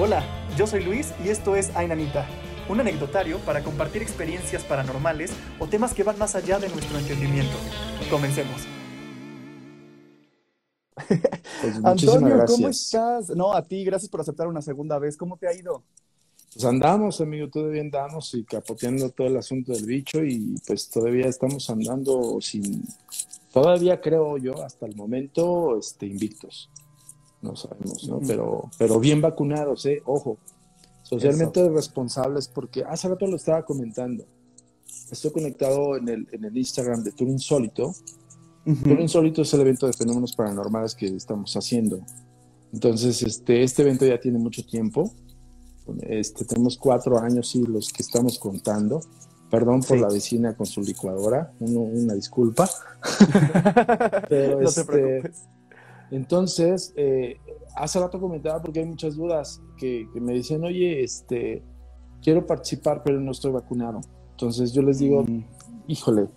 Hola, 0.00 0.22
yo 0.56 0.64
soy 0.68 0.84
Luis 0.84 1.12
y 1.24 1.28
esto 1.28 1.56
es 1.56 1.74
Ainanita, 1.74 2.24
un 2.68 2.78
anecdotario 2.78 3.40
para 3.40 3.64
compartir 3.64 4.00
experiencias 4.00 4.62
paranormales 4.62 5.32
o 5.58 5.66
temas 5.66 5.92
que 5.92 6.04
van 6.04 6.16
más 6.16 6.36
allá 6.36 6.60
de 6.60 6.68
nuestro 6.68 6.96
entendimiento. 7.00 7.56
Comencemos. 8.08 8.62
Pues 10.94 11.74
Antonio, 11.84 12.36
gracias. 12.36 12.50
¿cómo 12.52 12.68
estás? 12.68 13.30
No, 13.30 13.52
a 13.52 13.60
ti, 13.62 13.82
gracias 13.84 14.08
por 14.08 14.20
aceptar 14.20 14.46
una 14.46 14.62
segunda 14.62 15.00
vez. 15.00 15.16
¿Cómo 15.16 15.36
te 15.36 15.48
ha 15.48 15.52
ido? 15.52 15.82
Pues 16.52 16.64
andamos, 16.64 17.20
amigo, 17.20 17.48
todavía 17.48 17.80
andamos 17.80 18.32
y 18.34 18.44
capoteando 18.44 19.10
todo 19.10 19.26
el 19.26 19.36
asunto 19.36 19.72
del 19.72 19.84
bicho 19.84 20.22
y 20.22 20.54
pues 20.64 20.88
todavía 20.88 21.26
estamos 21.26 21.68
andando 21.70 22.40
sin, 22.40 22.84
todavía 23.52 24.00
creo 24.00 24.38
yo 24.38 24.62
hasta 24.62 24.86
el 24.86 24.94
momento, 24.94 25.76
este, 25.76 26.06
invictos. 26.06 26.70
No 27.42 27.54
sabemos, 27.56 28.06
¿no? 28.08 28.20
Pero, 28.26 28.70
pero 28.78 28.98
bien 28.98 29.20
vacunados, 29.20 29.86
¿eh? 29.86 30.02
Ojo, 30.06 30.38
socialmente 31.02 31.68
responsables 31.70 32.48
porque 32.48 32.82
hace 32.84 33.08
rato 33.08 33.26
lo 33.26 33.36
estaba 33.36 33.64
comentando. 33.64 34.24
Estoy 35.10 35.30
conectado 35.30 35.96
en 35.96 36.08
el, 36.08 36.28
en 36.32 36.44
el 36.44 36.56
Instagram 36.56 37.02
de 37.02 37.12
Tour 37.12 37.30
Insólito. 37.30 37.94
Tour 38.84 39.00
Insólito 39.00 39.42
es 39.42 39.54
el 39.54 39.60
evento 39.62 39.86
de 39.86 39.92
fenómenos 39.94 40.34
paranormales 40.34 40.94
que 40.94 41.06
estamos 41.06 41.54
haciendo. 41.56 42.00
Entonces, 42.72 43.22
este, 43.22 43.62
este 43.62 43.82
evento 43.82 44.04
ya 44.04 44.20
tiene 44.20 44.38
mucho 44.38 44.62
tiempo. 44.66 45.10
Este, 46.02 46.44
tenemos 46.44 46.76
cuatro 46.76 47.18
años 47.18 47.54
y 47.54 47.62
los 47.62 47.90
que 47.92 48.02
estamos 48.02 48.38
contando. 48.38 49.00
Perdón 49.50 49.80
por 49.80 49.96
Sí. 49.96 50.02
la 50.02 50.08
vecina 50.10 50.54
con 50.54 50.66
su 50.66 50.82
licuadora, 50.82 51.54
uno- 51.60 51.80
una 51.80 52.12
disculpa. 52.12 52.68
Pero, 54.28 54.60
no 54.60 54.68
te 54.70 54.80
este, 54.80 54.84
preocupes. 54.84 55.44
Entonces, 56.10 56.92
eh, 56.96 57.36
hace 57.76 58.00
rato 58.00 58.20
comentaba 58.20 58.60
porque 58.62 58.80
hay 58.80 58.86
muchas 58.86 59.16
dudas 59.16 59.60
que, 59.76 60.08
que 60.12 60.20
me 60.20 60.34
decían, 60.34 60.64
oye, 60.64 61.02
este, 61.02 61.62
quiero 62.22 62.46
participar, 62.46 63.02
pero 63.04 63.20
no 63.20 63.32
estoy 63.32 63.52
vacunado. 63.52 64.00
Entonces 64.30 64.72
yo 64.72 64.82
les 64.82 64.98
digo, 64.98 65.24
Mm, 65.24 65.44
híjole, 65.88 66.28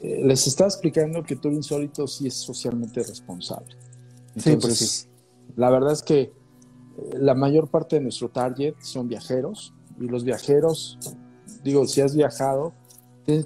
eh, 0.00 0.22
les 0.24 0.46
estaba 0.46 0.68
explicando 0.68 1.22
que 1.22 1.36
Tour 1.36 1.52
Insólito 1.52 2.06
sí 2.06 2.26
es 2.26 2.34
socialmente 2.34 3.02
responsable. 3.02 3.76
Sí, 4.36 4.50
Entonces, 4.50 4.60
pues 4.60 4.90
sí. 4.90 5.08
la 5.56 5.70
verdad 5.70 5.92
es 5.92 6.02
que 6.02 6.20
eh, 6.20 6.32
la 7.18 7.34
mayor 7.34 7.68
parte 7.68 7.96
de 7.96 8.02
nuestro 8.02 8.30
target 8.30 8.74
son 8.80 9.08
viajeros 9.08 9.74
y 10.00 10.08
los 10.08 10.24
viajeros, 10.24 10.98
digo, 11.62 11.86
si 11.86 12.00
has 12.00 12.14
viajado, 12.16 12.72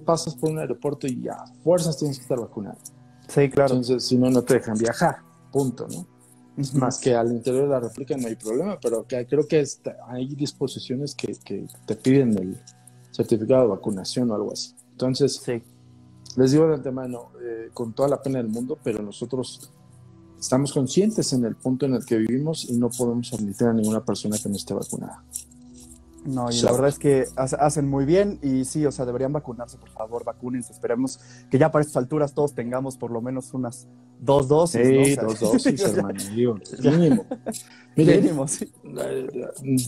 pasas 0.04 0.34
por 0.34 0.50
un 0.50 0.58
aeropuerto 0.58 1.06
y 1.06 1.28
a 1.28 1.36
fuerzas 1.62 1.98
tienes 1.98 2.18
que 2.18 2.22
estar 2.22 2.40
vacunado. 2.40 2.78
Sí, 3.28 3.50
claro. 3.50 3.74
Entonces, 3.74 4.04
si 4.04 4.16
no, 4.16 4.30
no 4.30 4.42
te 4.42 4.54
dejan 4.54 4.78
viajar, 4.78 5.25
punto, 5.56 5.86
¿no? 5.88 6.06
Más 6.78 6.98
que 6.98 7.14
al 7.14 7.32
interior 7.32 7.64
de 7.64 7.68
la 7.70 7.80
República 7.80 8.16
no 8.16 8.28
hay 8.28 8.36
problema, 8.36 8.78
pero 8.80 9.06
que 9.06 9.26
creo 9.26 9.46
que 9.46 9.60
está- 9.60 9.96
hay 10.08 10.34
disposiciones 10.34 11.14
que, 11.14 11.34
que 11.44 11.66
te 11.86 11.96
piden 11.96 12.36
el 12.38 12.60
certificado 13.10 13.62
de 13.62 13.68
vacunación 13.68 14.30
o 14.30 14.34
algo 14.34 14.52
así. 14.52 14.74
Entonces, 14.92 15.40
Sí. 15.44 15.62
les 16.36 16.52
digo 16.52 16.66
de 16.68 16.74
antemano, 16.74 17.30
eh, 17.42 17.70
con 17.72 17.94
toda 17.94 18.08
la 18.08 18.20
pena 18.22 18.38
del 18.38 18.48
mundo, 18.48 18.78
pero 18.82 19.02
nosotros 19.02 19.70
estamos 20.38 20.72
conscientes 20.72 21.32
en 21.32 21.44
el 21.44 21.56
punto 21.56 21.86
en 21.86 21.94
el 21.94 22.04
que 22.04 22.16
vivimos 22.18 22.64
y 22.70 22.76
no 22.76 22.90
podemos 22.90 23.32
admitir 23.32 23.66
a 23.68 23.72
ninguna 23.72 24.04
persona 24.04 24.36
que 24.42 24.48
no 24.48 24.56
esté 24.56 24.74
vacunada. 24.74 25.24
No, 26.24 26.50
y 26.50 26.60
la 26.62 26.72
verdad 26.72 26.88
es 26.88 26.98
que 26.98 27.24
hace- 27.36 27.56
hacen 27.56 27.88
muy 27.88 28.04
bien 28.04 28.38
y 28.42 28.64
sí, 28.64 28.84
o 28.84 28.90
sea, 28.90 29.04
deberían 29.06 29.32
vacunarse, 29.32 29.78
por 29.78 29.90
favor, 29.90 30.24
vacúnense. 30.24 30.72
Esperemos 30.72 31.20
que 31.50 31.58
ya 31.58 31.70
para 31.70 31.82
estas 31.82 31.96
alturas 31.98 32.32
todos 32.34 32.52
tengamos 32.54 32.96
por 32.96 33.10
lo 33.12 33.20
menos 33.20 33.54
unas 33.54 33.86
dos 34.18 34.48
dosis. 34.48 34.80
¿no? 34.80 35.04
Sí, 35.04 35.14
sea, 35.14 35.24
dos 35.24 35.40
dosis, 35.40 35.80
hermano, 35.84 36.20
digo, 36.34 36.58
mínimo. 36.82 37.26
Miren, 37.96 38.22
Mínimo, 38.22 38.46
sí. 38.46 38.70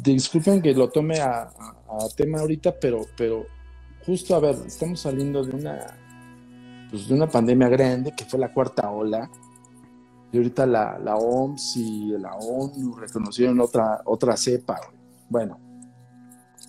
Disculpen 0.02 0.62
que 0.62 0.72
lo 0.72 0.88
tome 0.88 1.20
a, 1.20 1.50
tema 2.16 2.40
ahorita, 2.40 2.74
pero, 2.80 3.02
pero 3.16 3.44
justo 4.06 4.34
a 4.34 4.40
ver, 4.40 4.56
estamos 4.66 5.00
saliendo 5.00 5.44
de 5.44 5.54
una, 5.54 5.86
pues 6.90 7.06
de 7.06 7.14
una 7.14 7.28
pandemia 7.28 7.68
grande 7.68 8.14
que 8.16 8.24
fue 8.24 8.38
la 8.38 8.52
cuarta 8.52 8.90
ola. 8.90 9.30
Y 10.32 10.38
ahorita 10.38 10.66
la, 10.66 10.98
la 10.98 11.16
OMS 11.16 11.76
y 11.76 12.08
la 12.18 12.34
ONU 12.34 12.96
reconocieron 12.96 13.60
otra, 13.60 14.02
otra 14.04 14.36
cepa. 14.36 14.78
Bueno, 15.28 15.58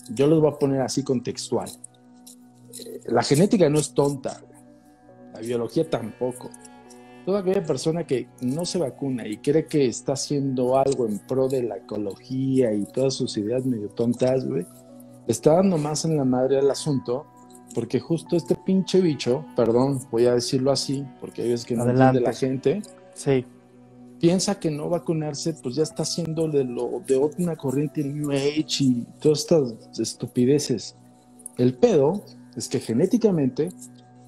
yo 0.10 0.28
los 0.28 0.42
voy 0.42 0.52
a 0.52 0.58
poner 0.58 0.82
así 0.82 1.04
contextual. 1.04 1.70
Eh, 2.78 3.02
La 3.08 3.24
genética 3.24 3.70
no 3.70 3.80
es 3.80 3.94
tonta, 3.94 4.42
la 5.34 5.40
biología 5.40 5.90
tampoco 5.90 6.50
toda 7.30 7.42
aquella 7.42 7.64
persona 7.64 8.08
que 8.08 8.28
no 8.42 8.66
se 8.66 8.80
vacuna 8.80 9.28
y 9.28 9.38
cree 9.38 9.68
que 9.68 9.86
está 9.86 10.14
haciendo 10.14 10.80
algo 10.80 11.06
en 11.08 11.20
pro 11.20 11.48
de 11.48 11.62
la 11.62 11.78
ecología 11.78 12.74
y 12.74 12.86
todas 12.86 13.14
sus 13.14 13.38
ideas 13.38 13.68
medio 13.68 13.88
tontas, 13.90 14.48
güey, 14.48 14.66
está 15.28 15.54
dando 15.54 15.78
más 15.78 16.06
en 16.06 16.18
la 16.18 16.26
madre 16.26 16.58
al 16.58 16.72
asunto, 16.72 17.28
porque 17.76 18.00
justo 18.00 18.36
este 18.36 18.56
pinche 18.56 19.00
bicho, 19.00 19.46
perdón, 19.56 20.00
voy 20.10 20.26
a 20.26 20.34
decirlo 20.34 20.72
así, 20.72 21.06
porque 21.22 21.44
hay 21.44 21.50
veces 21.50 21.68
que 21.68 21.76
no 21.76 21.88
entiende 21.88 22.20
la 22.22 22.34
gente, 22.34 22.82
Sí. 23.14 23.46
piensa 24.20 24.60
que 24.60 24.72
no 24.72 24.90
vacunarse, 24.90 25.54
pues 25.54 25.76
ya 25.76 25.84
está 25.84 26.02
haciendo 26.02 26.48
de, 26.48 26.64
lo, 26.64 27.04
de 27.06 27.16
una 27.38 27.56
corriente 27.56 28.04
New 28.04 28.32
Age 28.32 28.64
y 28.80 29.06
todas 29.22 29.42
estas 29.42 30.00
estupideces. 30.00 30.96
El 31.60 31.76
pedo 31.76 32.24
es 32.56 32.68
que 32.68 32.80
genéticamente, 32.80 33.70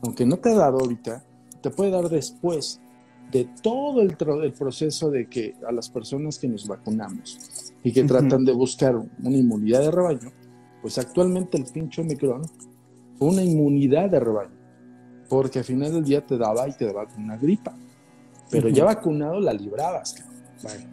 aunque 0.04 0.24
no 0.24 0.38
te 0.38 0.50
ha 0.50 0.54
dado 0.56 0.78
ahorita, 0.78 1.24
te 1.64 1.72
puede 1.72 1.90
dar 1.90 2.10
después 2.10 2.80
de 3.32 3.50
todo 3.62 4.02
el, 4.02 4.16
el 4.44 4.54
proceso 4.54 5.10
de 5.10 5.28
que 5.28 5.56
a 5.68 5.72
las 5.72 5.90
personas 5.90 6.38
que 6.38 6.48
nos 6.48 6.68
vacunamos 6.68 7.74
y 7.84 7.92
que 7.92 8.02
Ujú. 8.02 8.10
tratan 8.10 8.46
de 8.46 8.52
buscar 8.52 8.96
una 8.96 9.38
inmunidad 9.38 9.82
de 9.82 9.92
rebaño, 9.92 10.32
pues 10.82 10.98
actualmente 10.98 11.58
el 11.58 11.66
pinche 11.66 12.02
Omicron 12.02 12.44
fue 13.18 13.30
una 13.30 13.44
inmunidad 13.44 14.10
de 14.10 14.20
rebaño, 14.20 14.58
porque 15.30 15.60
al 15.60 15.66
final 15.66 15.94
del 15.94 16.04
día 16.04 16.26
te 16.26 16.38
daba 16.38 16.68
y 16.68 16.74
te 16.74 16.86
daba 16.86 17.08
una 17.18 17.38
gripa, 17.38 17.74
pero 18.50 18.68
Ujú. 18.68 18.76
ya 18.76 18.86
vacunado 18.86 19.40
la 19.40 19.54
librabas. 19.54 20.16
Bueno, 20.62 20.90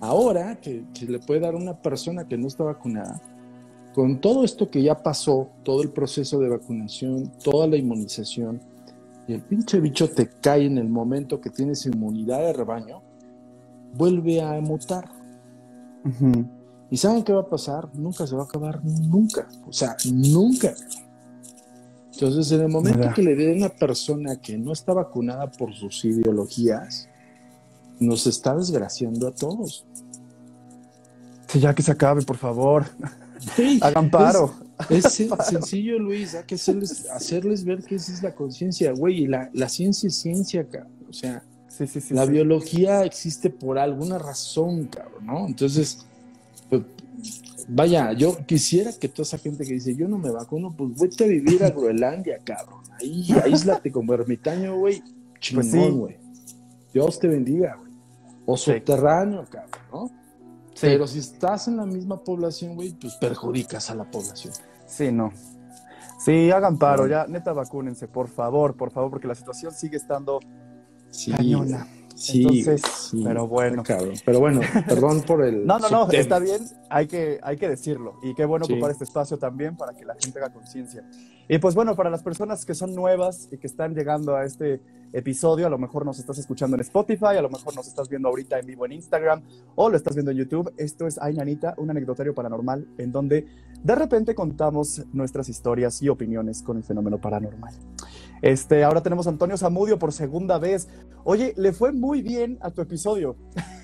ahora 0.00 0.60
que, 0.60 0.84
que 0.94 1.06
le 1.06 1.18
puede 1.18 1.40
dar 1.40 1.54
a 1.54 1.56
una 1.56 1.74
persona 1.74 2.26
que 2.26 2.38
no 2.38 2.46
está 2.46 2.64
vacunada, 2.64 3.20
con 3.94 4.20
todo 4.20 4.44
esto 4.44 4.70
que 4.70 4.82
ya 4.82 5.02
pasó, 5.02 5.50
todo 5.64 5.82
el 5.82 5.90
proceso 5.90 6.38
de 6.38 6.48
vacunación, 6.48 7.30
toda 7.42 7.66
la 7.66 7.76
inmunización, 7.76 8.60
y 9.26 9.34
el 9.34 9.42
pinche 9.42 9.80
bicho 9.80 10.10
te 10.10 10.28
cae 10.28 10.66
en 10.66 10.78
el 10.78 10.88
momento 10.88 11.40
que 11.40 11.50
tienes 11.50 11.86
inmunidad 11.86 12.40
de 12.40 12.52
rebaño, 12.52 13.02
vuelve 13.94 14.40
a 14.40 14.60
mutar. 14.60 15.08
¿Y 16.90 16.96
saben 16.96 17.22
qué 17.22 17.32
va 17.32 17.42
a 17.42 17.48
pasar? 17.48 17.88
Nunca 17.94 18.26
se 18.26 18.34
va 18.34 18.42
a 18.42 18.44
acabar, 18.44 18.84
nunca. 18.84 19.46
O 19.66 19.72
sea, 19.72 19.96
nunca. 20.12 20.74
Entonces, 22.12 22.52
en 22.52 22.60
el 22.60 22.68
momento 22.68 22.98
Mira. 22.98 23.14
que 23.14 23.22
le 23.22 23.34
dé 23.34 23.52
a 23.52 23.56
una 23.56 23.68
persona 23.68 24.36
que 24.36 24.58
no 24.58 24.72
está 24.72 24.92
vacunada 24.92 25.50
por 25.50 25.72
sus 25.72 26.04
ideologías, 26.04 27.08
nos 27.98 28.26
está 28.26 28.54
desgraciando 28.56 29.28
a 29.28 29.34
todos. 29.34 29.86
Sí, 31.46 31.60
ya 31.60 31.74
que 31.74 31.82
se 31.82 31.92
acabe, 31.92 32.22
por 32.22 32.36
favor. 32.36 32.86
Sí, 33.56 33.78
Hagan 33.82 34.10
paro. 34.10 34.52
Es 34.90 35.04
sen- 35.20 35.40
sencillo, 35.44 35.98
Luis, 35.98 36.34
hay 36.34 36.44
que 36.44 36.54
hacerles, 36.56 37.08
hacerles 37.10 37.64
ver 37.64 37.82
que 37.84 37.94
esa 37.96 38.12
es 38.12 38.22
la 38.22 38.34
conciencia, 38.34 38.92
güey, 38.92 39.24
y 39.24 39.26
la, 39.26 39.50
la 39.52 39.68
ciencia 39.68 40.08
es 40.08 40.16
ciencia, 40.16 40.64
cabrón. 40.68 40.92
O 41.08 41.12
sea, 41.12 41.42
Sí, 41.68 41.86
sí, 41.86 42.00
sí. 42.02 42.12
la 42.14 42.26
biología 42.26 43.02
existe 43.04 43.48
por 43.48 43.78
alguna 43.78 44.18
razón, 44.18 44.86
cabrón, 44.88 45.24
¿no? 45.26 45.46
Entonces, 45.46 46.04
pues, 46.68 46.82
vaya, 47.68 48.12
yo 48.12 48.36
quisiera 48.46 48.92
que 48.92 49.08
toda 49.08 49.22
esa 49.22 49.38
gente 49.38 49.64
que 49.64 49.74
dice, 49.74 49.94
yo 49.94 50.06
no 50.08 50.18
me 50.18 50.30
vacuno, 50.30 50.74
pues 50.76 50.98
vete 51.00 51.24
a 51.24 51.28
vivir 51.28 51.64
a 51.64 51.70
Groenlandia, 51.70 52.38
cabrón. 52.44 52.82
Ahí, 53.00 53.26
aíslate 53.44 53.90
como 53.90 54.12
ermitaño, 54.12 54.76
güey. 54.76 55.00
Pues. 55.00 55.12
Chingón, 55.40 55.98
güey. 55.98 56.16
Dios 56.92 57.18
te 57.18 57.26
bendiga, 57.28 57.76
güey. 57.76 57.92
O 58.44 58.56
subterráneo, 58.56 59.46
cabrón, 59.48 59.80
¿no? 59.92 60.10
Pero 60.80 61.06
si 61.06 61.20
estás 61.20 61.68
en 61.68 61.76
la 61.78 61.86
misma 61.86 62.22
población, 62.22 62.74
güey, 62.74 62.92
pues 62.92 63.14
perjudicas 63.14 63.88
a 63.90 63.94
la 63.94 64.10
población. 64.10 64.52
Sí, 64.92 65.10
no. 65.10 65.32
Sí, 66.18 66.50
hagan 66.50 66.78
paro, 66.78 67.06
ya, 67.06 67.26
neta, 67.26 67.52
vacúnense, 67.52 68.06
por 68.08 68.28
favor, 68.28 68.76
por 68.76 68.90
favor, 68.92 69.10
porque 69.10 69.26
la 69.26 69.34
situación 69.34 69.72
sigue 69.72 69.96
estando 69.96 70.38
Sí, 71.10 71.32
cañona. 71.32 71.86
sí, 72.14 72.42
Entonces, 72.42 72.82
sí, 73.10 73.22
pero 73.24 73.46
bueno. 73.48 73.82
cabrón. 73.82 74.14
Pero 74.24 74.38
bueno, 74.38 74.60
perdón 74.86 75.22
por 75.22 75.42
el. 75.44 75.66
No, 75.66 75.78
no, 75.78 75.88
no, 75.90 76.10
está 76.10 76.38
bien, 76.38 76.62
hay 76.90 77.06
que, 77.06 77.40
hay 77.42 77.56
que 77.56 77.68
decirlo. 77.68 78.18
Y 78.22 78.34
qué 78.34 78.44
bueno 78.44 78.66
Sí. 78.66 78.74
ocupar 78.74 78.90
este 78.92 79.04
espacio 79.04 79.38
también 79.38 79.76
para 79.76 79.94
que 79.94 80.04
la 80.04 80.14
gente 80.14 80.38
haga 80.38 80.52
conciencia. 80.52 81.02
Y 81.48 81.58
pues 81.58 81.74
bueno, 81.74 81.96
para 81.96 82.08
las 82.08 82.22
personas 82.22 82.64
que 82.64 82.74
son 82.74 82.94
nuevas 82.94 83.48
y 83.50 83.58
que 83.58 83.66
están 83.66 83.94
llegando 83.94 84.36
a 84.36 84.44
este 84.44 84.80
episodio, 85.12 85.66
a 85.66 85.70
lo 85.70 85.76
mejor 85.78 86.06
nos 86.06 86.18
estás 86.18 86.38
escuchando 86.38 86.76
en 86.76 86.80
Spotify, 86.82 87.36
a 87.36 87.42
lo 87.42 87.50
mejor 87.50 87.74
nos 87.74 87.86
estás 87.88 88.08
viendo 88.08 88.28
ahorita 88.28 88.58
en 88.58 88.66
vivo 88.66 88.86
en 88.86 88.92
Instagram 88.92 89.42
o 89.74 89.90
lo 89.90 89.96
estás 89.96 90.14
viendo 90.14 90.30
en 90.30 90.38
YouTube. 90.38 90.72
Esto 90.78 91.06
es 91.06 91.18
Ay 91.20 91.34
Nanita, 91.34 91.74
un 91.78 91.90
anecdotario 91.90 92.32
paranormal 92.34 92.86
en 92.96 93.10
donde 93.12 93.46
de 93.82 93.94
repente 93.94 94.34
contamos 94.34 95.02
nuestras 95.12 95.48
historias 95.48 96.00
y 96.02 96.08
opiniones 96.08 96.62
con 96.62 96.76
el 96.76 96.82
fenómeno 96.84 97.18
paranormal. 97.18 97.74
Este, 98.40 98.82
ahora 98.84 99.02
tenemos 99.02 99.26
a 99.26 99.30
Antonio 99.30 99.56
Zamudio 99.56 99.98
por 99.98 100.12
segunda 100.12 100.58
vez. 100.58 100.88
Oye, 101.24 101.54
le 101.56 101.72
fue 101.72 101.92
muy 101.92 102.22
bien 102.22 102.58
a 102.60 102.70
tu 102.70 102.80
episodio. 102.82 103.36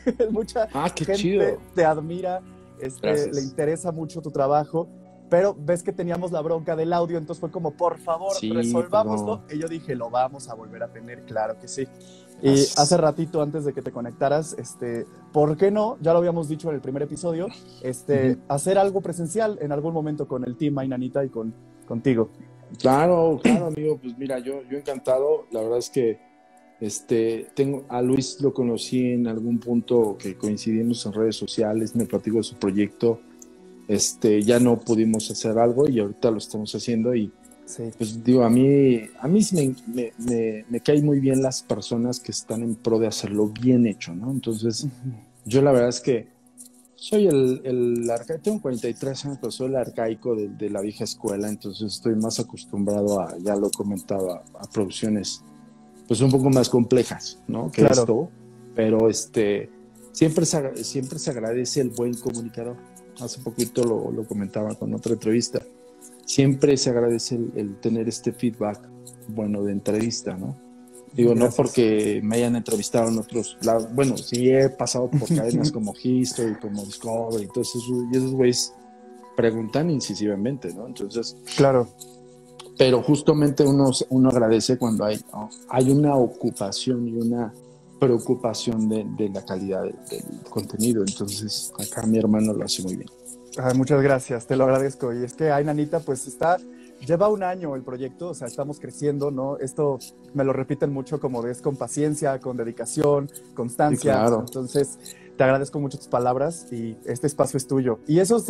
Mucha 0.31 0.69
Ah, 0.75 0.91
qué 0.95 1.05
gente 1.05 1.21
chido. 1.21 1.45
te 1.75 1.85
admira 1.85 2.43
este, 2.81 3.33
le 3.33 3.43
interesa 3.43 3.93
mucho 3.93 4.23
tu 4.23 4.31
trabajo, 4.31 4.89
pero 5.29 5.55
ves 5.59 5.83
que 5.83 5.93
teníamos 5.93 6.31
la 6.33 6.41
bronca 6.41 6.77
del 6.77 6.93
audio, 6.93 7.19
entonces 7.19 7.41
fue 7.41 7.50
como, 7.50 7.73
por 7.73 7.99
favor, 7.99 8.33
resolvámoslo. 8.41 9.43
Y 9.50 9.59
yo 9.59 9.69
dije, 9.69 9.95
lo 9.95 10.11
vamos 10.11 10.49
a 10.49 10.55
volver 10.55 10.83
a 10.85 10.89
tener, 10.93 11.25
claro 11.25 11.59
que 11.59 11.69
sí. 11.69 11.87
Y 12.43 12.50
hace 12.76 12.96
ratito, 12.96 13.43
antes 13.43 13.64
de 13.64 13.73
que 13.73 13.82
te 13.82 13.90
conectaras, 13.90 14.55
este, 14.58 15.06
¿por 15.32 15.56
qué 15.56 15.70
no? 15.70 15.99
Ya 16.00 16.12
lo 16.12 16.19
habíamos 16.19 16.49
dicho 16.49 16.69
en 16.69 16.76
el 16.76 16.81
primer 16.81 17.02
episodio, 17.02 17.49
este, 17.82 18.38
hacer 18.49 18.79
algo 18.79 19.00
presencial 19.00 19.58
en 19.61 19.73
algún 19.73 19.93
momento 19.93 20.29
con 20.29 20.44
el 20.44 20.56
team 20.56 20.79
Ainanita 20.79 21.25
y 21.25 21.31
con, 21.31 21.52
contigo. 21.87 22.31
Claro, 22.79 23.40
claro, 23.43 23.67
amigo. 23.67 23.99
Pues 24.00 24.17
mira, 24.19 24.38
yo, 24.38 24.62
yo 24.70 24.79
encantado. 24.79 25.46
La 25.50 25.62
verdad 25.62 25.79
es 25.79 25.90
que 25.90 26.20
este, 26.81 27.49
tengo, 27.55 27.85
a 27.88 28.02
Luis 28.02 28.40
lo 28.40 28.55
conocí 28.55 29.12
en 29.12 29.26
algún 29.26 29.58
punto 29.58 30.17
que 30.19 30.37
coincidimos 30.37 31.05
en 31.06 31.12
redes 31.12 31.37
sociales, 31.37 31.96
me 31.96 32.06
platico 32.06 32.37
de 32.37 32.44
su 32.44 32.56
proyecto. 32.56 33.20
Este, 33.88 34.43
ya 34.43 34.61
no 34.61 34.79
pudimos 34.79 35.31
hacer 35.31 35.58
algo 35.58 35.88
y 35.88 35.99
ahorita 35.99 36.31
lo 36.31 36.38
estamos 36.38 36.75
haciendo 36.75 37.14
y 37.14 37.32
pues 37.76 38.25
digo, 38.25 38.44
a 38.44 38.50
mí, 38.50 39.00
a 39.20 39.29
mí 39.29 39.41
me, 39.53 39.75
me, 40.19 40.65
me, 40.69 40.81
caen 40.81 41.05
muy 41.05 41.20
bien 41.20 41.43
las 41.43 41.62
personas 41.62 42.19
que 42.19 42.32
están 42.32 42.62
en 42.62 42.75
pro 42.75 42.99
de 42.99 43.06
hacerlo 43.06 43.49
bien 43.49 43.87
hecho, 43.87 44.15
¿no? 44.15 44.31
Entonces, 44.31 44.87
yo 45.44 45.61
la 45.61 45.73
verdad 45.73 45.91
es 45.91 46.00
que 46.00 46.29
soy 46.94 47.26
el, 47.26 47.61
el 47.65 48.11
arcaico, 48.11 48.43
tengo 48.43 48.62
43 48.62 49.25
años, 49.26 49.38
pero 49.41 49.50
soy 49.50 49.69
el 49.69 49.76
arcaico 49.76 50.35
de, 50.35 50.70
la 50.70 50.81
vieja 50.81 51.05
escuela, 51.05 51.49
entonces 51.49 51.94
estoy 51.94 52.15
más 52.15 52.41
acostumbrado 52.41 53.20
a, 53.20 53.37
ya 53.38 53.55
lo 53.55 53.71
comentaba, 53.71 54.43
a, 54.59 54.71
producciones 54.71 55.43
pues 56.06 56.21
un 56.23 56.31
poco 56.31 56.49
más 56.49 56.71
complejas, 56.71 57.38
¿no? 57.47 57.71
Que 57.71 57.82
esto, 57.82 58.31
pero 58.75 59.11
este, 59.11 59.69
siempre 60.12 60.47
se, 60.47 60.85
siempre 60.85 61.19
se 61.19 61.31
agradece 61.31 61.82
el 61.82 61.91
buen 61.91 62.14
comunicador. 62.14 62.76
Hace 63.21 63.41
poquito 63.43 63.85
lo, 63.85 64.11
lo 64.11 64.26
comentaba 64.26 64.75
con 64.75 64.94
otra 64.94 65.12
entrevista 65.12 65.61
siempre 66.29 66.77
se 66.77 66.91
agradece 66.91 67.37
el, 67.57 67.77
tener 67.81 68.07
este 68.07 68.33
feedback 68.33 68.87
bueno 69.29 69.65
de 69.65 69.73
entrevista, 69.73 70.37
¿no? 70.37 70.57
Digo, 71.15 71.35
no 71.35 71.51
porque 71.51 72.21
me 72.23 72.37
hayan 72.37 72.55
entrevistado 72.55 73.09
en 73.09 73.19
otros 73.19 73.57
lados. 73.63 73.89
Bueno, 73.95 74.17
sí 74.19 74.51
he 74.51 74.69
pasado 74.69 75.11
por 75.11 75.27
cadenas 75.27 75.73
como 75.73 75.95
History, 76.01 76.55
como 76.57 76.85
Discovery, 76.85 77.45
entonces 77.45 77.83
y 78.13 78.17
esos 78.17 78.33
güeyes 78.33 78.75
preguntan 79.37 79.91
incisivamente, 79.91 80.73
¿no? 80.75 80.87
Entonces. 80.87 81.35
Claro. 81.57 81.89
Pero 82.77 83.03
justamente 83.03 83.65
uno, 83.65 83.91
uno 84.11 84.29
agradece 84.29 84.77
cuando 84.77 85.07
hay, 85.07 85.19
hay 85.71 85.91
una 85.91 86.15
ocupación 86.15 87.09
y 87.09 87.15
una 87.15 87.53
preocupación 87.99 88.89
de, 88.89 89.05
de 89.17 89.31
la 89.31 89.45
calidad 89.45 89.83
del 89.83 90.43
contenido. 90.49 91.03
Entonces, 91.05 91.73
acá 91.79 92.07
mi 92.07 92.19
hermano 92.19 92.53
lo 92.53 92.65
hace 92.65 92.83
muy 92.83 92.97
bien 92.97 93.09
muchas 93.75 94.03
gracias, 94.03 94.47
te 94.47 94.57
lo 94.57 94.65
agradezco. 94.65 95.13
Y 95.13 95.25
es 95.25 95.35
que 95.35 95.51
Ay 95.51 95.65
Nanita, 95.65 96.01
pues 96.01 96.27
está, 96.27 96.59
lleva 97.07 97.29
un 97.29 97.43
año 97.43 97.75
el 97.75 97.83
proyecto, 97.83 98.31
o 98.31 98.35
sea, 98.35 98.47
estamos 98.47 98.81
creciendo, 98.81 99.31
¿no? 99.31 99.57
Esto 99.59 99.99
me 100.35 100.45
lo 100.45 100.53
repiten 100.53 100.93
mucho 100.93 101.21
como 101.21 101.47
es 101.47 101.61
con 101.63 101.77
paciencia, 101.77 102.39
con 102.41 102.57
dedicación, 102.57 103.31
constancia. 103.55 104.25
Entonces, 104.27 104.99
te 105.37 105.45
agradezco 105.45 105.79
mucho 105.79 105.99
tus 105.99 106.09
palabras 106.09 106.67
y 106.73 106.97
este 107.05 107.27
espacio 107.27 107.57
es 107.57 107.67
tuyo. 107.67 108.01
Y 108.07 108.19
eso 108.19 108.43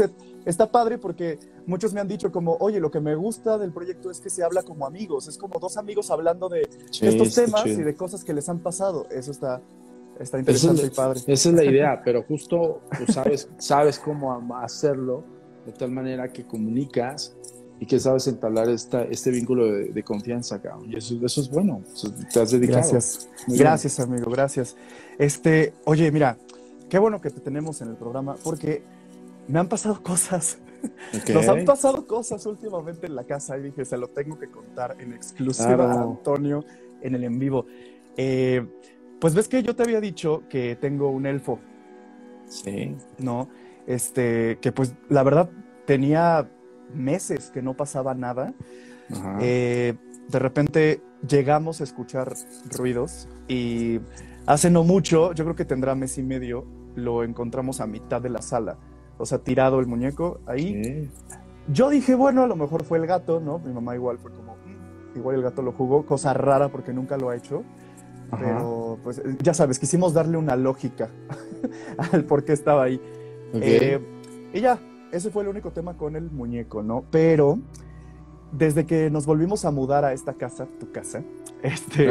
está 0.45 0.71
padre 0.71 0.99
porque 0.99 1.39
muchos 1.67 1.93
me 1.93 2.01
han 2.01 2.09
dicho 2.09 2.33
como, 2.33 2.57
oye, 2.61 2.81
lo 2.81 2.91
que 2.91 3.01
me 3.01 3.15
gusta 3.15 3.59
del 3.59 3.73
proyecto 3.73 4.11
es 4.11 4.21
que 4.21 4.31
se 4.31 4.43
habla 4.43 4.63
como 4.63 4.87
amigos, 4.87 5.29
es 5.29 5.37
como 5.37 5.59
dos 5.61 5.77
amigos 5.77 6.11
hablando 6.11 6.49
de 6.49 6.69
estos 7.01 7.35
temas 7.35 7.67
y 7.67 7.83
de 7.83 7.95
cosas 7.95 8.25
que 8.25 8.33
les 8.33 8.49
han 8.49 8.61
pasado. 8.61 9.07
Eso 9.11 9.31
está, 9.31 9.61
Está 10.20 10.38
interesante 10.38 10.87
y 10.87 10.91
padre. 10.91 11.20
Esa 11.26 11.49
es 11.49 11.55
la 11.55 11.65
idea, 11.70 12.03
pero 12.05 12.23
justo 12.23 12.81
tú 12.97 13.12
sabes, 13.12 13.49
sabes 13.59 13.99
cómo 13.99 14.56
hacerlo 14.56 15.25
de 15.67 15.73
tal 15.73 15.91
manera 15.91 16.32
que 16.32 16.44
comunicas 16.44 17.37
y 17.81 17.87
que 17.87 18.00
sabes 18.00 18.26
entablar 18.26 18.69
esta, 18.69 19.05
este 19.05 19.31
vínculo 19.31 19.67
de, 19.73 20.03
confianza, 20.03 20.61
cabrón. 20.61 20.91
Y 20.91 20.97
eso, 20.97 21.15
eso 21.25 21.41
es 21.41 21.49
bueno. 21.49 21.82
te 22.32 22.41
has 22.41 22.50
dedicado. 22.50 22.81
Gracias. 22.81 23.29
gracias, 23.47 24.00
amigo. 24.00 24.31
Gracias. 24.31 24.76
Este, 25.19 25.75
oye, 25.85 26.11
mira, 26.11 26.37
qué 26.88 26.99
bueno 26.99 27.21
que 27.21 27.31
te 27.31 27.41
tenemos 27.41 27.81
en 27.81 27.91
el 27.91 27.97
programa 27.97 28.35
porque 28.43 28.82
me 29.47 29.59
han 29.59 29.69
pasado 29.69 30.03
cosas. 30.03 30.59
Nos 31.32 31.49
han 31.49 31.64
pasado 31.64 32.06
cosas 32.06 32.44
últimamente 32.47 33.06
en 33.06 33.17
la 33.17 33.25
casa 33.25 33.59
y 33.59 33.62
dije, 33.62 33.85
se 33.85 33.97
lo 33.97 34.09
tengo 34.09 34.38
que 34.38 34.49
contar 34.49 34.97
en 35.00 35.12
exclusiva 35.12 35.93
a 35.93 36.03
Antonio 36.03 36.64
en 37.00 37.14
el 37.14 37.25
en 37.25 37.38
vivo. 37.38 37.67
Eh, 38.17 38.67
pues 39.20 39.35
ves 39.35 39.49
que 39.49 39.62
yo 39.62 39.75
te 39.75 39.82
había 39.82 40.00
dicho 40.00 40.43
que 40.49 40.76
tengo 40.76 41.11
un 41.11 41.26
elfo. 41.26 41.59
Sí. 42.47 42.97
¿No? 43.19 43.49
Este, 43.87 44.59
que 44.61 44.73
pues 44.73 44.94
la 45.09 45.23
verdad 45.23 45.50
tenía 45.87 46.49
meses 46.94 47.50
que 47.50 47.62
no 47.62 47.75
pasaba 47.75 48.15
nada. 48.15 48.55
Eh, 49.41 49.94
de 50.29 50.38
repente 50.38 51.00
llegamos 51.26 51.81
a 51.81 51.85
escuchar 51.85 52.35
ruidos 52.76 53.26
y 53.49 54.00
hace 54.47 54.70
no 54.70 54.85
mucho, 54.85 55.32
yo 55.32 55.44
creo 55.44 55.56
que 55.56 55.64
tendrá 55.64 55.94
mes 55.94 56.19
y 56.19 56.23
medio, 56.23 56.67
lo 56.94 57.25
encontramos 57.25 57.81
a 57.81 57.87
mitad 57.87 58.21
de 58.21 58.29
la 58.29 58.43
sala. 58.43 58.76
O 59.17 59.26
sea, 59.26 59.38
tirado 59.38 59.81
el 59.81 59.87
muñeco 59.87 60.41
ahí. 60.47 61.11
Yo 61.69 61.91
dije, 61.91 62.14
bueno, 62.14 62.43
a 62.43 62.47
lo 62.47 62.56
mejor 62.56 62.85
fue 62.85 62.99
el 62.99 63.06
gato, 63.06 63.41
¿no? 63.41 63.59
Mi 63.59 63.73
mamá 63.73 63.94
igual 63.94 64.19
fue 64.19 64.32
como, 64.32 64.55
mm, 64.55 65.19
igual 65.19 65.37
el 65.37 65.43
gato 65.43 65.61
lo 65.62 65.73
jugó, 65.73 66.06
cosa 66.06 66.32
rara 66.32 66.69
porque 66.69 66.93
nunca 66.93 67.17
lo 67.17 67.31
ha 67.31 67.37
hecho. 67.37 67.64
Pero, 68.37 68.99
pues, 69.03 69.23
ya 69.43 69.55
sabes, 69.55 69.79
quisimos 69.79 70.13
darle 70.13 70.37
una 70.37 70.57
lógica 70.57 71.09
al 72.13 72.25
por 72.25 72.45
qué 72.45 72.53
estaba 72.53 72.85
ahí. 72.85 73.01
Eh, 73.55 73.99
y 74.53 74.61
ya, 74.61 74.79
ese 75.13 75.31
fue 75.31 75.43
el 75.43 75.49
único 75.49 75.71
tema 75.71 75.97
con 75.97 76.17
el 76.17 76.31
muñeco, 76.31 76.83
¿no? 76.83 77.05
Pero 77.11 77.59
desde 78.53 78.87
que 78.87 79.11
nos 79.11 79.27
volvimos 79.27 79.65
a 79.65 79.71
mudar 79.71 80.05
a 80.05 80.13
esta 80.13 80.35
casa, 80.35 80.67
tu 80.79 80.91
casa, 80.93 81.23
este, 81.63 82.11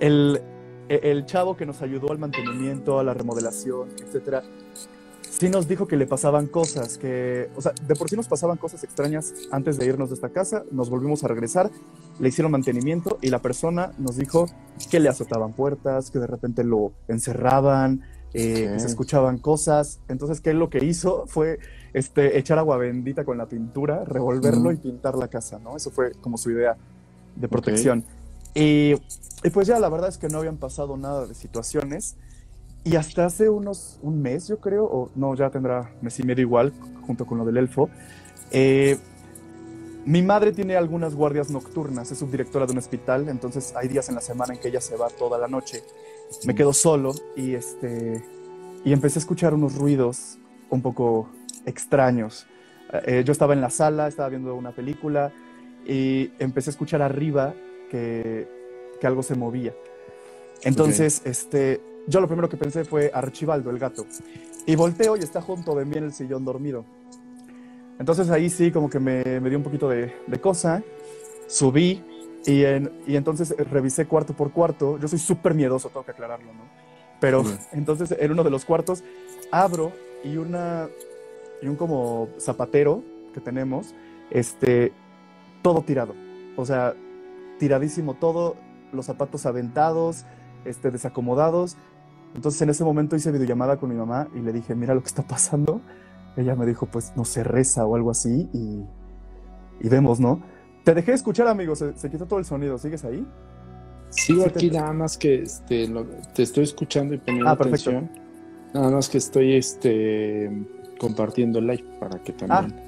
el, 0.00 0.40
el 0.88 1.24
chavo 1.26 1.56
que 1.56 1.66
nos 1.66 1.82
ayudó 1.82 2.12
al 2.12 2.18
mantenimiento, 2.18 2.98
a 2.98 3.04
la 3.04 3.14
remodelación, 3.14 3.88
etcétera, 4.02 4.42
sí 5.38 5.48
nos 5.48 5.68
dijo 5.68 5.86
que 5.86 5.96
le 5.96 6.06
pasaban 6.06 6.46
cosas, 6.46 6.98
que, 6.98 7.50
o 7.56 7.60
sea, 7.60 7.72
de 7.86 7.94
por 7.94 8.08
sí 8.08 8.16
nos 8.16 8.28
pasaban 8.28 8.56
cosas 8.56 8.82
extrañas 8.84 9.32
antes 9.50 9.78
de 9.78 9.86
irnos 9.86 10.08
de 10.10 10.14
esta 10.14 10.30
casa, 10.30 10.64
nos 10.70 10.90
volvimos 10.90 11.24
a 11.24 11.28
regresar, 11.28 11.70
le 12.18 12.28
hicieron 12.28 12.52
mantenimiento 12.52 13.18
y 13.20 13.28
la 13.28 13.40
persona 13.40 13.92
nos 13.98 14.16
dijo 14.16 14.46
que 14.90 15.00
le 15.00 15.08
azotaban 15.08 15.52
puertas, 15.52 16.10
que 16.10 16.18
de 16.18 16.26
repente 16.26 16.64
lo 16.64 16.92
encerraban, 17.08 18.02
eh, 18.32 18.70
que 18.72 18.80
se 18.80 18.86
escuchaban 18.86 19.38
cosas. 19.38 20.00
Entonces, 20.08 20.40
¿qué 20.40 20.52
lo 20.52 20.68
que 20.68 20.84
hizo? 20.84 21.26
Fue 21.26 21.58
este, 21.92 22.38
echar 22.38 22.58
agua 22.58 22.76
bendita 22.76 23.24
con 23.24 23.38
la 23.38 23.46
pintura, 23.46 24.04
revolverlo 24.04 24.72
y 24.72 24.76
pintar 24.76 25.16
la 25.16 25.28
casa, 25.28 25.58
¿no? 25.58 25.76
Eso 25.76 25.90
fue 25.90 26.12
como 26.20 26.36
su 26.36 26.50
idea 26.50 26.76
de 27.34 27.48
protección. 27.48 28.04
Y, 28.54 28.94
y 29.44 29.50
pues 29.52 29.66
ya, 29.66 29.78
la 29.78 29.88
verdad 29.88 30.08
es 30.08 30.18
que 30.18 30.28
no 30.28 30.38
habían 30.38 30.56
pasado 30.56 30.96
nada 30.96 31.26
de 31.26 31.34
situaciones. 31.34 32.16
Y 32.86 32.94
hasta 32.94 33.24
hace 33.24 33.48
unos, 33.48 33.98
un 34.00 34.22
mes, 34.22 34.46
yo 34.46 34.60
creo, 34.60 34.84
o 34.84 35.10
no, 35.16 35.34
ya 35.34 35.50
tendrá 35.50 35.90
mes 36.02 36.20
y 36.20 36.22
medio 36.22 36.42
igual, 36.42 36.72
junto 37.04 37.26
con 37.26 37.36
lo 37.36 37.44
del 37.44 37.56
elfo. 37.56 37.90
Eh, 38.52 38.96
mi 40.04 40.22
madre 40.22 40.52
tiene 40.52 40.76
algunas 40.76 41.16
guardias 41.16 41.50
nocturnas, 41.50 42.12
es 42.12 42.18
subdirectora 42.18 42.64
de 42.64 42.70
un 42.70 42.78
hospital, 42.78 43.28
entonces 43.28 43.74
hay 43.74 43.88
días 43.88 44.08
en 44.08 44.14
la 44.14 44.20
semana 44.20 44.54
en 44.54 44.60
que 44.60 44.68
ella 44.68 44.80
se 44.80 44.94
va 44.94 45.08
toda 45.08 45.36
la 45.36 45.48
noche. 45.48 45.82
Me 46.44 46.54
quedo 46.54 46.72
solo 46.72 47.12
y, 47.34 47.54
este, 47.54 48.22
y 48.84 48.92
empecé 48.92 49.18
a 49.18 49.22
escuchar 49.22 49.52
unos 49.52 49.74
ruidos 49.74 50.38
un 50.70 50.80
poco 50.80 51.28
extraños. 51.64 52.46
Eh, 53.04 53.24
yo 53.26 53.32
estaba 53.32 53.52
en 53.52 53.62
la 53.62 53.70
sala, 53.70 54.06
estaba 54.06 54.28
viendo 54.28 54.54
una 54.54 54.70
película 54.70 55.32
y 55.84 56.30
empecé 56.38 56.70
a 56.70 56.74
escuchar 56.74 57.02
arriba 57.02 57.52
que, 57.90 58.46
que 59.00 59.06
algo 59.08 59.24
se 59.24 59.34
movía. 59.34 59.74
Entonces, 60.62 61.22
este, 61.24 61.80
yo 62.06 62.20
lo 62.20 62.26
primero 62.26 62.48
que 62.48 62.56
pensé 62.56 62.84
fue 62.84 63.10
Archibaldo, 63.12 63.70
el 63.70 63.78
gato. 63.78 64.06
Y 64.66 64.76
volteo 64.76 65.16
y 65.16 65.20
está 65.20 65.40
junto 65.40 65.74
de 65.74 65.84
mí 65.84 65.96
en 65.96 66.04
el 66.04 66.12
sillón 66.12 66.44
dormido. 66.44 66.84
Entonces 67.98 68.30
ahí 68.30 68.50
sí 68.50 68.70
como 68.70 68.90
que 68.90 68.98
me, 69.00 69.22
dio 69.40 69.58
un 69.58 69.64
poquito 69.64 69.88
de, 69.88 70.12
cosa. 70.40 70.82
Subí 71.46 72.02
y, 72.44 72.62
y, 73.06 73.16
entonces 73.16 73.54
revisé 73.70 74.06
cuarto 74.06 74.34
por 74.34 74.52
cuarto. 74.52 74.98
Yo 74.98 75.08
soy 75.08 75.18
súper 75.18 75.54
miedoso, 75.54 75.88
tengo 75.88 76.04
que 76.04 76.12
aclararlo, 76.12 76.52
¿no? 76.52 76.64
Pero 77.20 77.42
entonces 77.72 78.14
en 78.18 78.32
uno 78.32 78.44
de 78.44 78.50
los 78.50 78.64
cuartos 78.64 79.02
abro 79.50 79.92
y, 80.22 80.36
una, 80.36 80.88
y 81.62 81.68
un 81.68 81.76
como 81.76 82.28
zapatero 82.38 83.02
que 83.32 83.40
tenemos, 83.40 83.94
este, 84.30 84.92
todo 85.62 85.82
tirado. 85.82 86.14
O 86.56 86.66
sea, 86.66 86.94
tiradísimo 87.58 88.14
todo, 88.14 88.56
los 88.92 89.06
zapatos 89.06 89.46
aventados, 89.46 90.24
este, 90.64 90.90
desacomodados. 90.90 91.76
Entonces 92.36 92.60
en 92.62 92.68
ese 92.68 92.84
momento 92.84 93.16
hice 93.16 93.32
videollamada 93.32 93.78
con 93.78 93.88
mi 93.88 93.96
mamá 93.96 94.28
y 94.34 94.40
le 94.40 94.52
dije, 94.52 94.74
mira 94.74 94.94
lo 94.94 95.00
que 95.00 95.08
está 95.08 95.22
pasando. 95.22 95.80
Ella 96.36 96.54
me 96.54 96.66
dijo, 96.66 96.86
pues 96.86 97.14
no 97.16 97.24
se 97.24 97.42
reza 97.42 97.86
o 97.86 97.96
algo 97.96 98.10
así 98.10 98.48
y, 98.52 98.84
y 99.80 99.88
vemos, 99.88 100.20
¿no? 100.20 100.42
Te 100.84 100.94
dejé 100.94 101.14
escuchar, 101.14 101.48
amigo, 101.48 101.74
se, 101.74 101.94
quitó 102.10 102.26
todo 102.26 102.38
el 102.38 102.44
sonido, 102.44 102.78
¿sigues 102.78 103.04
ahí? 103.04 103.26
Sigo 104.10 104.44
aquí 104.46 104.70
nada 104.70 104.92
más 104.92 105.16
que 105.16 105.42
este, 105.42 105.90
te 106.34 106.42
estoy 106.42 106.64
escuchando 106.64 107.14
y 107.14 107.18
poniendo 107.18 107.48
ah, 107.48 107.54
atención. 107.54 108.08
Nada 108.72 108.90
más 108.90 109.08
que 109.08 109.18
estoy 109.18 109.54
este, 109.54 110.48
compartiendo 111.00 111.58
el 111.58 111.66
live 111.66 111.84
para 111.98 112.22
que 112.22 112.32
también. 112.32 112.78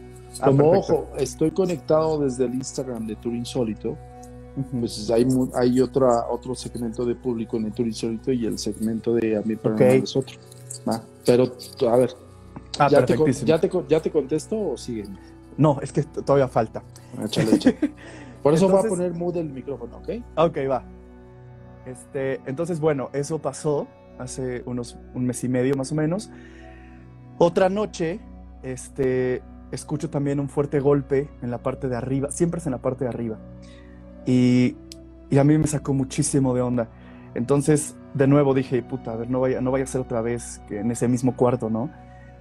Ah, 0.40 0.46
Como 0.46 0.70
perfecto. 0.70 0.94
ojo, 0.94 1.08
estoy 1.18 1.50
conectado 1.50 2.20
desde 2.20 2.44
el 2.44 2.54
Instagram 2.54 3.06
de 3.06 3.16
Tour 3.16 3.34
Insólito. 3.34 3.96
Pues 4.78 5.10
hay, 5.10 5.26
hay 5.54 5.80
otra, 5.80 6.26
otro 6.30 6.54
segmento 6.54 7.04
de 7.04 7.14
público 7.14 7.56
en 7.56 7.66
el 7.66 7.72
Tour 7.72 7.86
Insólito 7.86 8.32
y 8.32 8.46
el 8.46 8.58
segmento 8.58 9.14
de 9.14 9.36
A 9.36 9.42
mí 9.42 9.56
para 9.56 9.74
Ok. 9.74 9.80
es 9.80 10.16
otro. 10.16 10.36
Va. 10.88 11.02
Pero, 11.24 11.44
a 11.90 11.96
ver, 11.96 12.10
Ah, 12.80 12.88
¿ya, 12.88 13.04
te, 13.04 13.16
ya, 13.44 13.58
te, 13.60 13.70
¿ya 13.88 14.00
te 14.00 14.10
contesto 14.10 14.56
o 14.70 14.76
sigue? 14.76 15.04
No, 15.56 15.80
es 15.82 15.92
que 15.92 16.04
todavía 16.04 16.46
falta. 16.46 16.82
Échale, 17.24 17.56
échale. 17.56 17.76
Por 18.42 18.54
eso 18.54 18.66
Entonces- 18.66 18.90
voy 18.90 19.00
a 19.04 19.08
poner 19.08 19.14
mood 19.14 19.36
el 19.36 19.48
micrófono, 19.50 19.96
¿ok? 19.96 20.08
Ok, 20.36 20.58
va. 20.70 20.84
Este, 21.86 22.40
entonces, 22.46 22.78
bueno, 22.78 23.10
eso 23.12 23.38
pasó 23.40 23.88
hace 24.18 24.62
unos 24.66 24.96
un 25.14 25.24
mes 25.26 25.42
y 25.42 25.48
medio 25.48 25.74
más 25.74 25.90
o 25.90 25.94
menos. 25.96 26.30
Otra 27.38 27.68
noche, 27.68 28.20
este, 28.62 29.42
escucho 29.72 30.08
también 30.10 30.38
un 30.38 30.48
fuerte 30.48 30.78
golpe 30.80 31.28
en 31.42 31.50
la 31.50 31.58
parte 31.58 31.88
de 31.88 31.96
arriba, 31.96 32.30
siempre 32.30 32.60
es 32.60 32.66
en 32.66 32.72
la 32.72 32.78
parte 32.78 33.04
de 33.04 33.10
arriba. 33.10 33.38
Y, 34.28 34.76
y 35.30 35.38
a 35.38 35.44
mí 35.44 35.56
me 35.56 35.66
sacó 35.66 35.94
muchísimo 35.94 36.54
de 36.54 36.60
onda. 36.60 36.90
Entonces, 37.34 37.96
de 38.12 38.26
nuevo 38.26 38.52
dije, 38.52 38.82
puta, 38.82 39.12
a 39.12 39.16
ver, 39.16 39.30
no 39.30 39.40
vaya, 39.40 39.62
no 39.62 39.70
vaya 39.70 39.84
a 39.84 39.86
ser 39.86 40.02
otra 40.02 40.20
vez 40.20 40.60
que 40.68 40.80
en 40.80 40.90
ese 40.90 41.08
mismo 41.08 41.34
cuarto, 41.34 41.70
¿no? 41.70 41.90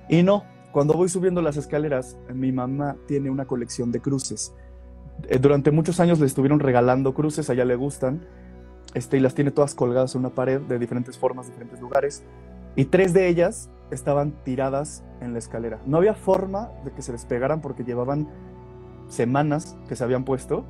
Y 0.09 0.21
no, 0.21 0.43
cuando 0.73 0.95
voy 0.95 1.07
subiendo 1.07 1.41
las 1.41 1.55
escaleras, 1.55 2.17
mi 2.33 2.51
mamá 2.51 2.97
tiene 3.07 3.29
una 3.29 3.45
colección 3.45 3.93
de 3.93 4.01
cruces. 4.01 4.53
Eh, 5.29 5.39
durante 5.39 5.71
muchos 5.71 6.01
años 6.01 6.19
le 6.19 6.25
estuvieron 6.25 6.59
regalando 6.59 7.13
cruces, 7.13 7.49
a 7.49 7.53
ella 7.53 7.63
le 7.63 7.77
gustan, 7.77 8.25
este, 8.93 9.15
y 9.15 9.19
las 9.21 9.33
tiene 9.33 9.51
todas 9.51 9.73
colgadas 9.73 10.13
en 10.15 10.19
una 10.19 10.31
pared 10.31 10.59
de 10.59 10.79
diferentes 10.79 11.17
formas, 11.17 11.47
diferentes 11.47 11.79
lugares, 11.79 12.25
y 12.75 12.83
tres 12.83 13.13
de 13.13 13.29
ellas 13.29 13.69
estaban 13.91 14.33
tiradas 14.43 15.05
en 15.21 15.31
la 15.31 15.39
escalera. 15.39 15.79
No 15.85 15.97
había 15.97 16.15
forma 16.15 16.69
de 16.83 16.91
que 16.91 17.01
se 17.01 17.13
despegaran 17.13 17.61
porque 17.61 17.85
llevaban 17.85 18.27
semanas 19.07 19.77
que 19.87 19.95
se 19.95 20.03
habían 20.03 20.25
puesto, 20.25 20.65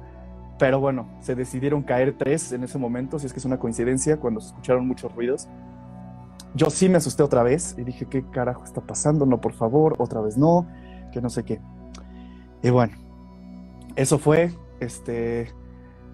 pero 0.60 0.80
bueno, 0.80 1.08
se 1.22 1.36
decidieron 1.36 1.84
caer 1.84 2.16
tres 2.18 2.52
en 2.52 2.64
ese 2.64 2.78
momento, 2.78 3.20
si 3.20 3.28
es 3.28 3.34
que 3.34 3.40
es 3.40 3.46
una 3.46 3.60
coincidencia, 3.60 4.18
cuando 4.18 4.42
se 4.42 4.48
escucharon 4.48 4.88
muchos 4.88 5.14
ruidos. 5.14 5.48
Yo 6.56 6.70
sí 6.70 6.90
me 6.90 6.98
asusté 6.98 7.24
otra 7.24 7.44
vez 7.44 7.76
y 7.78 7.84
dije, 7.84 8.06
¿qué 8.06 8.24
carajo 8.26 8.64
está 8.64 8.82
pasando? 8.82 9.26
No, 9.26 9.40
por 9.40 9.54
favor, 9.54 9.96
otra 10.00 10.22
vez 10.22 10.38
no, 10.38 10.68
que 11.12 11.22
no 11.22 11.30
sé 11.30 11.44
qué. 11.44 11.62
Y 12.64 12.70
bueno, 12.70 12.94
eso 13.96 14.18
fue, 14.18 14.52
este, 14.80 15.54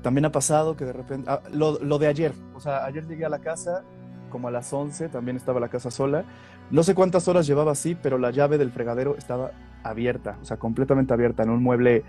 también 0.02 0.26
ha 0.26 0.32
pasado 0.32 0.76
que 0.76 0.86
de 0.86 0.94
repente, 0.94 1.30
ah, 1.30 1.42
lo, 1.52 1.80
lo 1.80 1.98
de 1.98 2.08
ayer, 2.08 2.34
o 2.56 2.60
sea, 2.60 2.86
ayer 2.86 3.08
llegué 3.08 3.26
a 3.26 3.30
la 3.30 3.40
casa 3.40 3.84
como 4.30 4.48
a 4.48 4.52
las 4.52 4.74
11, 4.74 5.10
también 5.10 5.38
estaba 5.38 5.60
la 5.60 5.70
casa 5.70 5.92
sola. 5.92 6.26
No 6.72 6.82
sé 6.82 6.96
cuántas 6.96 7.28
horas 7.28 7.46
llevaba 7.46 7.72
así, 7.72 7.96
pero 7.96 8.18
la 8.18 8.32
llave 8.32 8.58
del 8.58 8.72
fregadero 8.72 9.16
estaba 9.16 9.52
abierta, 9.84 10.40
o 10.42 10.46
sea, 10.46 10.58
completamente 10.58 11.14
abierta 11.14 11.44
en 11.44 11.52
un 11.52 11.62
mueble, 11.62 12.04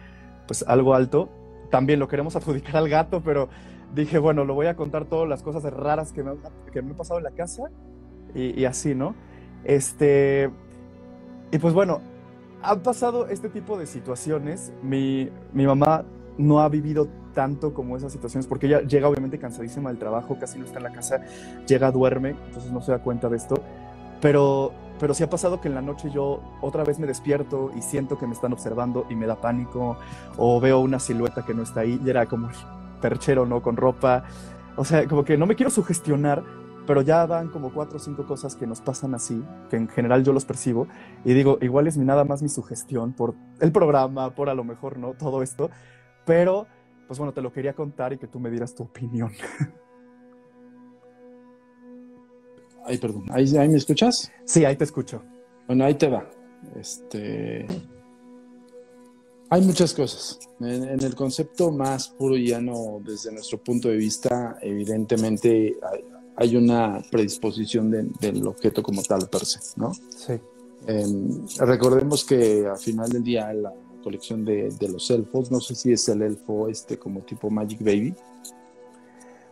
pues 0.47 0.65
algo 0.67 0.95
alto. 0.95 1.29
También 1.75 1.99
lo 1.99 2.07
queremos 2.07 2.37
adjudicar 2.37 2.77
al 2.77 2.89
gato, 2.89 3.21
pero 3.21 3.49
dije, 3.97 4.21
bueno, 4.21 4.45
lo 4.45 4.55
voy 4.55 4.69
a 4.69 4.77
contar 4.77 5.07
todas 5.07 5.29
las 5.29 5.43
cosas 5.43 5.65
raras 5.65 6.13
que 6.13 6.23
me, 6.23 6.35
que 6.73 6.83
me 6.83 6.91
han 6.91 6.97
pasado 6.97 7.19
en 7.19 7.25
la 7.25 7.33
casa 7.33 7.65
y, 8.33 8.61
y 8.61 8.65
así, 8.65 8.95
¿no? 8.95 9.17
Este, 9.65 10.51
y 11.51 11.59
pues 11.59 11.75
bueno, 11.75 12.01
han 12.63 12.81
pasado 12.85 13.27
este 13.27 13.49
tipo 13.49 13.77
de 13.77 13.87
situaciones. 13.87 14.73
Mi, 14.85 15.31
mi 15.53 15.67
mamá 15.67 16.05
no 16.39 16.61
ha 16.61 16.69
vivido 16.69 17.09
tanto 17.35 17.75
como 17.75 17.97
esas 17.97 18.13
situaciones, 18.13 18.47
porque 18.47 18.67
ella 18.67 18.83
llega 18.83 19.09
obviamente 19.09 19.41
cansadísima 19.41 19.91
del 19.91 19.99
trabajo, 19.99 20.39
casi 20.39 20.61
no 20.61 20.67
está 20.67 20.79
en 20.79 20.85
la 20.85 20.93
casa, 20.93 21.23
llega, 21.67 21.91
duerme, 21.91 22.37
entonces 22.47 22.71
no 22.71 22.83
se 22.83 22.93
da 22.93 23.01
cuenta 23.01 23.29
de 23.29 23.37
esto. 23.37 23.57
Pero, 24.21 24.71
pero 25.05 25.13
sí 25.13 25.23
ha 25.23 25.29
pasado 25.29 25.61
que 25.61 25.69
en 25.69 25.75
la 25.75 25.83
noche 25.83 26.11
yo 26.11 26.41
otra 26.63 26.83
vez 26.83 26.99
me 26.99 27.07
despierto 27.07 27.71
y 27.77 27.83
siento 27.83 28.17
que 28.17 28.27
me 28.27 28.33
están 28.33 28.55
observando 28.55 29.05
y 29.11 29.15
me 29.17 29.27
da 29.27 29.37
pánico, 29.39 29.99
o 30.39 30.59
veo 30.61 30.81
una 30.81 30.99
silueta 30.99 31.45
que 31.45 31.53
no 31.53 31.63
está 31.63 31.81
ahí, 31.81 32.01
y 32.03 32.09
era 32.09 32.25
como 32.25 32.49
perchero, 33.03 33.45
¿no? 33.45 33.61
Con 33.61 33.77
ropa. 33.77 34.25
O 34.77 34.85
sea, 34.87 35.07
como 35.07 35.23
que 35.23 35.37
no 35.37 35.45
me 35.45 35.57
quiero 35.57 35.69
sugestionar, 35.69 36.43
pero 36.87 37.03
ya 37.03 37.27
van 37.27 37.51
como 37.51 37.71
cuatro 37.71 37.97
o 37.99 38.01
cinco 38.01 38.25
cosas 38.27 38.57
que 38.57 38.67
nos 38.67 38.81
pasan 38.81 39.15
así, 39.15 39.45
que 39.69 39.77
en 39.77 39.89
general 39.89 40.25
yo 40.25 40.33
los 40.33 40.47
percibo, 40.47 40.89
y 41.23 41.35
digo, 41.35 41.59
igual 41.61 41.87
es 41.87 41.99
mi- 41.99 42.07
nada 42.07 42.25
más 42.25 42.41
mi 42.43 42.49
sugestión 42.49 43.13
por 43.13 43.35
el 43.61 43.73
programa, 43.73 44.35
por 44.35 44.49
a 44.49 44.55
lo 44.55 44.65
mejor, 44.65 44.97
¿no? 44.99 45.13
Todo 45.13 45.43
esto, 45.43 45.69
pero, 46.25 46.67
pues 47.09 47.19
bueno, 47.19 47.35
te 47.35 47.43
lo 47.43 47.53
quería 47.53 47.75
contar 47.75 48.15
y 48.15 48.17
que 48.17 48.27
tú 48.27 48.41
me 48.41 48.49
dieras 48.49 48.75
tu 48.75 48.85
opinión. 48.85 49.33
Ay, 52.85 52.99
perdón. 52.99 53.25
¿Ahí, 53.31 53.57
ahí 53.57 53.69
me 53.69 53.77
escuchas? 53.79 54.31
Sí, 54.45 54.65
ahí 54.65 54.77
te 54.77 54.85
escucho. 54.85 55.23
Bueno, 55.67 55.85
ahí 55.85 55.95
te 55.95 56.09
va. 56.09 56.29
Este. 56.79 57.67
Hay 59.51 59.63
muchas 59.63 59.95
cosas. 59.95 60.39
En, 60.61 60.83
en 60.85 61.03
el 61.03 61.15
concepto 61.15 61.71
más 61.71 62.09
puro 62.09 62.37
y 62.37 62.49
llano, 62.49 63.01
desde 63.05 63.33
nuestro 63.33 63.59
punto 63.63 63.89
de 63.89 63.97
vista, 63.97 64.59
evidentemente 64.63 65.77
hay, 65.83 66.05
hay 66.37 66.57
una 66.57 67.03
predisposición 67.11 67.91
de- 67.91 68.11
del 68.21 68.47
objeto 68.47 68.83
como 68.83 69.03
tal 69.03 69.29
per 69.29 69.45
se, 69.45 69.61
¿no? 69.77 69.93
Sí. 69.95 70.35
Em, 70.87 71.47
recordemos 71.59 72.25
que 72.25 72.67
al 72.67 72.79
final 72.79 73.09
del 73.11 73.23
día 73.23 73.53
la 73.55 73.73
colección 74.03 74.45
de, 74.45 74.71
de 74.79 74.89
los 74.89 75.11
elfos, 75.11 75.51
no 75.51 75.61
sé 75.61 75.75
si 75.75 75.93
es 75.93 76.07
el 76.09 76.23
elfo 76.23 76.69
este 76.69 76.99
como 76.99 77.21
tipo 77.21 77.49
Magic 77.49 77.81
Baby, 77.83 78.15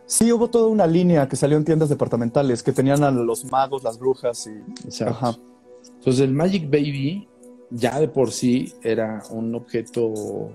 Sí, 0.05 0.31
hubo 0.31 0.49
toda 0.49 0.67
una 0.67 0.85
línea 0.85 1.27
que 1.27 1.35
salió 1.35 1.57
en 1.57 1.65
tiendas 1.65 1.89
departamentales 1.89 2.61
que 2.61 2.71
tenían 2.71 3.03
a 3.03 3.11
los 3.11 3.45
magos, 3.45 3.83
las 3.83 3.97
brujas 3.97 4.47
y... 4.47 4.85
Exacto. 4.85 5.13
Ajá. 5.13 5.37
Entonces 5.99 6.21
el 6.21 6.33
Magic 6.33 6.65
Baby 6.69 7.27
ya 7.71 7.99
de 7.99 8.07
por 8.07 8.31
sí 8.31 8.73
era 8.83 9.23
un 9.31 9.55
objeto 9.55 10.51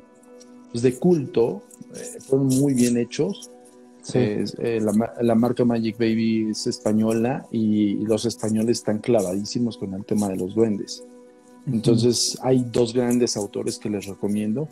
pues, 0.71 0.83
de 0.83 0.99
culto, 0.99 1.63
eh, 1.95 2.19
fueron 2.21 2.47
muy 2.49 2.75
bien 2.75 2.97
hechos. 2.99 3.51
Sí. 4.03 4.19
Eh, 4.19 4.81
la, 4.81 4.93
ma- 4.93 5.13
la 5.21 5.35
marca 5.35 5.65
Magic 5.65 5.99
Baby 5.99 6.51
es 6.51 6.67
española 6.67 7.47
y, 7.51 7.93
y 7.93 8.05
los 8.07 8.25
españoles 8.25 8.79
están 8.79 8.99
clavadísimos 8.99 9.77
con 9.77 9.93
el 9.95 10.05
tema 10.05 10.29
de 10.29 10.37
los 10.37 10.55
duendes. 10.55 11.05
Entonces 11.67 12.39
hay 12.43 12.65
dos 12.71 12.95
grandes 12.95 13.37
autores 13.37 13.79
que 13.79 13.91
les 13.91 14.07
recomiendo, 14.07 14.69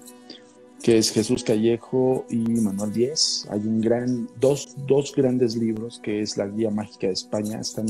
que 0.87 0.99
es 0.99 1.11
Jesús 1.11 1.43
Callejo 1.43 2.27
y 2.31 2.37
Manuel 2.37 2.93
Díez. 2.93 3.45
Hay 3.51 3.59
un 3.59 3.81
gran, 3.81 4.29
dos, 4.39 4.77
dos 4.87 5.13
grandes 5.17 5.57
libros 5.57 5.99
que 6.01 6.21
es 6.21 6.37
la 6.37 6.47
Guía 6.47 6.71
Mágica 6.71 7.09
de 7.09 7.13
España, 7.13 7.59
están 7.59 7.87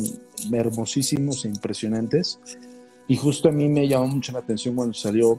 hermosísimos 0.50 1.44
e 1.44 1.48
impresionantes. 1.48 2.40
Y 3.06 3.16
justo 3.16 3.50
a 3.50 3.52
mí 3.52 3.68
me 3.68 3.86
llamó 3.86 4.06
mucho 4.06 4.32
la 4.32 4.38
atención 4.38 4.76
cuando 4.76 4.94
salió 4.94 5.38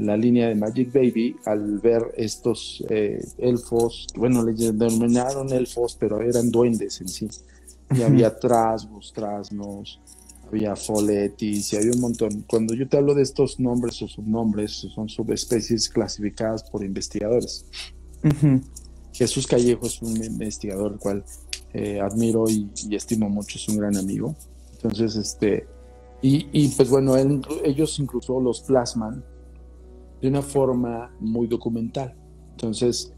la 0.00 0.16
línea 0.16 0.48
de 0.48 0.56
Magic 0.56 0.92
Baby 0.92 1.36
al 1.44 1.78
ver 1.78 2.02
estos 2.16 2.82
eh, 2.88 3.24
elfos, 3.38 4.08
bueno, 4.16 4.42
le 4.42 4.52
denominaron 4.54 5.52
elfos, 5.52 5.96
pero 6.00 6.20
eran 6.20 6.50
duendes 6.50 7.00
en 7.00 7.06
sí. 7.06 7.28
Y 7.94 8.02
había 8.02 8.36
trasgos, 8.36 9.12
trasnos, 9.12 10.00
había 10.48 10.74
foletis 10.76 11.72
y 11.72 11.76
había 11.76 11.92
un 11.92 12.00
montón. 12.00 12.44
Cuando 12.48 12.74
yo 12.74 12.88
te 12.88 12.96
hablo 12.96 13.14
de 13.14 13.22
estos 13.22 13.60
nombres 13.60 14.00
o 14.02 14.08
subnombres, 14.08 14.72
son 14.72 15.08
subespecies 15.08 15.88
clasificadas 15.88 16.62
por 16.70 16.82
investigadores. 16.84 17.66
Jesús 19.12 19.46
Callejo 19.46 19.86
es 19.86 20.00
un 20.02 20.16
investigador 20.24 20.92
al 20.92 20.98
cual 20.98 21.24
eh, 21.72 22.00
admiro 22.00 22.48
y, 22.48 22.68
y 22.88 22.96
estimo 22.96 23.28
mucho, 23.28 23.58
es 23.58 23.68
un 23.68 23.76
gran 23.78 23.96
amigo. 23.96 24.34
Entonces, 24.72 25.16
este, 25.16 25.66
y, 26.22 26.46
y, 26.52 26.68
pues 26.68 26.88
bueno, 26.88 27.16
él- 27.16 27.42
ellos 27.64 27.98
incluso 27.98 28.40
los 28.40 28.60
plasman 28.62 29.24
de 30.20 30.28
una 30.28 30.42
forma 30.42 31.14
muy 31.20 31.46
documental. 31.46 32.14
Entonces, 32.52 33.12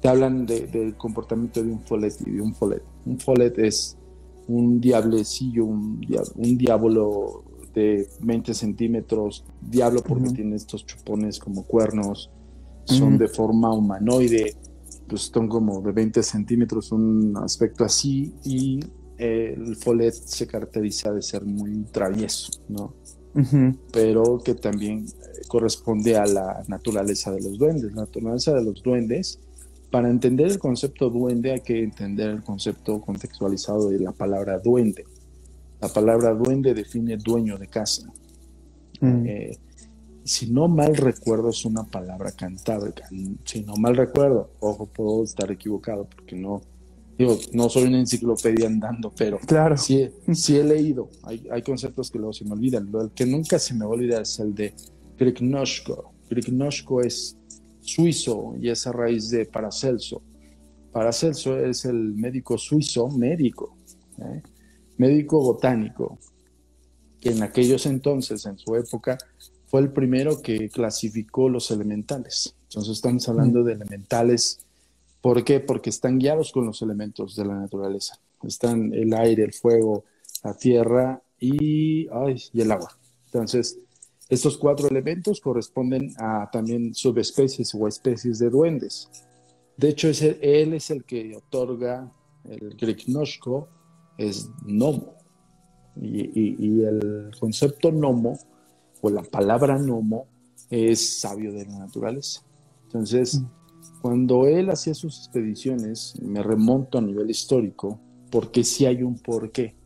te 0.00 0.08
hablan 0.08 0.46
de- 0.46 0.66
del 0.66 0.96
comportamiento 0.96 1.62
de 1.62 1.70
un 1.70 1.80
folet 1.84 2.14
y 2.26 2.30
de 2.30 2.40
un 2.42 2.54
folet. 2.54 2.82
Un 3.06 3.18
folet 3.18 3.58
es 3.58 3.96
un 4.56 4.80
diablecillo, 4.80 5.64
un, 5.64 6.00
un 6.36 6.58
diablo 6.58 7.44
de 7.74 8.08
20 8.20 8.54
centímetros, 8.54 9.44
diablo 9.60 10.02
porque 10.02 10.30
tiene 10.30 10.56
estos 10.56 10.84
chupones 10.84 11.38
como 11.38 11.64
cuernos, 11.64 12.30
son 12.84 13.16
de 13.16 13.28
forma 13.28 13.72
humanoide, 13.72 14.54
pues 15.08 15.22
son 15.22 15.48
como 15.48 15.80
de 15.80 15.92
20 15.92 16.22
centímetros, 16.22 16.92
un 16.92 17.36
aspecto 17.36 17.84
así, 17.84 18.34
y 18.44 18.80
eh, 19.18 19.54
el 19.56 19.76
folet 19.76 20.12
se 20.12 20.46
caracteriza 20.46 21.12
de 21.12 21.22
ser 21.22 21.44
muy 21.44 21.84
travieso, 21.92 22.50
¿no? 22.68 22.94
Pero 23.92 24.40
que 24.44 24.54
también 24.54 25.06
eh, 25.06 25.42
corresponde 25.48 26.16
a 26.16 26.26
la 26.26 26.62
naturaleza 26.68 27.32
de 27.32 27.40
los 27.40 27.56
duendes. 27.56 27.92
La 27.94 28.02
naturaleza 28.02 28.52
de 28.52 28.62
los 28.62 28.82
duendes, 28.82 29.40
para 29.92 30.08
entender 30.08 30.46
el 30.46 30.58
concepto 30.58 31.10
duende 31.10 31.52
hay 31.52 31.60
que 31.60 31.82
entender 31.82 32.30
el 32.30 32.42
concepto 32.42 32.98
contextualizado 33.02 33.90
de 33.90 34.00
la 34.00 34.12
palabra 34.12 34.58
duende. 34.58 35.04
La 35.82 35.88
palabra 35.88 36.32
duende 36.32 36.72
define 36.72 37.18
dueño 37.18 37.58
de 37.58 37.68
casa. 37.68 38.10
Mm. 39.02 39.26
Eh, 39.26 39.58
si 40.24 40.50
no 40.50 40.66
mal 40.66 40.96
recuerdo, 40.96 41.50
es 41.50 41.66
una 41.66 41.84
palabra 41.84 42.32
cantábrica. 42.32 43.06
Si 43.44 43.60
no 43.60 43.76
mal 43.76 43.94
recuerdo, 43.94 44.50
ojo, 44.60 44.86
puedo 44.86 45.24
estar 45.24 45.50
equivocado 45.52 46.08
porque 46.08 46.36
no, 46.36 46.62
Digo, 47.18 47.38
no 47.52 47.68
soy 47.68 47.84
una 47.84 48.00
enciclopedia 48.00 48.66
andando, 48.66 49.12
pero 49.14 49.38
claro. 49.40 49.76
sí, 49.76 50.08
sí 50.32 50.56
he 50.56 50.64
leído. 50.64 51.10
Hay, 51.24 51.46
hay 51.50 51.60
conceptos 51.60 52.10
que 52.10 52.18
luego 52.18 52.32
se 52.32 52.46
me 52.46 52.52
olvidan. 52.52 52.90
Lo 52.90 53.12
que 53.12 53.26
nunca 53.26 53.58
se 53.58 53.74
me 53.74 53.80
va 53.80 53.90
a 53.90 53.94
olvidar 53.94 54.22
es 54.22 54.38
el 54.38 54.54
de 54.54 54.74
Kriknoshko. 55.18 56.14
Kriknoshko 56.30 57.02
es 57.02 57.36
suizo 57.82 58.54
y 58.60 58.70
es 58.70 58.86
a 58.86 58.92
raíz 58.92 59.30
de 59.30 59.44
Paracelso. 59.46 60.22
Paracelso 60.92 61.58
es 61.58 61.84
el 61.84 62.14
médico 62.14 62.58
suizo, 62.58 63.08
médico, 63.08 63.76
¿eh? 64.18 64.42
médico 64.98 65.40
botánico, 65.40 66.18
que 67.20 67.30
en 67.30 67.42
aquellos 67.42 67.86
entonces, 67.86 68.44
en 68.46 68.58
su 68.58 68.74
época, 68.76 69.18
fue 69.66 69.80
el 69.80 69.92
primero 69.92 70.42
que 70.42 70.68
clasificó 70.68 71.48
los 71.48 71.70
elementales. 71.70 72.54
Entonces 72.64 72.96
estamos 72.96 73.26
hablando 73.28 73.60
mm. 73.60 73.64
de 73.64 73.72
elementales. 73.72 74.58
¿Por 75.20 75.44
qué? 75.44 75.60
Porque 75.60 75.90
están 75.90 76.18
guiados 76.18 76.52
con 76.52 76.66
los 76.66 76.82
elementos 76.82 77.36
de 77.36 77.46
la 77.46 77.54
naturaleza. 77.54 78.18
Están 78.42 78.92
el 78.92 79.14
aire, 79.14 79.44
el 79.44 79.54
fuego, 79.54 80.04
la 80.44 80.54
tierra 80.54 81.22
y, 81.38 82.06
y 82.06 82.60
el 82.60 82.70
agua. 82.70 82.98
Entonces, 83.26 83.78
estos 84.32 84.56
cuatro 84.56 84.88
elementos 84.88 85.42
corresponden 85.42 86.14
a 86.16 86.48
también 86.50 86.94
subespecies 86.94 87.74
o 87.74 87.86
especies 87.86 88.38
de 88.38 88.48
duendes. 88.48 89.10
De 89.76 89.90
hecho, 89.90 90.08
es 90.08 90.22
él 90.22 90.72
es 90.72 90.90
el 90.90 91.04
que 91.04 91.36
otorga 91.36 92.10
el 92.44 92.74
Griknoshko, 92.74 93.68
es 94.16 94.48
Nomo. 94.64 95.16
Y, 96.00 96.80
el 96.80 97.30
concepto 97.38 97.92
Nomo, 97.92 98.38
o 99.02 99.10
la 99.10 99.22
palabra 99.22 99.78
Nomo, 99.78 100.28
es 100.70 101.20
sabio 101.20 101.52
de 101.52 101.66
la 101.66 101.80
naturaleza. 101.80 102.40
Entonces, 102.84 103.38
mm. 103.38 103.46
cuando 104.00 104.46
él 104.46 104.70
hacía 104.70 104.94
sus 104.94 105.18
expediciones, 105.18 106.14
me 106.22 106.42
remonto 106.42 106.96
a 106.96 107.02
nivel 107.02 107.28
histórico, 107.28 108.00
porque 108.30 108.64
sí 108.64 108.86
hay 108.86 109.02
un 109.02 109.18
porqué. 109.18 109.76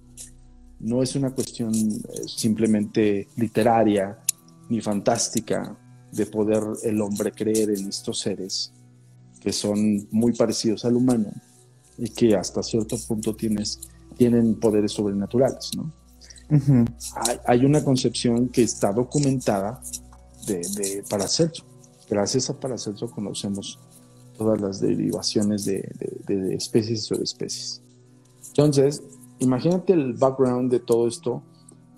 No 0.78 1.02
es 1.02 1.16
una 1.16 1.34
cuestión 1.34 1.74
eh, 1.74 2.28
simplemente 2.28 3.26
literaria 3.36 4.20
ni 4.68 4.80
fantástica 4.80 5.78
de 6.12 6.26
poder 6.26 6.62
el 6.82 7.00
hombre 7.00 7.32
creer 7.32 7.70
en 7.70 7.88
estos 7.88 8.20
seres 8.20 8.72
que 9.40 9.52
son 9.52 10.08
muy 10.10 10.32
parecidos 10.32 10.84
al 10.84 10.96
humano 10.96 11.30
y 11.98 12.08
que 12.08 12.34
hasta 12.34 12.62
cierto 12.62 12.96
punto 13.06 13.34
tienes, 13.34 13.80
tienen 14.16 14.58
poderes 14.58 14.92
sobrenaturales, 14.92 15.70
¿no? 15.76 15.92
hay, 17.44 17.64
una 17.64 17.82
concepción 17.82 18.48
que 18.48 18.62
está 18.62 18.92
documentada 18.92 19.80
de, 20.46 20.58
de, 20.58 21.04
Paracelso. 21.08 21.64
Gracias 22.08 22.50
a 22.50 22.58
Paracelso 22.58 23.10
conocemos 23.10 23.78
todas 24.36 24.60
las 24.60 24.80
derivaciones 24.80 25.64
de, 25.64 25.88
de, 26.26 26.54
especies 26.54 27.00
y 27.00 27.02
subespecies. 27.02 27.82
Entonces, 28.48 29.02
imagínate 29.38 29.92
el 29.92 30.12
background 30.12 30.70
de 30.70 30.80
todo 30.80 31.08
esto 31.08 31.42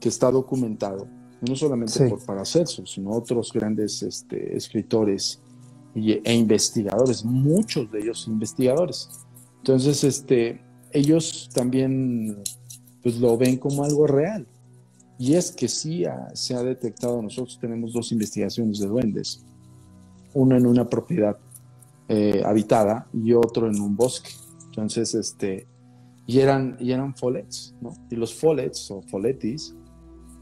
que 0.01 0.09
está 0.09 0.31
documentado, 0.31 1.09
no 1.41 1.55
solamente 1.57 2.09
por 2.09 2.25
Paracelso, 2.25 2.85
sino 2.87 3.11
otros 3.11 3.53
grandes 3.53 4.03
este, 4.03 4.57
escritores 4.57 5.41
e 5.95 6.35
investigadores, 6.35 7.25
muchos 7.25 7.91
de 7.91 8.01
ellos 8.01 8.27
investigadores. 8.29 9.09
Entonces, 9.59 10.05
este, 10.05 10.61
ellos 10.93 11.49
también 11.53 12.43
pues 13.03 13.19
lo 13.19 13.37
ven 13.37 13.57
como 13.57 13.85
algo 13.85 14.07
real. 14.07 14.47
Y 15.19 15.35
es 15.35 15.51
que 15.51 15.67
sí 15.67 16.05
se 16.35 16.55
ha 16.55 16.63
detectado, 16.63 17.21
nosotros 17.21 17.59
tenemos 17.61 17.93
dos 17.93 18.13
investigaciones 18.13 18.79
de 18.79 18.87
duendes, 18.87 19.45
uno 20.33 20.57
en 20.57 20.67
una 20.67 20.89
propiedad 20.89 21.37
eh, 22.09 22.43
habitada 22.45 23.09
y 23.13 23.33
otro 23.33 23.69
en 23.69 23.81
un 23.81 23.97
bosque. 23.97 24.31
Entonces, 24.67 25.15
este, 25.15 25.67
y 26.27 26.39
eran, 26.39 26.77
y 26.79 26.93
eran 26.93 27.17
follets, 27.17 27.75
¿no? 27.81 27.95
Y 28.11 28.15
los 28.15 28.33
follets 28.35 28.91
o 28.93 29.03
folletis, 29.03 29.75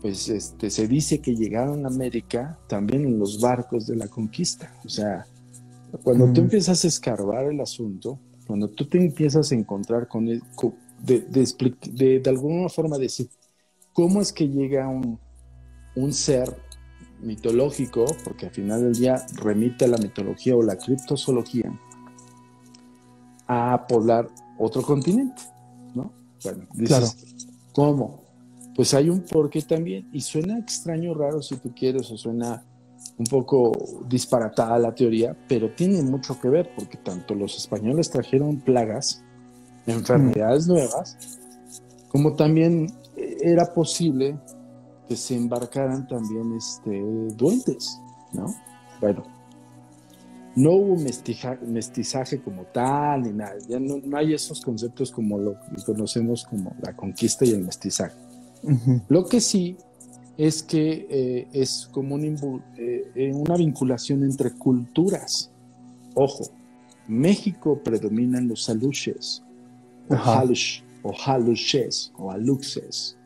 pues 0.07 0.29
este, 0.29 0.71
se 0.71 0.87
dice 0.87 1.21
que 1.21 1.35
llegaron 1.35 1.85
a 1.85 1.89
América 1.89 2.57
también 2.69 3.05
en 3.05 3.19
los 3.19 3.41
barcos 3.41 3.89
de 3.89 3.97
la 3.97 4.07
conquista. 4.07 4.73
O 4.85 4.89
sea, 4.89 5.27
cuando 6.05 6.33
tú 6.33 6.43
empiezas 6.43 6.85
a 6.85 6.87
escarbar 6.87 7.47
el 7.47 7.61
asunto, 7.61 8.17
cuando 8.47 8.69
tú 8.69 8.87
te 8.87 8.99
empiezas 8.99 9.51
a 9.51 9.57
encontrar 9.57 10.07
con, 10.07 10.29
el, 10.29 10.41
de, 11.03 11.23
de, 11.23 12.21
de, 12.21 12.31
alguna 12.31 12.69
forma 12.69 12.99
decir, 12.99 13.29
¿cómo 13.93 14.23
es 14.23 14.33
que 14.33 14.49
llega 14.49 14.87
un, 14.87 15.19
un 15.97 16.13
ser 16.13 16.57
mitológico, 17.21 18.05
porque 18.23 18.47
al 18.47 18.53
final 18.53 18.83
del 18.83 18.95
día 18.95 19.27
remite 19.35 19.87
a 19.87 19.89
la 19.89 19.99
mitología 19.99 20.55
o 20.55 20.63
la 20.63 20.79
criptozoología, 20.79 21.77
a 23.49 23.85
poblar 23.89 24.29
otro 24.57 24.83
continente? 24.83 25.43
¿no? 25.97 26.13
Bueno, 26.45 26.69
dices, 26.75 27.17
¿cómo? 27.73 28.26
Pues 28.77 28.93
hay 28.93 29.09
un 29.09 29.23
porqué 29.23 29.63
también, 29.63 30.07
y 30.13 30.21
suena 30.21 30.59
extraño, 30.59 31.15
raro 31.15 31.41
si 31.41 31.57
tú 31.57 31.73
quieres, 31.75 32.11
o 32.11 32.19
suena 32.19 32.63
un 33.19 33.25
poco 33.25 33.73
disparatada 34.07 34.79
la 34.79 34.95
teoría, 34.95 35.35
pero 35.49 35.71
tiene 35.71 36.03
mucho 36.03 36.39
que 36.39 36.51
ver 36.51 36.71
porque 36.77 36.99
tanto 36.99 37.35
los 37.35 37.57
españoles 37.57 38.11
trajeron 38.11 38.61
plagas, 38.61 39.25
enfermedades 39.87 40.67
nuevas, 40.67 41.17
como 42.09 42.35
también 42.35 42.93
era 43.17 43.73
posible 43.73 44.39
que 45.09 45.17
se 45.17 45.37
embarcaran 45.37 46.07
también 46.07 46.53
este, 46.57 47.01
duendes, 47.35 47.99
¿no? 48.33 48.55
Bueno, 49.01 49.23
no 50.57 50.73
hubo 50.73 50.97
mestizaje 51.67 52.41
como 52.41 52.65
tal 52.65 53.23
ni 53.23 53.33
nada, 53.33 53.57
ya 53.69 53.79
no, 53.79 54.01
hay 54.17 54.35
esos 54.35 54.61
conceptos 54.61 55.11
como 55.11 55.39
lo 55.39 55.55
que 55.61 55.83
conocemos 55.85 56.45
como 56.45 56.75
la 56.81 56.95
conquista 56.95 57.45
y 57.45 57.51
el 57.51 57.65
mestizaje. 57.65 58.26
Lo 59.09 59.27
que 59.27 59.41
sí 59.41 59.77
es 60.37 60.63
que 60.63 61.07
eh, 61.09 61.49
es 61.53 61.89
como 61.93 62.19
eh, 62.19 62.33
eh, 62.77 63.33
una 63.33 63.57
vinculación 63.57 64.23
entre 64.23 64.53
culturas. 64.53 65.51
Ojo, 66.15 66.45
México 67.07 67.81
predominan 67.83 68.49
los 68.49 68.69
aluches, 68.69 69.43
o, 70.09 70.15
halush, 70.15 70.83
o 71.03 71.13
halushes, 71.13 72.13
o 72.17 72.31
aluxes, 72.31 73.17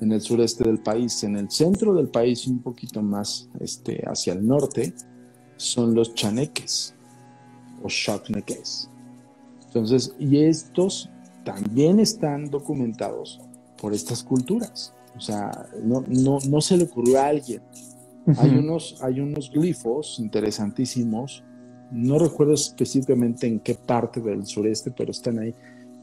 en 0.00 0.12
el 0.12 0.20
sureste 0.20 0.64
del 0.64 0.78
país. 0.78 1.22
En 1.24 1.36
el 1.36 1.50
centro 1.50 1.94
del 1.94 2.08
país, 2.08 2.46
un 2.46 2.58
poquito 2.58 3.02
más 3.02 3.48
este, 3.60 4.02
hacia 4.06 4.34
el 4.34 4.46
norte, 4.46 4.92
son 5.56 5.94
los 5.94 6.14
chaneques, 6.14 6.94
o 7.82 7.88
chacneques. 7.88 8.90
Entonces, 9.66 10.14
y 10.18 10.38
estos 10.38 11.08
también 11.44 11.98
están 11.98 12.50
documentados 12.50 13.40
por 13.82 13.92
estas 13.92 14.22
culturas. 14.22 14.94
O 15.16 15.20
sea, 15.20 15.50
no, 15.82 16.04
no, 16.06 16.38
no 16.48 16.60
se 16.60 16.76
le 16.76 16.84
ocurrió 16.84 17.20
a 17.20 17.26
alguien. 17.26 17.60
hay, 18.38 18.50
unos, 18.50 18.96
hay 19.02 19.20
unos 19.20 19.50
glifos 19.50 20.20
interesantísimos. 20.20 21.42
No 21.90 22.18
recuerdo 22.18 22.54
específicamente 22.54 23.48
en 23.48 23.58
qué 23.58 23.74
parte 23.74 24.20
del 24.20 24.46
sureste, 24.46 24.92
pero 24.92 25.10
están 25.10 25.40
ahí. 25.40 25.52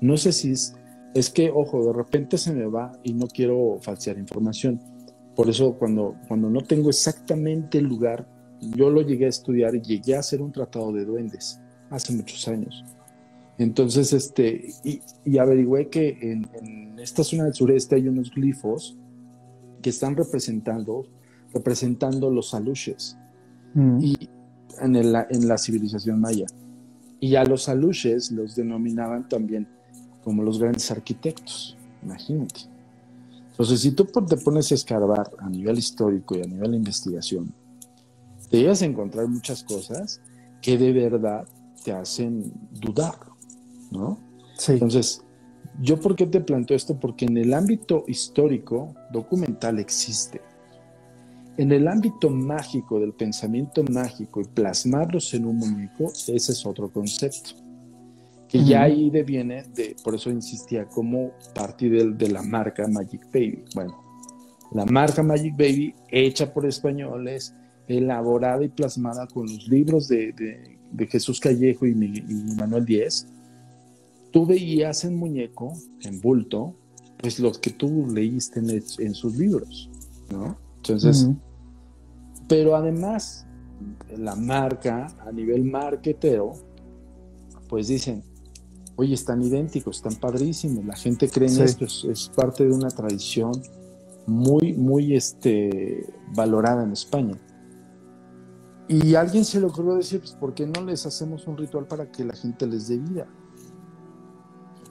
No 0.01 0.17
sé 0.17 0.33
si 0.33 0.51
es, 0.51 0.75
es 1.15 1.29
que, 1.29 1.49
ojo, 1.49 1.85
de 1.85 1.93
repente 1.93 2.37
se 2.37 2.53
me 2.53 2.65
va 2.65 2.91
y 3.01 3.13
no 3.13 3.27
quiero 3.27 3.77
falsear 3.81 4.17
información. 4.17 4.79
Por 5.35 5.49
eso 5.49 5.73
cuando, 5.79 6.17
cuando 6.27 6.49
no 6.49 6.61
tengo 6.61 6.89
exactamente 6.89 7.77
el 7.77 7.85
lugar, 7.85 8.27
yo 8.59 8.89
lo 8.89 9.01
llegué 9.01 9.25
a 9.25 9.29
estudiar 9.29 9.73
y 9.73 9.81
llegué 9.81 10.17
a 10.17 10.19
hacer 10.19 10.41
un 10.41 10.51
tratado 10.51 10.91
de 10.91 11.05
duendes 11.05 11.61
hace 11.89 12.13
muchos 12.13 12.45
años. 12.49 12.83
Entonces, 13.59 14.13
este, 14.13 14.69
y, 14.85 15.01
y 15.25 15.37
averigüé 15.37 15.89
que 15.89 16.17
en, 16.21 16.49
en, 16.53 16.97
esta 16.97 17.23
zona 17.23 17.43
del 17.43 17.53
sureste 17.53 17.95
hay 17.95 18.07
unos 18.07 18.31
glifos 18.31 18.97
que 19.81 19.89
están 19.89 20.15
representando, 20.15 21.05
representando 21.53 22.31
los 22.31 22.53
aluches 22.53 23.17
mm. 23.73 23.99
y 24.01 24.29
en, 24.81 24.95
el, 24.95 25.15
en 25.29 25.47
la 25.47 25.57
civilización 25.57 26.21
maya. 26.21 26.45
Y 27.19 27.35
a 27.35 27.43
los 27.43 27.67
aluches 27.67 28.31
los 28.31 28.55
denominaban 28.55 29.27
también 29.27 29.67
como 30.23 30.41
los 30.41 30.57
grandes 30.57 30.89
arquitectos, 30.89 31.77
imagínate. 32.01 32.61
Entonces, 33.51 33.81
si 33.81 33.91
tú 33.91 34.05
te 34.05 34.37
pones 34.37 34.71
a 34.71 34.75
escarbar 34.75 35.31
a 35.37 35.49
nivel 35.49 35.77
histórico 35.77 36.37
y 36.37 36.41
a 36.41 36.45
nivel 36.45 36.71
de 36.71 36.77
investigación, 36.77 37.53
te 38.49 38.57
llegas 38.57 38.81
a 38.81 38.85
encontrar 38.85 39.27
muchas 39.27 39.63
cosas 39.63 40.21
que 40.61 40.77
de 40.77 40.93
verdad 40.93 41.45
te 41.83 41.91
hacen 41.91 42.53
dudar. 42.71 43.15
¿No? 43.91 44.19
Sí. 44.57 44.73
Entonces, 44.73 45.23
¿yo 45.81 45.99
por 45.99 46.15
qué 46.15 46.25
te 46.25 46.41
planteo 46.41 46.75
esto? 46.75 46.99
Porque 46.99 47.25
en 47.25 47.37
el 47.37 47.53
ámbito 47.53 48.03
histórico, 48.07 48.93
documental 49.11 49.79
existe. 49.79 50.41
En 51.57 51.71
el 51.71 51.87
ámbito 51.87 52.29
mágico, 52.29 52.99
del 52.99 53.13
pensamiento 53.13 53.83
mágico 53.83 54.41
y 54.41 54.45
plasmarlos 54.45 55.33
en 55.33 55.45
un 55.45 55.57
muñeco, 55.57 56.11
ese 56.27 56.33
es 56.33 56.65
otro 56.65 56.89
concepto. 56.89 57.51
Que 58.47 58.63
ya 58.63 58.83
ahí 58.83 59.09
deviene, 59.09 59.63
de, 59.75 59.95
por 60.03 60.15
eso 60.15 60.31
insistía, 60.31 60.85
como 60.85 61.31
parte 61.53 61.89
de, 61.89 62.29
la 62.29 62.41
marca 62.41 62.87
Magic 62.87 63.25
Baby. 63.25 63.63
Bueno, 63.75 64.01
la 64.71 64.85
marca 64.85 65.21
Magic 65.21 65.55
Baby, 65.55 65.93
hecha 66.09 66.51
por 66.51 66.65
españoles, 66.65 67.53
elaborada 67.87 68.63
y 68.63 68.69
plasmada 68.69 69.27
con 69.27 69.43
los 69.45 69.67
libros 69.67 70.07
de, 70.07 70.33
de 70.91 71.07
Jesús 71.07 71.39
Callejo 71.39 71.85
y, 71.85 71.91
y 71.91 72.55
Manuel 72.55 72.85
Díez, 72.85 73.27
tú 74.31 74.45
veías 74.45 75.03
en 75.05 75.15
muñeco, 75.15 75.73
en 76.01 76.19
bulto, 76.21 76.75
pues 77.17 77.39
los 77.39 77.59
que 77.59 77.71
tú 77.71 78.07
leíste 78.07 78.59
en, 78.59 79.13
sus 79.13 79.35
libros, 79.35 79.89
¿no? 80.31 80.57
Entonces, 80.77 81.27
pero 82.47 82.75
además, 82.75 83.45
la 84.17 84.35
marca, 84.35 85.07
a 85.25 85.31
nivel 85.31 85.65
marketero, 85.65 86.53
pues 87.67 87.87
dicen, 87.87 88.23
oye, 88.95 89.13
están 89.13 89.41
idénticos, 89.41 89.97
están 89.97 90.15
padrísimos, 90.15 90.85
la 90.85 90.95
gente 90.95 91.29
cree 91.29 91.49
en 91.49 91.61
esto, 91.61 91.85
es, 91.85 92.31
parte 92.35 92.65
de 92.65 92.73
una 92.73 92.89
tradición 92.89 93.51
muy, 94.25 94.73
muy 94.73 95.15
este, 95.15 96.11
valorada 96.35 96.83
en 96.83 96.91
España. 96.91 97.37
Y 98.87 99.13
alguien 99.13 99.45
se 99.45 99.59
le 99.59 99.67
ocurrió 99.67 99.95
decir, 99.95 100.19
pues, 100.19 100.31
¿por 100.31 100.53
qué 100.55 100.65
no 100.65 100.83
les 100.83 101.05
hacemos 101.05 101.45
un 101.47 101.57
ritual 101.57 101.85
para 101.85 102.11
que 102.11 102.23
la 102.25 102.33
gente 102.33 102.65
les 102.65 102.87
dé 102.87 102.97
vida? 102.97 103.27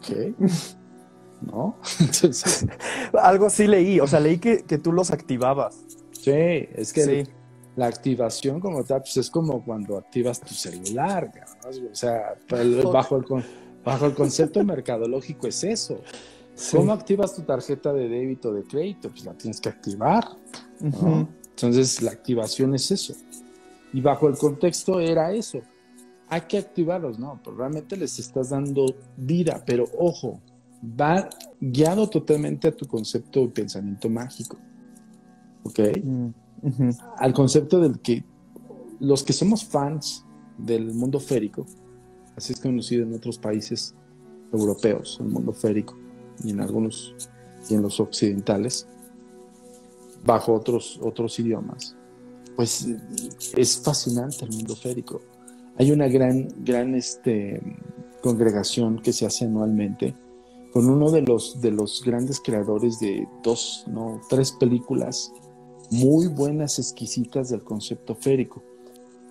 ¿Ok? 0.08 0.34
¿No? 1.40 1.78
Algo 3.20 3.46
así 3.46 3.68
leí, 3.68 4.00
o 4.00 4.06
sea, 4.08 4.18
leí 4.18 4.38
que, 4.38 4.58
tú 4.82 4.92
los 4.92 5.12
activabas. 5.12 5.84
Sí, 6.10 6.32
es 6.32 6.92
que 6.92 7.28
la 7.76 7.86
activación 7.86 8.58
como 8.58 8.82
tal, 8.82 9.02
pues 9.02 9.16
es 9.18 9.30
como 9.30 9.64
cuando 9.64 9.96
activas 9.98 10.40
tu 10.40 10.52
celular, 10.52 11.30
o 11.64 11.94
sea, 11.94 12.34
bajo 12.92 13.18
el, 13.18 13.44
bajo 13.84 14.06
el 14.06 14.14
concepto 14.14 14.64
mercadológico 14.64 15.46
es 15.46 15.62
eso. 15.62 16.00
¿Cómo 16.72 16.92
activas 16.92 17.34
tu 17.34 17.42
tarjeta 17.42 17.92
de 17.92 18.08
débito 18.08 18.48
o 18.48 18.52
de 18.52 18.64
crédito? 18.64 19.10
Pues 19.10 19.24
la 19.24 19.34
tienes 19.34 19.60
que 19.60 19.68
activar. 19.68 20.24
Entonces, 20.80 22.02
la 22.02 22.10
activación 22.10 22.74
es 22.74 22.90
eso. 22.90 23.14
Y 23.92 24.00
bajo 24.00 24.28
el 24.28 24.36
contexto 24.36 25.00
era 25.00 25.32
eso. 25.32 25.60
Hay 26.30 26.42
que 26.42 26.58
activarlos, 26.58 27.18
¿no? 27.18 27.40
Pues 27.42 27.56
realmente 27.56 27.96
les 27.96 28.18
estás 28.18 28.50
dando 28.50 28.94
vida, 29.16 29.62
pero 29.66 29.84
ojo, 29.98 30.40
va 30.82 31.28
guiado 31.60 32.08
totalmente 32.08 32.68
a 32.68 32.76
tu 32.76 32.86
concepto 32.86 33.40
de 33.40 33.48
pensamiento 33.48 34.08
mágico. 34.08 34.56
¿Ok? 35.64 35.80
Mm, 36.02 36.30
Al 37.18 37.32
concepto 37.32 37.80
del 37.80 38.00
que 38.00 38.24
los 39.00 39.22
que 39.22 39.32
somos 39.32 39.64
fans 39.64 40.24
del 40.58 40.92
mundo 40.92 41.20
férico, 41.20 41.64
así 42.36 42.52
es 42.52 42.60
conocido 42.60 43.04
en 43.04 43.14
otros 43.14 43.38
países 43.38 43.94
europeos, 44.52 45.18
el 45.20 45.28
mundo 45.28 45.52
férico, 45.52 45.96
y 46.42 46.50
en 46.50 46.60
algunos, 46.60 47.14
y 47.68 47.74
en 47.74 47.82
los 47.82 48.00
occidentales, 48.00 48.86
bajo 50.24 50.52
otros, 50.52 50.98
otros 51.02 51.38
idiomas, 51.38 51.96
pues 52.56 52.88
es 53.56 53.80
fascinante 53.80 54.44
el 54.44 54.50
mundo 54.50 54.74
férico. 54.74 55.20
Hay 55.78 55.92
una 55.92 56.08
gran, 56.08 56.48
gran 56.64 56.94
este, 56.94 57.60
congregación 58.20 59.00
que 59.00 59.12
se 59.12 59.26
hace 59.26 59.44
anualmente 59.44 60.14
con 60.72 60.88
uno 60.90 61.10
de 61.10 61.22
los, 61.22 61.60
de 61.60 61.70
los 61.70 62.02
grandes 62.04 62.40
creadores 62.40 63.00
de 63.00 63.26
dos, 63.42 63.84
no, 63.88 64.20
tres 64.28 64.52
películas 64.52 65.32
muy 65.90 66.26
buenas, 66.26 66.78
exquisitas 66.78 67.48
del 67.48 67.62
concepto 67.62 68.14
férico. 68.14 68.62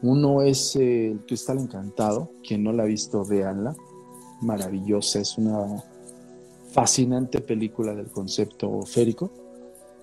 Uno 0.02 0.42
es 0.42 0.76
eh, 0.76 1.12
El 1.12 1.26
Cristal 1.26 1.60
Encantado, 1.60 2.32
quien 2.46 2.64
no 2.64 2.72
la 2.72 2.84
ha 2.84 2.88
visto, 2.88 3.24
véanla. 3.24 3.76
Maravillosa, 4.42 5.20
es 5.20 5.38
una 5.38 5.84
fascinante 6.72 7.42
película 7.42 7.94
del 7.94 8.08
concepto 8.08 8.82
férico. 8.84 9.32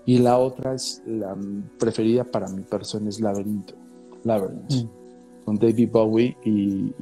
Y 0.07 0.19
la 0.19 0.39
otra 0.39 0.75
es 0.75 1.03
la 1.07 1.37
preferida 1.79 2.25
para 2.25 2.49
mi 2.49 2.63
persona, 2.63 3.09
es 3.09 3.21
Laberinto. 3.21 3.75
Labyrinth, 4.25 4.73
mm. 4.73 5.04
Con 5.45 5.57
David 5.57 5.91
Bowie 5.91 6.37
y, 6.45 6.93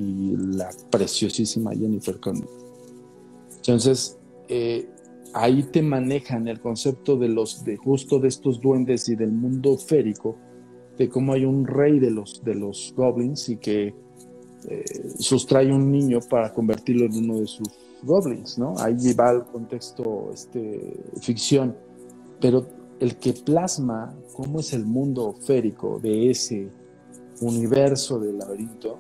la 0.57 0.71
preciosísima 0.91 1.73
Jennifer 1.73 2.19
Connelly. 2.19 2.47
Entonces, 3.57 4.19
eh, 4.49 4.89
ahí 5.33 5.63
te 5.65 5.83
manejan 5.83 6.49
el 6.49 6.61
concepto 6.61 7.17
de 7.17 7.29
los, 7.29 7.65
de 7.65 7.77
justo 7.77 8.19
de 8.19 8.29
estos 8.29 8.61
duendes 8.61 9.09
y 9.09 9.17
del 9.17 9.33
mundo 9.33 9.77
férico, 9.79 10.37
de 10.99 11.09
cómo 11.09 11.33
hay 11.33 11.45
un 11.45 11.67
rey 11.67 11.99
de 11.99 12.11
los, 12.11 12.43
de 12.45 12.55
los 12.55 12.93
goblins 12.97 13.49
y 13.49 13.57
que 13.57 13.95
eh, 14.69 14.85
sustrae 15.19 15.73
un 15.73 15.91
niño 15.91 16.21
para 16.29 16.53
convertirlo 16.53 17.07
en 17.07 17.17
uno 17.17 17.41
de 17.41 17.47
sus 17.47 17.69
goblins, 18.03 18.59
¿no? 18.59 18.75
Ahí 18.79 19.13
va 19.15 19.31
el 19.31 19.45
contexto 19.45 20.31
este, 20.33 21.01
ficción, 21.21 21.77
pero 22.41 22.67
el 23.01 23.17
que 23.17 23.33
plasma 23.33 24.15
cómo 24.35 24.61
es 24.61 24.73
el 24.73 24.85
mundo 24.85 25.33
férico 25.33 25.99
de 26.01 26.31
ese 26.31 26.69
universo 27.47 28.19
del 28.19 28.39
laberinto 28.39 28.99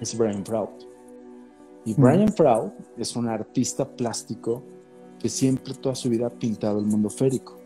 es 0.00 0.16
Brian 0.16 0.44
Proud. 0.44 0.68
Y 1.84 1.94
Brian 1.94 2.32
Proud 2.34 2.70
es 2.96 3.14
un 3.14 3.28
artista 3.28 3.88
plástico 3.88 4.62
que 5.18 5.28
siempre 5.28 5.74
toda 5.74 5.94
su 5.94 6.08
vida 6.08 6.26
ha 6.26 6.30
pintado 6.30 6.78
el 6.78 6.86
mundo 6.86 7.10
férico. 7.10 7.58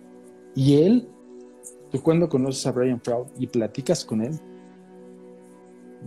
Y 0.54 0.82
él, 0.82 1.08
tú 1.90 2.02
cuando 2.02 2.28
conoces 2.28 2.66
a 2.66 2.72
Brian 2.72 3.00
Proud 3.00 3.26
y 3.38 3.46
platicas 3.46 4.04
con 4.04 4.22
él, 4.22 4.38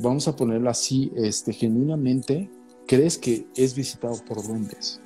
vamos 0.01 0.27
a 0.27 0.35
ponerlo 0.35 0.69
así, 0.69 1.11
este, 1.15 1.53
genuinamente 1.53 2.49
crees 2.87 3.17
que 3.17 3.47
es 3.55 3.75
visitado 3.75 4.15
por 4.27 4.45
duendes. 4.45 5.01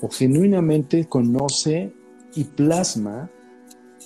O 0.00 0.08
genuinamente 0.08 1.06
conoce 1.06 1.92
y 2.34 2.44
plasma 2.44 3.30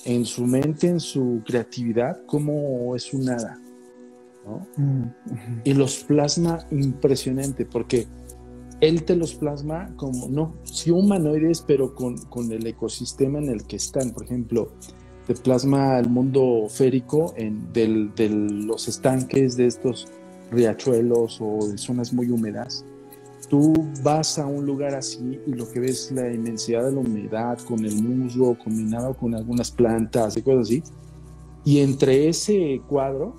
en 0.05 0.25
su 0.25 0.45
mente, 0.45 0.89
en 0.89 1.01
su 1.01 1.43
creatividad, 1.45 2.25
como 2.27 2.95
es 2.95 3.13
un 3.13 3.29
hada. 3.29 3.59
Mm, 4.77 5.03
y 5.65 5.75
los 5.75 6.05
plasma 6.05 6.67
impresionante, 6.71 7.65
porque 7.65 8.07
él 8.81 9.05
te 9.05 9.17
los 9.17 9.35
plasma 9.35 9.93
como, 9.97 10.29
no, 10.29 10.55
sí 10.65 10.91
humanoides, 10.91 11.63
pero 11.67 11.95
con, 11.95 12.17
con 12.17 12.51
el 12.53 12.67
ecosistema 12.67 13.39
en 13.39 13.49
el 13.49 13.65
que 13.65 13.77
están. 13.77 14.13
Por 14.13 14.25
ejemplo, 14.25 14.73
te 15.27 15.35
plasma 15.35 15.99
el 15.99 16.09
mundo 16.09 16.67
férico 16.69 17.35
en, 17.37 17.73
de 17.73 18.29
los 18.29 18.89
estanques 18.89 19.57
de 19.57 19.67
estos 19.67 20.09
riachuelos 20.51 21.39
o 21.41 21.69
de 21.69 21.77
zonas 21.77 22.13
muy 22.13 22.31
húmedas 22.31 22.85
tú 23.49 23.73
vas 24.03 24.39
a 24.39 24.47
un 24.47 24.67
lugar 24.67 24.95
así 24.95 25.41
y 25.47 25.53
lo 25.53 25.69
que 25.71 25.81
ves 25.81 26.07
es 26.07 26.13
la 26.13 26.31
inmensidad 26.31 26.85
de 26.85 26.93
la 26.93 27.01
humedad 27.01 27.59
con 27.61 27.85
el 27.85 28.03
musgo 28.03 28.57
combinado 28.59 29.15
con 29.15 29.35
algunas 29.35 29.71
plantas 29.71 30.37
y 30.37 30.43
cosas 30.43 30.63
así. 30.63 30.83
Y 31.65 31.81
entre 31.81 32.29
ese 32.29 32.81
cuadro, 32.89 33.35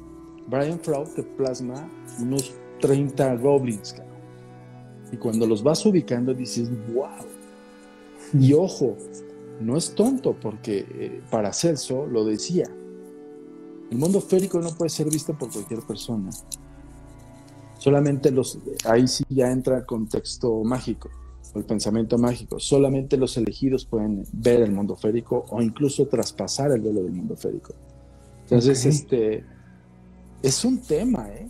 Brian 0.49 0.79
Froud 0.79 1.07
te 1.15 1.23
plasma 1.23 1.89
unos 2.19 2.53
30 2.81 3.35
goblins. 3.35 3.95
Y 5.11 5.17
cuando 5.17 5.45
los 5.47 5.63
vas 5.63 5.85
ubicando 5.85 6.33
dices, 6.33 6.69
wow. 6.93 7.09
Y 8.33 8.53
ojo, 8.53 8.95
no 9.59 9.77
es 9.77 9.93
tonto 9.95 10.35
porque 10.39 10.85
eh, 10.89 11.21
para 11.31 11.53
Celso 11.53 12.05
lo 12.05 12.25
decía, 12.25 12.65
el 13.91 13.97
mundo 13.97 14.21
férico 14.21 14.59
no 14.59 14.69
puede 14.69 14.89
ser 14.89 15.09
visto 15.09 15.37
por 15.37 15.51
cualquier 15.51 15.81
persona 15.81 16.29
solamente 17.79 18.29
los, 18.29 18.59
ahí 18.85 19.07
sí 19.07 19.23
ya 19.29 19.51
entra 19.51 19.77
el 19.77 19.85
contexto 19.85 20.63
mágico, 20.63 21.09
el 21.55 21.63
pensamiento 21.63 22.17
mágico, 22.17 22.59
solamente 22.59 23.17
los 23.17 23.35
elegidos 23.37 23.85
pueden 23.85 24.23
ver 24.33 24.61
el 24.61 24.71
mundo 24.71 24.95
férico 24.95 25.45
o 25.49 25.61
incluso 25.61 26.07
traspasar 26.07 26.71
el 26.71 26.81
velo 26.81 27.01
del 27.01 27.13
mundo 27.13 27.35
férico. 27.35 27.73
Entonces, 28.43 28.85
este, 28.85 29.45
es 30.41 30.65
un 30.65 30.79
tema, 30.79 31.27
¿eh? 31.29 31.49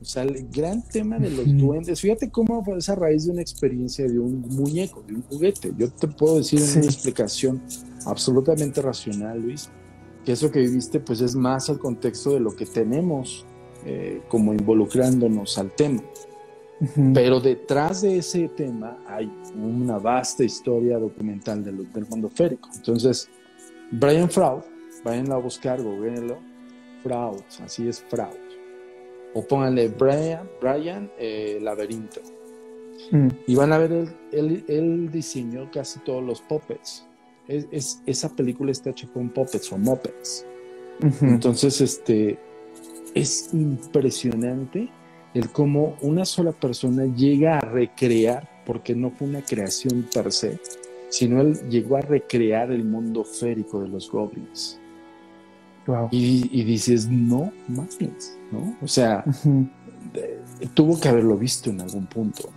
O 0.00 0.04
sea, 0.04 0.22
el 0.22 0.48
gran 0.48 0.82
tema 0.82 1.18
de 1.18 1.30
los 1.30 1.46
duendes, 1.58 2.00
fíjate 2.00 2.30
cómo 2.30 2.64
fue 2.64 2.78
esa 2.78 2.94
raíz 2.94 3.26
de 3.26 3.32
una 3.32 3.42
experiencia 3.42 4.06
de 4.06 4.18
un 4.18 4.40
muñeco, 4.48 5.02
de 5.06 5.16
un 5.16 5.22
juguete. 5.22 5.72
Yo 5.76 5.90
te 5.90 6.08
puedo 6.08 6.38
decir 6.38 6.58
en 6.62 6.78
una 6.78 6.86
explicación 6.86 7.62
absolutamente 8.06 8.80
racional, 8.80 9.42
Luis, 9.42 9.68
que 10.24 10.32
eso 10.32 10.50
que 10.50 10.60
viviste 10.60 11.00
pues 11.00 11.20
es 11.20 11.34
más 11.34 11.68
el 11.68 11.78
contexto 11.78 12.32
de 12.32 12.40
lo 12.40 12.56
que 12.56 12.64
tenemos 12.64 13.44
eh, 13.84 14.22
como 14.28 14.54
involucrándonos 14.54 15.58
al 15.58 15.70
tema. 15.72 16.02
Pero 17.12 17.40
detrás 17.40 18.00
de 18.00 18.16
ese 18.16 18.48
tema 18.48 18.98
hay 19.06 19.30
una 19.54 19.98
vasta 19.98 20.44
historia 20.44 20.98
documental 20.98 21.62
del 21.62 22.06
mundo 22.08 22.30
férico. 22.30 22.70
Entonces, 22.74 23.28
Brian 23.90 24.30
Fraud, 24.30 24.62
vayan 25.04 25.30
a 25.30 25.36
buscar, 25.36 25.82
googleenlo, 25.82 26.38
Fraud, 27.02 27.40
así 27.62 27.88
es 27.88 28.00
Fraud. 28.08 28.36
O 29.34 29.46
pónganle 29.46 29.88
Brian, 29.88 30.48
Brian 30.60 31.10
eh, 31.18 31.58
Laberinto. 31.60 32.20
Mm. 33.10 33.28
Y 33.46 33.54
van 33.54 33.72
a 33.72 33.78
ver, 33.78 33.92
él, 34.32 34.64
él, 34.68 35.10
diseñó 35.10 35.70
casi 35.70 36.00
todos 36.00 36.22
los 36.22 36.40
puppets. 36.42 37.06
Es, 37.48 38.00
esa 38.06 38.34
película 38.34 38.70
está 38.70 38.90
hecha 38.90 39.08
con 39.08 39.28
puppets 39.30 39.72
o 39.72 39.78
mopeds. 39.78 40.46
Entonces, 41.22 41.80
este, 41.80 42.38
es 43.14 43.50
impresionante 43.52 44.88
el 45.34 45.50
cómo 45.50 45.96
una 46.00 46.24
sola 46.24 46.52
persona 46.52 47.06
llega 47.06 47.58
a 47.58 47.60
recrear, 47.60 48.62
porque 48.66 48.94
no 48.94 49.10
fue 49.10 49.28
una 49.28 49.42
creación 49.42 50.06
per 50.12 50.32
se, 50.32 50.58
sino 51.08 51.40
él 51.40 51.54
llegó 51.68 51.96
a 51.96 52.02
recrear 52.02 52.70
el 52.70 52.84
mundo 52.84 53.24
férico 53.24 53.80
de 53.80 53.88
los 53.88 54.10
goblins. 54.10 54.78
Y, 56.10 56.64
dices, 56.64 57.08
no 57.08 57.52
mames, 57.68 58.38
¿no? 58.50 58.76
O 58.82 58.88
sea, 58.88 59.24
tuvo 60.74 60.98
que 60.98 61.08
haberlo 61.08 61.36
visto 61.36 61.70
en 61.70 61.80
algún 61.80 62.06
punto. 62.06 62.48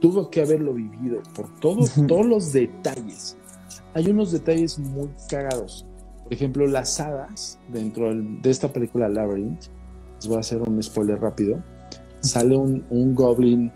tuvo 0.00 0.30
que 0.30 0.40
haberlo 0.40 0.74
vivido 0.74 1.22
por 1.34 1.48
todo, 1.60 1.86
todos 2.06 2.26
los 2.26 2.52
detalles. 2.52 3.36
Hay 3.94 4.08
unos 4.08 4.32
detalles 4.32 4.78
muy 4.78 5.08
cagados. 5.28 5.86
Por 6.24 6.32
ejemplo, 6.32 6.66
las 6.66 6.98
hadas 6.98 7.58
dentro 7.72 8.12
de 8.14 8.50
esta 8.50 8.72
película 8.72 9.08
Labyrinth, 9.08 9.64
les 10.16 10.28
voy 10.28 10.36
a 10.36 10.40
hacer 10.40 10.62
un 10.62 10.82
spoiler 10.82 11.20
rápido, 11.20 11.62
sale 12.20 12.56
un, 12.56 12.84
un 12.90 13.14
goblin 13.14 13.72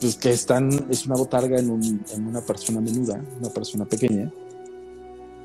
pues, 0.00 0.16
que 0.16 0.30
están, 0.30 0.70
es 0.90 1.06
una 1.06 1.16
botarga 1.16 1.58
en, 1.58 1.70
un, 1.70 2.04
en 2.12 2.26
una 2.26 2.40
persona 2.40 2.80
menuda, 2.80 3.22
una 3.38 3.48
persona 3.48 3.84
pequeña, 3.84 4.30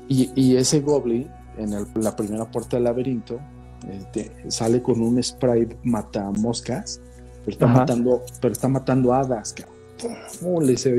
y, 0.08 0.30
y 0.34 0.56
ese 0.56 0.80
goblin 0.80 1.28
en 1.62 2.02
la 2.02 2.16
primera 2.16 2.50
puerta 2.50 2.76
del 2.76 2.84
laberinto 2.84 3.40
este, 3.88 4.50
sale 4.50 4.82
con 4.82 5.00
un 5.00 5.22
spray 5.22 5.68
mata 5.84 6.30
moscas, 6.30 7.00
pero 7.44 7.52
está 7.52 7.66
matando, 7.66 8.22
pero 8.40 8.52
está 8.52 8.68
matando 8.68 9.14
hadas, 9.14 9.54
cabrón. 9.54 10.66
le 10.66 10.76
se 10.76 10.94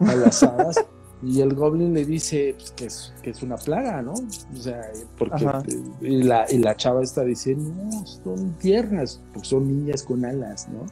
a 0.00 0.14
las 0.14 0.42
hadas. 0.42 0.84
Y 1.22 1.40
el 1.40 1.54
goblin 1.54 1.94
le 1.94 2.04
dice 2.04 2.54
pues, 2.58 2.70
que, 2.72 2.86
es, 2.86 3.14
que 3.22 3.30
es 3.30 3.42
una 3.42 3.56
plaga, 3.56 4.02
¿no? 4.02 4.12
O 4.12 4.56
sea, 4.56 4.82
porque 5.16 5.46
y 6.02 6.22
la, 6.22 6.44
y 6.50 6.58
la 6.58 6.76
chava 6.76 7.02
está 7.02 7.24
diciendo, 7.24 7.72
no, 7.74 8.06
son 8.06 8.52
tiernas, 8.58 9.22
porque 9.32 9.48
son 9.48 9.66
niñas 9.66 10.02
con 10.02 10.26
alas, 10.26 10.68
¿no? 10.68 10.84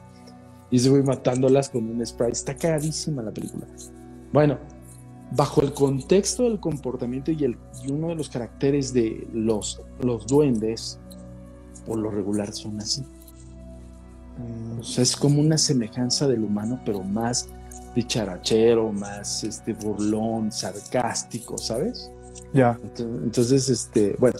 Y 0.70 0.79
se 0.79 0.88
voy 0.88 1.03
matándolas 1.03 1.68
con 1.68 1.88
un 1.88 2.05
spray. 2.05 2.33
Está 2.33 2.57
carísima 2.57 3.23
la 3.23 3.33
película. 3.33 3.66
Bueno, 4.33 4.59
bajo 5.31 5.63
el 5.63 5.73
contexto 5.73 6.45
del 6.45 6.61
comportamiento 6.61 7.31
y, 7.31 7.45
el, 7.45 7.57
y 7.83 7.93
uno 7.93 8.09
de 8.09 8.15
los 8.15 8.29
caracteres 8.29 8.93
de 8.93 9.27
los, 9.33 9.81
los 10.01 10.27
duendes, 10.27 10.99
por 11.87 11.99
lo 11.99 12.11
regular 12.11 12.53
son 12.53 12.81
así. 12.81 13.03
Mm. 14.39 14.81
O 14.81 14.83
sea, 14.83 15.03
es 15.03 15.17
como 15.17 15.41
una 15.41 15.59
semejanza 15.59 16.29
del 16.29 16.45
humano, 16.45 16.81
pero 16.85 17.03
más 17.03 17.49
dicharachero, 17.95 18.93
más 18.93 19.45
este 19.45 19.73
burlón, 19.73 20.51
sarcástico, 20.51 21.57
¿sabes? 21.59 22.11
Ya. 22.53 22.79
Entonces, 22.99 23.69
este, 23.69 24.17
bueno, 24.19 24.39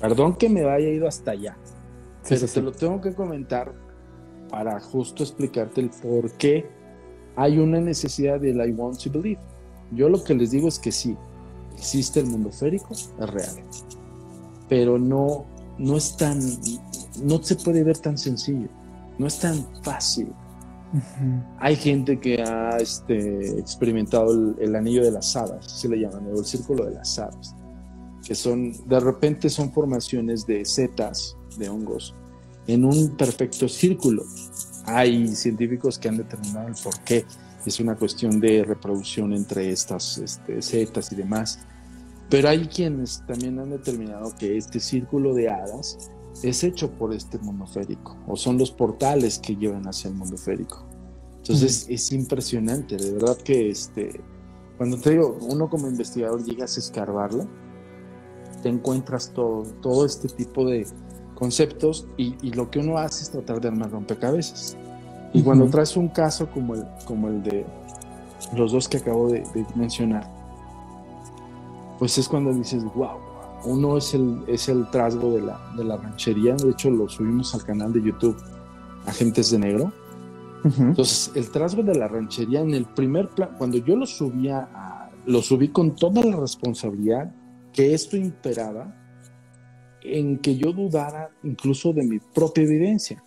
perdón 0.00 0.36
que 0.36 0.48
me 0.48 0.64
haya 0.64 0.88
ido 0.88 1.08
hasta 1.08 1.32
allá, 1.32 1.56
pero 2.28 2.46
te 2.46 2.62
lo 2.62 2.72
tengo 2.72 3.00
que 3.00 3.14
comentar 3.14 3.72
para 4.48 4.80
justo 4.80 5.22
explicarte 5.22 5.80
el 5.80 5.90
por 5.90 6.30
qué 6.32 6.68
hay 7.34 7.58
una 7.58 7.80
necesidad 7.80 8.40
del 8.40 8.56
I 8.66 8.72
want 8.72 9.02
to 9.02 9.10
believe. 9.10 9.40
Yo 9.92 10.08
lo 10.08 10.22
que 10.22 10.34
les 10.34 10.50
digo 10.50 10.68
es 10.68 10.78
que 10.78 10.92
sí, 10.92 11.16
existe 11.76 12.20
el 12.20 12.26
mundo 12.26 12.50
férico, 12.50 12.92
es 12.92 13.10
real, 13.18 13.54
pero 14.68 14.98
no, 14.98 15.44
no 15.78 15.96
es 15.96 16.16
tan, 16.16 16.40
no 17.22 17.42
se 17.42 17.56
puede 17.56 17.84
ver 17.84 17.98
tan 17.98 18.18
sencillo, 18.18 18.68
no 19.18 19.26
es 19.26 19.38
tan 19.38 19.64
fácil. 19.82 20.28
Hay 21.58 21.76
gente 21.76 22.18
que 22.18 22.42
ha 22.42 22.76
este, 22.78 23.58
experimentado 23.58 24.54
el, 24.58 24.74
anillo 24.76 25.04
de 25.04 25.10
las 25.10 25.34
hadas, 25.36 25.70
se 25.70 25.88
le 25.88 25.98
llama, 25.98 26.20
el 26.30 26.44
círculo 26.44 26.84
de 26.84 26.92
las 26.92 27.18
hadas, 27.18 27.54
que 28.24 28.34
son, 28.34 28.72
de 28.86 29.00
repente 29.00 29.50
son 29.50 29.72
formaciones 29.72 30.46
de 30.46 30.64
setas, 30.64 31.36
de 31.58 31.68
hongos, 31.68 32.14
en 32.66 32.84
un 32.84 33.16
perfecto 33.16 33.68
círculo. 33.68 34.24
Hay 34.86 35.28
científicos 35.34 35.98
que 35.98 36.08
han 36.08 36.16
determinado 36.16 36.68
el 36.68 36.74
por 36.82 36.98
qué 37.00 37.24
es 37.66 37.80
una 37.80 37.96
cuestión 37.96 38.40
de 38.40 38.64
reproducción 38.64 39.32
entre 39.32 39.70
estas 39.70 40.18
este, 40.18 40.62
setas 40.62 41.12
y 41.12 41.16
demás. 41.16 41.60
Pero 42.28 42.48
hay 42.48 42.66
quienes 42.66 43.22
también 43.26 43.58
han 43.58 43.70
determinado 43.70 44.34
que 44.36 44.56
este 44.56 44.80
círculo 44.80 45.34
de 45.34 45.48
hadas 45.48 46.10
es 46.42 46.64
hecho 46.64 46.90
por 46.90 47.14
este 47.14 47.38
mundo 47.38 47.66
férico, 47.66 48.16
o 48.26 48.36
son 48.36 48.58
los 48.58 48.70
portales 48.70 49.38
que 49.38 49.56
llevan 49.56 49.86
hacia 49.86 50.08
el 50.08 50.14
mundo 50.16 50.36
férico. 50.36 50.86
Entonces 51.38 51.86
es 51.88 52.10
impresionante, 52.10 52.96
de 52.96 53.12
verdad 53.12 53.36
que 53.38 53.70
este, 53.70 54.20
cuando 54.76 54.98
te 54.98 55.10
digo, 55.10 55.38
uno 55.42 55.70
como 55.70 55.88
investigador 55.88 56.44
llegas 56.44 56.76
a 56.76 56.80
escarbarlo, 56.80 57.46
te 58.62 58.68
encuentras 58.68 59.32
todo, 59.32 59.62
todo 59.80 60.04
este 60.04 60.28
tipo 60.28 60.68
de 60.68 60.86
conceptos 61.36 62.08
y, 62.16 62.34
y 62.42 62.52
lo 62.52 62.70
que 62.70 62.80
uno 62.80 62.98
hace 62.98 63.22
es 63.22 63.30
tratar 63.30 63.60
de 63.60 63.68
armar 63.68 63.90
rompecabezas. 63.92 64.76
Y 65.32 65.42
cuando 65.42 65.66
traes 65.66 65.96
un 65.96 66.08
caso 66.08 66.48
como 66.50 66.74
el, 66.74 66.84
como 67.04 67.28
el 67.28 67.42
de 67.42 67.66
los 68.54 68.72
dos 68.72 68.88
que 68.88 68.98
acabo 68.98 69.28
de, 69.28 69.44
mencionar, 69.74 70.30
pues 71.98 72.16
es 72.18 72.28
cuando 72.28 72.52
dices, 72.52 72.84
wow, 72.94 73.18
uno 73.64 73.96
es 73.96 74.14
el, 74.14 74.44
es 74.46 74.68
el 74.68 74.88
trasgo 74.90 75.32
de 75.32 75.42
la, 75.42 75.60
de 75.76 75.84
la 75.84 75.96
ranchería, 75.96 76.54
de 76.54 76.70
hecho 76.70 76.90
lo 76.90 77.08
subimos 77.08 77.54
al 77.54 77.64
canal 77.64 77.92
de 77.92 78.02
YouTube 78.02 78.36
Agentes 79.06 79.50
de 79.50 79.58
Negro. 79.58 79.92
Entonces, 80.64 81.30
el 81.36 81.48
trasgo 81.50 81.84
de 81.84 81.94
la 81.94 82.08
ranchería 82.08 82.60
en 82.60 82.74
el 82.74 82.86
primer 82.86 83.28
plan, 83.28 83.50
cuando 83.56 83.78
yo 83.78 83.94
lo 83.94 84.04
subía, 84.04 84.68
lo 85.24 85.40
subí 85.40 85.68
con 85.68 85.94
toda 85.94 86.24
la 86.24 86.34
responsabilidad 86.36 87.32
que 87.72 87.94
esto 87.94 88.16
imperaba 88.16 88.92
en 90.02 90.38
que 90.38 90.56
yo 90.56 90.72
dudara 90.72 91.30
incluso 91.42 91.92
de 91.92 92.02
mi 92.02 92.18
propia 92.18 92.64
evidencia. 92.64 93.22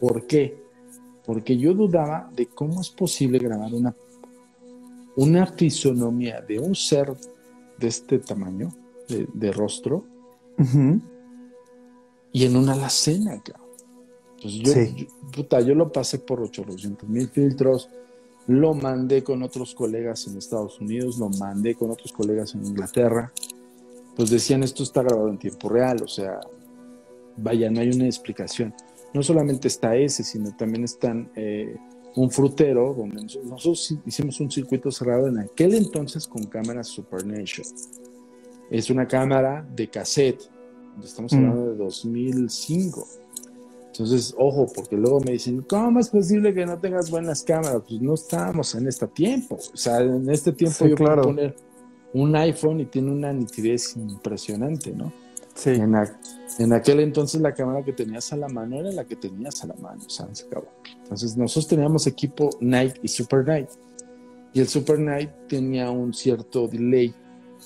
¿Por 0.00 0.26
qué? 0.26 0.61
Porque 1.24 1.56
yo 1.56 1.74
dudaba 1.74 2.30
de 2.34 2.46
cómo 2.46 2.80
es 2.80 2.90
posible 2.90 3.38
grabar 3.38 3.72
una, 3.74 3.94
una 5.16 5.46
fisonomía 5.46 6.40
de 6.40 6.58
un 6.58 6.74
ser 6.74 7.14
de 7.78 7.88
este 7.88 8.18
tamaño, 8.18 8.72
de, 9.08 9.52
rostro, 9.52 10.04
y 12.32 12.44
en 12.44 12.56
una 12.56 12.72
alacena, 12.72 13.42
Pues 14.40 14.54
yo, 14.54 14.72
puta, 15.32 15.60
yo 15.60 15.74
lo 15.74 15.92
pasé 15.92 16.18
por 16.18 16.40
800 16.40 17.08
mil 17.08 17.28
filtros, 17.28 17.88
lo 18.46 18.74
mandé 18.74 19.22
con 19.22 19.42
otros 19.42 19.74
colegas 19.74 20.26
en 20.26 20.38
Estados 20.38 20.80
Unidos, 20.80 21.18
lo 21.18 21.28
mandé 21.28 21.74
con 21.74 21.90
otros 21.90 22.12
colegas 22.12 22.54
en 22.54 22.64
Inglaterra. 22.64 23.32
Pues 24.16 24.30
decían, 24.30 24.62
esto 24.62 24.82
está 24.82 25.02
grabado 25.02 25.28
en 25.28 25.38
tiempo 25.38 25.68
real, 25.68 26.02
o 26.02 26.08
sea, 26.08 26.40
vaya, 27.36 27.70
no 27.70 27.80
hay 27.80 27.90
una 27.90 28.06
explicación 28.06 28.74
no 29.14 29.22
solamente 29.22 29.68
está 29.68 29.96
ese, 29.96 30.24
sino 30.24 30.54
también 30.56 30.84
están 30.84 31.30
eh, 31.36 31.76
un 32.14 32.30
frutero, 32.30 32.94
donde 32.94 33.22
nosotros, 33.22 33.94
hicimos 34.06 34.40
un 34.40 34.50
circuito 34.50 34.90
cerrado 34.90 35.28
en 35.28 35.38
aquel 35.38 35.74
entonces 35.74 36.26
con 36.26 36.44
cámaras 36.44 36.88
Supernation. 36.88 37.66
Es 38.70 38.90
una 38.90 39.06
cámara 39.06 39.66
de 39.74 39.88
cassette, 39.88 40.42
estamos 41.02 41.32
mm. 41.32 41.36
hablando 41.36 41.70
de 41.72 41.76
2005. 41.76 43.08
Entonces, 43.88 44.34
ojo, 44.38 44.66
porque 44.74 44.96
luego 44.96 45.20
me 45.20 45.32
dicen, 45.32 45.62
¿cómo 45.68 46.00
es 46.00 46.08
posible 46.08 46.54
que 46.54 46.64
no 46.64 46.78
tengas 46.78 47.10
buenas 47.10 47.42
cámaras? 47.42 47.82
Pues 47.86 48.00
no 48.00 48.14
estábamos 48.14 48.74
en 48.74 48.88
este 48.88 49.06
tiempo. 49.06 49.56
O 49.56 49.76
sea, 49.76 50.00
en 50.00 50.30
este 50.30 50.52
tiempo 50.52 50.86
yo 50.86 50.96
puedo 50.96 51.20
poner 51.20 51.54
un 52.14 52.34
iPhone 52.36 52.80
y 52.80 52.86
tiene 52.86 53.10
una 53.10 53.32
nitidez 53.34 53.94
impresionante, 53.96 54.92
¿no? 54.92 55.12
Sí. 55.54 55.70
En, 56.58 56.72
aquel 56.72 57.00
entonces 57.00 57.40
la 57.40 57.54
cámara 57.54 57.84
que 57.84 57.92
tenías 57.92 58.32
a 58.32 58.36
la 58.36 58.48
mano 58.48 58.76
era 58.76 58.92
la 58.92 59.04
que 59.04 59.16
tenías 59.16 59.62
a 59.64 59.68
la 59.68 59.74
mano, 59.74 60.02
se 60.08 60.22
acabó. 60.22 60.68
Entonces 61.02 61.36
nosotros 61.36 61.68
teníamos 61.68 62.06
equipo 62.06 62.50
Night 62.60 62.96
y 63.02 63.08
Super 63.08 63.46
Night. 63.46 63.68
Y 64.52 64.60
el 64.60 64.68
Super 64.68 64.98
Night 64.98 65.30
tenía 65.48 65.90
un 65.90 66.12
cierto 66.12 66.68
delay 66.68 67.14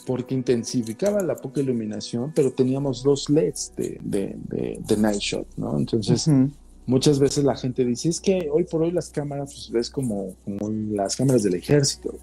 porque 0.07 0.35
intensificaba 0.35 1.23
la 1.23 1.35
poca 1.37 1.61
iluminación, 1.61 2.33
pero 2.35 2.53
teníamos 2.53 3.03
dos 3.03 3.29
LEDs 3.29 3.73
de, 3.77 3.99
de, 4.05 4.97
Night 4.97 5.19
Shot, 5.19 5.49
¿no? 5.57 5.77
Entonces, 5.77 6.31
muchas 6.87 7.19
veces 7.19 7.45
la 7.45 7.57
gente 7.57 7.85
dice, 7.85 8.11
es 8.11 8.21
que 8.21 8.49
hoy 8.53 8.65
por 8.65 8.83
hoy 8.83 8.93
las 8.93 9.09
cámaras, 9.09 9.53
pues 9.53 9.71
ves 9.71 9.91
como, 9.91 10.37
como 10.45 10.71
las 10.71 11.17
cámaras 11.17 11.43
del 11.43 11.55
ejército 11.55 12.15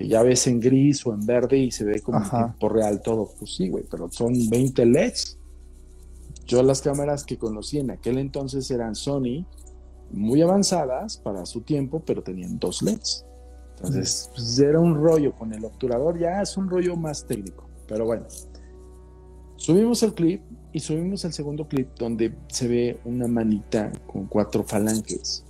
que 0.00 0.08
ya 0.08 0.22
ves 0.22 0.46
en 0.46 0.60
gris 0.60 1.06
o 1.06 1.12
en 1.12 1.26
verde 1.26 1.58
y 1.58 1.70
se 1.70 1.84
ve 1.84 2.00
como 2.00 2.22
por 2.58 2.74
real 2.74 3.02
todo. 3.02 3.28
Pues 3.38 3.56
sí, 3.56 3.68
güey, 3.68 3.84
pero 3.90 4.10
son 4.10 4.32
20 4.48 4.86
LEDs. 4.86 5.36
Yo 6.46 6.62
las 6.62 6.80
cámaras 6.80 7.22
que 7.22 7.36
conocí 7.36 7.80
en 7.80 7.90
aquel 7.90 8.16
entonces 8.16 8.70
eran 8.70 8.94
Sony, 8.94 9.44
muy 10.10 10.40
avanzadas 10.40 11.18
para 11.18 11.44
su 11.44 11.60
tiempo, 11.60 12.02
pero 12.06 12.22
tenían 12.22 12.58
dos 12.58 12.80
LEDs. 12.80 13.26
Entonces, 13.76 14.30
pues 14.34 14.58
era 14.58 14.80
un 14.80 14.94
rollo 14.94 15.34
con 15.34 15.52
el 15.52 15.66
obturador, 15.66 16.18
ya 16.18 16.40
es 16.40 16.56
un 16.56 16.70
rollo 16.70 16.96
más 16.96 17.26
técnico. 17.26 17.68
Pero 17.86 18.06
bueno, 18.06 18.24
subimos 19.56 20.02
el 20.02 20.14
clip 20.14 20.40
y 20.72 20.80
subimos 20.80 21.26
el 21.26 21.34
segundo 21.34 21.68
clip 21.68 21.88
donde 21.98 22.34
se 22.48 22.68
ve 22.68 23.00
una 23.04 23.28
manita 23.28 23.92
con 24.06 24.24
cuatro 24.28 24.64
falanges 24.64 25.44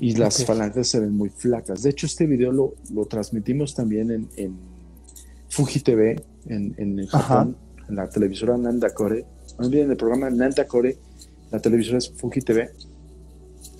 y 0.00 0.14
las 0.16 0.44
falanges 0.46 0.88
se 0.88 0.98
ven 0.98 1.14
muy 1.14 1.28
flacas. 1.28 1.82
De 1.82 1.90
hecho, 1.90 2.06
este 2.06 2.26
video 2.26 2.52
lo, 2.52 2.74
lo 2.92 3.04
transmitimos 3.04 3.74
también 3.74 4.10
en, 4.10 4.28
en, 4.36 4.56
Fuji 5.50 5.80
TV, 5.80 6.16
en, 6.46 6.74
en 6.78 7.06
Japón, 7.06 7.56
en 7.88 7.96
la 7.96 8.08
televisora 8.08 8.56
Nanda 8.56 8.94
Kore. 8.94 9.26
No 9.58 9.66
olviden 9.66 9.90
el 9.90 9.96
programa 9.96 10.30
Nanda 10.30 10.64
Kore, 10.66 10.96
la 11.50 11.60
televisora 11.60 11.98
es 11.98 12.10
Fuji 12.10 12.40
TV. 12.40 12.70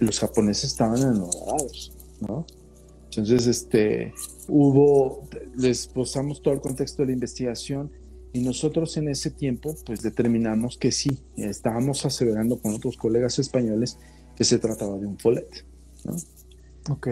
Los 0.01 0.19
japoneses 0.19 0.73
estaban 0.73 0.99
enamorados, 0.99 1.93
¿no? 2.21 2.45
Entonces, 3.05 3.47
este, 3.47 4.13
hubo, 4.49 5.27
les 5.57 5.87
posamos 5.87 6.43
todo 6.43 6.53
el 6.53 6.61
contexto 6.61 7.03
de 7.03 7.07
la 7.07 7.13
investigación 7.13 7.91
y 8.33 8.41
nosotros 8.41 8.97
en 8.97 9.09
ese 9.09 9.31
tiempo, 9.31 9.75
pues 9.87 10.03
determinamos 10.03 10.77
que 10.77 10.93
sí, 10.93 11.19
estábamos 11.37 12.05
aseverando 12.05 12.61
con 12.61 12.75
otros 12.75 12.97
colegas 12.97 13.39
españoles 13.39 13.99
que 14.37 14.45
se 14.45 14.59
trataba 14.59 14.99
de 14.99 15.07
un 15.07 15.19
follet. 15.19 15.70
Ok. 16.89 17.09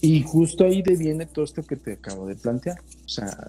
Y 0.00 0.22
justo 0.22 0.64
ahí 0.64 0.82
viene 0.82 1.26
todo 1.26 1.44
esto 1.44 1.62
que 1.62 1.76
te 1.76 1.94
acabo 1.94 2.26
de 2.26 2.36
plantear. 2.36 2.80
O 3.04 3.08
sea, 3.08 3.48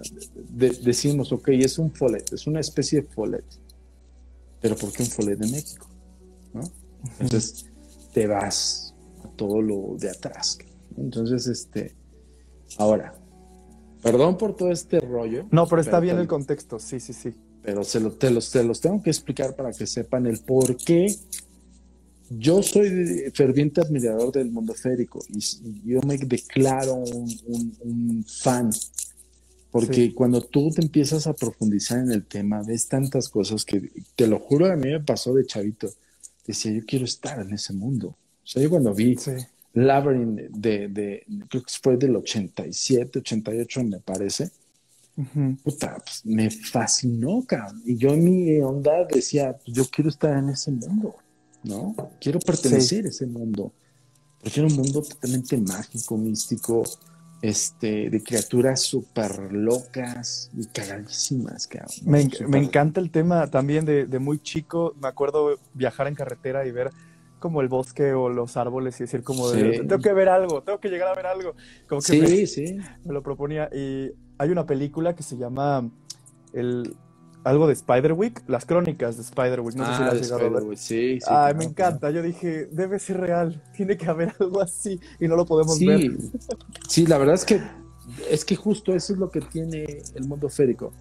decimos, 0.82 1.32
ok, 1.32 1.48
es 1.50 1.78
un 1.78 1.92
folet, 1.92 2.32
es 2.32 2.46
una 2.46 2.60
especie 2.60 3.02
de 3.02 3.06
folet. 3.06 3.44
Pero 4.60 4.76
¿por 4.76 4.92
qué 4.92 5.04
un 5.04 5.08
folet 5.08 5.38
de 5.38 5.50
México? 5.50 5.86
¿No? 6.52 6.62
Entonces 7.20 7.66
te 8.12 8.26
vas 8.26 8.94
a 9.24 9.28
todo 9.36 9.62
lo 9.62 9.96
de 9.98 10.10
atrás. 10.10 10.58
Entonces, 10.96 11.46
este, 11.46 11.94
ahora, 12.76 13.14
perdón 14.02 14.36
por 14.36 14.56
todo 14.56 14.72
este 14.72 15.00
rollo. 15.00 15.46
No, 15.50 15.66
pero 15.68 15.80
está 15.80 16.00
bien 16.00 16.18
el 16.18 16.26
contexto, 16.26 16.78
sí, 16.78 16.98
sí, 16.98 17.12
sí. 17.12 17.34
Pero 17.62 17.84
se 17.84 18.00
lo, 18.00 18.12
te, 18.12 18.30
los, 18.30 18.50
te 18.50 18.64
los 18.64 18.80
tengo 18.80 19.02
que 19.02 19.10
explicar 19.10 19.54
para 19.54 19.72
que 19.72 19.86
sepan 19.86 20.26
el 20.26 20.40
por 20.40 20.76
qué 20.76 21.14
yo 22.30 22.62
soy 22.62 23.30
ferviente 23.34 23.80
admirador 23.80 24.30
del 24.32 24.50
mundo 24.50 24.72
férico 24.72 25.20
y, 25.28 25.40
yo 25.84 26.00
me 26.02 26.16
declaro 26.16 26.94
un, 26.94 28.24
fan. 28.24 28.70
Porque 29.72 30.14
cuando 30.14 30.40
tú 30.40 30.70
te 30.70 30.82
empiezas 30.82 31.26
a 31.26 31.32
profundizar 31.32 31.98
en 31.98 32.10
el 32.10 32.24
tema, 32.24 32.62
ves 32.62 32.88
tantas 32.88 33.28
cosas 33.28 33.64
que, 33.64 33.90
te 34.16 34.26
lo 34.26 34.38
juro, 34.38 34.66
a 34.66 34.76
mí 34.76 34.88
me 34.88 35.00
pasó 35.00 35.34
de 35.34 35.46
chavito. 35.46 35.90
Decía, 36.46 36.72
yo 36.72 36.82
quiero 36.86 37.04
estar 37.04 37.40
en 37.40 37.52
ese 37.52 37.72
mundo. 37.72 38.08
O 38.08 38.46
sea, 38.46 38.62
yo 38.62 38.70
cuando 38.70 38.94
vi 38.94 39.16
sí. 39.16 39.32
Labyrinth 39.74 40.50
de, 40.50 40.88
de, 40.88 41.26
creo 41.48 41.62
que 41.62 41.72
fue 41.80 41.96
del 41.96 42.16
87, 42.16 43.20
88, 43.20 43.84
me 43.84 44.00
parece, 44.00 44.50
puta, 45.62 45.96
pues, 46.04 46.24
me 46.24 46.50
fascinó, 46.50 47.44
cabrón. 47.46 47.82
Y 47.84 47.96
yo 47.96 48.10
en 48.10 48.24
mi 48.24 48.58
onda 48.60 49.04
decía, 49.04 49.56
pues 49.56 49.76
yo 49.76 49.84
quiero 49.90 50.10
estar 50.10 50.36
en 50.36 50.50
ese 50.50 50.70
mundo. 50.70 51.16
¿No? 51.64 51.94
Quiero 52.20 52.38
pertenecer 52.40 53.06
a 53.06 53.08
ese 53.08 53.26
mundo. 53.26 53.72
Porque 54.42 54.60
un 54.62 54.74
mundo 54.74 55.02
totalmente 55.02 55.56
mágico, 55.58 56.16
místico, 56.16 56.82
este, 57.42 58.10
de 58.10 58.22
criaturas 58.22 58.80
súper 58.80 59.52
locas 59.52 60.50
y 60.56 60.66
cagadísimas. 60.66 61.68
Me, 62.04 62.28
me, 62.48 62.58
encanta 62.58 63.00
el 63.00 63.10
tema 63.10 63.48
también 63.48 63.84
de, 63.84 64.06
de, 64.06 64.18
muy 64.18 64.38
chico. 64.38 64.94
Me 65.00 65.08
acuerdo 65.08 65.58
viajar 65.74 66.06
en 66.06 66.14
carretera 66.14 66.66
y 66.66 66.70
ver 66.70 66.90
como 67.40 67.62
el 67.62 67.68
bosque 67.68 68.12
o 68.12 68.28
los 68.28 68.56
árboles 68.56 69.00
y 69.00 69.04
decir 69.04 69.22
como 69.24 69.50
tengo 69.50 69.98
que 69.98 70.12
ver 70.12 70.28
algo, 70.28 70.62
tengo 70.62 70.78
que 70.78 70.88
llegar 70.88 71.08
a 71.08 71.14
ver 71.14 71.26
algo. 71.26 71.54
Como 71.88 72.00
que 72.02 72.26
sí, 72.26 72.46
sí. 72.46 72.76
Me 73.04 73.12
lo 73.12 73.22
proponía. 73.22 73.68
Y 73.74 74.12
hay 74.38 74.50
una 74.50 74.66
película 74.66 75.16
que 75.16 75.22
se 75.22 75.36
llama 75.36 75.90
el 76.52 76.94
algo 77.44 77.66
de 77.66 77.74
Spiderwick, 77.74 78.42
las 78.48 78.66
crónicas 78.66 79.16
de 79.16 79.24
Spiderwick, 79.24 79.74
no 79.76 79.86
sé 79.86 79.94
si 79.94 80.00
las 80.02 80.14
has 80.14 80.20
llegado 80.20 80.46
a 80.46 80.60
ver. 80.60 80.76
Sí, 80.76 81.20
sí, 81.20 81.26
Ay, 81.28 81.54
me 81.54 81.64
encanta. 81.64 82.10
Yo 82.10 82.22
dije, 82.22 82.66
debe 82.66 82.98
ser 82.98 83.18
real, 83.20 83.62
tiene 83.76 83.96
que 83.96 84.06
haber 84.06 84.34
algo 84.38 84.60
así 84.60 85.00
y 85.18 85.28
no 85.28 85.36
lo 85.36 85.46
podemos 85.46 85.78
ver. 85.80 86.12
Sí, 86.88 87.06
la 87.06 87.18
verdad 87.18 87.34
es 87.34 87.44
que 87.44 87.60
es 88.30 88.44
que 88.44 88.56
justo 88.56 88.94
eso 88.94 89.12
es 89.12 89.18
lo 89.18 89.30
que 89.30 89.40
tiene 89.40 90.02
el 90.14 90.26
mundo 90.26 90.48
férico. 90.48 90.92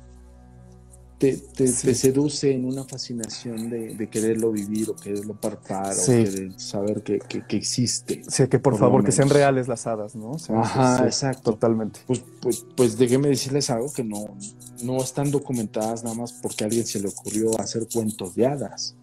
Te, 1.19 1.35
te, 1.35 1.67
seduce 1.67 2.53
en 2.53 2.63
una 2.63 2.85
fascinación 2.85 3.69
de, 3.69 4.07
quererlo 4.09 4.53
vivir 4.53 4.89
o 4.89 4.95
quererlo 4.95 5.33
parpar 5.33 5.93
o 5.93 6.05
querer 6.05 6.57
saber 6.57 7.03
que, 7.03 7.19
que, 7.19 7.57
existe. 7.57 8.21
Sí, 8.25 8.47
que 8.47 8.57
por, 8.57 8.77
favor, 8.77 9.03
que 9.03 9.11
sean 9.11 9.29
reales 9.29 9.67
las 9.67 9.85
hadas, 9.85 10.15
¿no? 10.15 10.37
Ajá, 10.55 11.03
exacto. 11.03 11.51
Totalmente. 11.51 11.99
Pues, 12.07 12.23
pues, 12.41 12.65
pues 12.73 12.97
déjenme 12.97 13.27
decirles 13.27 13.69
algo 13.69 13.91
que 13.91 14.03
no, 14.03 14.37
no 14.81 14.97
están 15.03 15.29
documentadas 15.29 16.05
nada 16.05 16.15
más 16.15 16.31
porque 16.31 16.63
a 16.63 16.67
alguien 16.67 16.85
se 16.85 17.01
le 17.01 17.09
ocurrió 17.09 17.59
hacer 17.59 17.85
cuentos 17.91 18.33
de 18.35 18.47
hadas. 18.47 18.95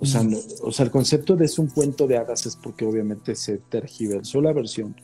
O 0.00 0.04
sea, 0.04 0.22
o 0.62 0.72
sea, 0.72 0.84
el 0.84 0.90
concepto 0.90 1.36
de 1.36 1.44
es 1.44 1.60
un 1.60 1.68
cuento 1.68 2.08
de 2.08 2.16
hadas 2.16 2.44
es 2.44 2.56
porque 2.56 2.84
obviamente 2.84 3.36
se 3.36 3.58
tergiversó 3.58 4.40
la 4.40 4.52
versión 4.52 4.96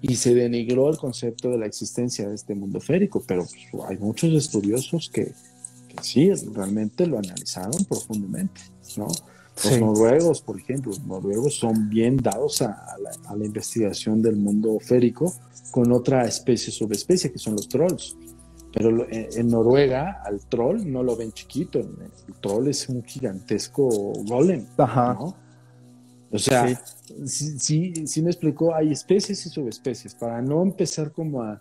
y 0.00 0.14
se 0.14 0.34
denigró 0.34 0.88
el 0.90 0.96
concepto 0.96 1.50
de 1.50 1.58
la 1.58 1.66
existencia 1.66 2.28
de 2.28 2.34
este 2.34 2.54
mundo 2.54 2.80
férico, 2.80 3.22
pero 3.26 3.44
pues, 3.72 3.84
hay 3.88 3.98
muchos 3.98 4.32
estudiosos 4.32 5.10
que, 5.12 5.32
sí, 6.00 6.32
realmente 6.54 7.06
lo 7.06 7.18
analizaron 7.18 7.84
profundamente, 7.84 8.60
¿no? 8.96 9.08
Los 9.64 9.80
noruegos, 9.80 10.40
por 10.40 10.58
ejemplo, 10.58 10.92
los 10.92 11.04
noruegos 11.04 11.56
son 11.56 11.88
bien 11.88 12.16
dados 12.16 12.62
a, 12.62 12.96
la, 13.02 13.10
a, 13.28 13.34
la, 13.34 13.44
investigación 13.44 14.22
del 14.22 14.36
mundo 14.36 14.78
férico 14.80 15.34
con 15.72 15.90
otra 15.90 16.24
especie, 16.26 16.72
subespecie, 16.72 17.32
que 17.32 17.38
son 17.38 17.54
los 17.54 17.68
trolls. 17.68 18.16
Pero 18.72 19.06
en 19.10 19.48
Noruega 19.48 20.22
al 20.24 20.40
troll 20.46 20.90
no 20.90 21.02
lo 21.02 21.16
ven 21.16 21.32
chiquito, 21.32 21.80
el 21.80 22.34
troll 22.40 22.68
es 22.68 22.88
un 22.88 23.02
gigantesco 23.02 23.88
golem. 24.24 24.66
Ajá. 24.76 25.18
O 26.30 26.38
sea, 26.38 26.80
sí. 27.24 28.06
sí, 28.06 28.22
me 28.22 28.30
explicó, 28.30 28.74
hay 28.74 28.92
especies 28.92 29.46
y 29.46 29.48
subespecies, 29.48 30.14
para 30.14 30.42
no 30.42 30.62
empezar 30.62 31.10
como 31.12 31.42
a 31.42 31.60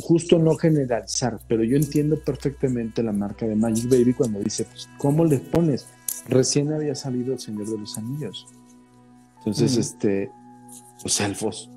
justo 0.00 0.38
no 0.38 0.56
generalizar, 0.56 1.38
pero 1.48 1.62
yo 1.62 1.76
entiendo 1.76 2.18
perfectamente 2.18 3.02
la 3.02 3.12
marca 3.12 3.46
de 3.46 3.54
Magic 3.54 3.88
Baby 3.88 4.14
cuando 4.14 4.40
dice, 4.40 4.64
pues, 4.64 4.88
¿cómo 4.98 5.24
le 5.24 5.38
pones? 5.38 5.86
Recién 6.28 6.72
había 6.72 6.94
salido 6.94 7.32
El 7.32 7.38
Señor 7.38 7.68
de 7.68 7.78
los 7.78 7.98
Anillos. 7.98 8.46
Entonces, 9.38 9.76
este, 9.76 10.30
los 11.02 11.20
elfos. 11.20 11.70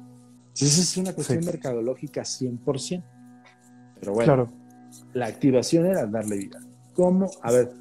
Entonces 0.55 0.77
es 0.79 0.97
una 0.97 1.13
cuestión 1.13 1.43
mercadológica 1.43 2.21
100%. 2.21 3.03
Pero 3.99 4.13
bueno, 4.13 4.47
la 5.13 5.27
activación 5.27 5.85
era 5.85 6.05
darle 6.05 6.37
vida. 6.37 6.59
¿Cómo? 6.93 7.29
A 7.41 7.51
ver, 7.51 7.71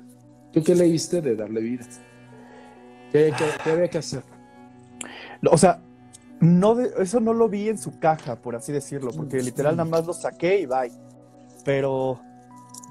¿tú 0.53 0.63
qué 0.63 0.75
leíste 0.75 1.21
de 1.21 1.37
darle 1.37 1.61
vida? 1.61 1.87
¿Qué, 3.13 3.33
había 3.65 3.89
que 3.89 3.99
hacer? 3.99 4.25
O 5.51 5.57
sea, 5.57 5.84
no 6.45 6.81
eso 6.81 7.21
no 7.21 7.33
lo 7.33 7.49
vi 7.49 7.69
en 7.69 7.79
su 7.79 7.99
caja, 7.99 8.37
por 8.37 8.57
así 8.57 8.73
decirlo, 8.73 9.11
porque 9.17 9.43
literal 9.43 9.77
nada 9.77 9.89
más 9.89 10.07
lo 10.07 10.13
saqué 10.13 10.61
y 10.61 10.67
bye. 10.67 10.93
Pero 11.65 12.21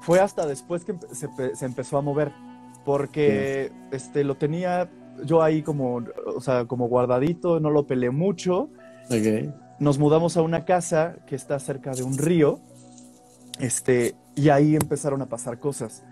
fue 0.02 0.20
hasta 0.20 0.46
después 0.46 0.84
que 0.84 0.94
se, 1.12 1.28
empezó 1.64 1.98
a 1.98 2.02
mover, 2.02 2.32
porque 2.84 3.72
este, 3.92 4.24
lo 4.24 4.36
tenía 4.36 4.90
yo 5.24 5.42
ahí 5.42 5.62
como, 5.62 6.02
o 6.26 6.40
sea, 6.40 6.66
como 6.66 6.88
guardadito, 6.88 7.60
no 7.60 7.70
lo 7.70 7.86
peleé 7.86 8.10
mucho. 8.10 8.68
Nos 9.78 9.98
mudamos 9.98 10.36
a 10.36 10.42
una 10.42 10.64
casa 10.64 11.16
que 11.26 11.36
está 11.36 11.58
cerca 11.58 11.92
de 11.92 12.02
un 12.02 12.18
río 12.18 12.60
este, 13.60 14.14
y 14.34 14.48
ahí 14.48 14.74
empezaron 14.74 15.22
a 15.22 15.26
pasar 15.26 15.58
cosas. 15.58 16.02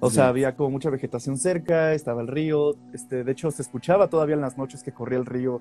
O 0.00 0.10
sea, 0.10 0.28
había 0.28 0.54
como 0.54 0.70
mucha 0.70 0.90
vegetación 0.90 1.38
cerca, 1.38 1.94
estaba 1.94 2.20
el 2.20 2.28
río, 2.28 2.76
este, 2.92 3.24
de 3.24 3.32
hecho 3.32 3.50
se 3.50 3.62
escuchaba 3.62 4.08
todavía 4.08 4.34
en 4.34 4.40
las 4.40 4.58
noches 4.58 4.82
que 4.82 4.92
corría 4.92 5.18
el 5.18 5.26
río, 5.26 5.60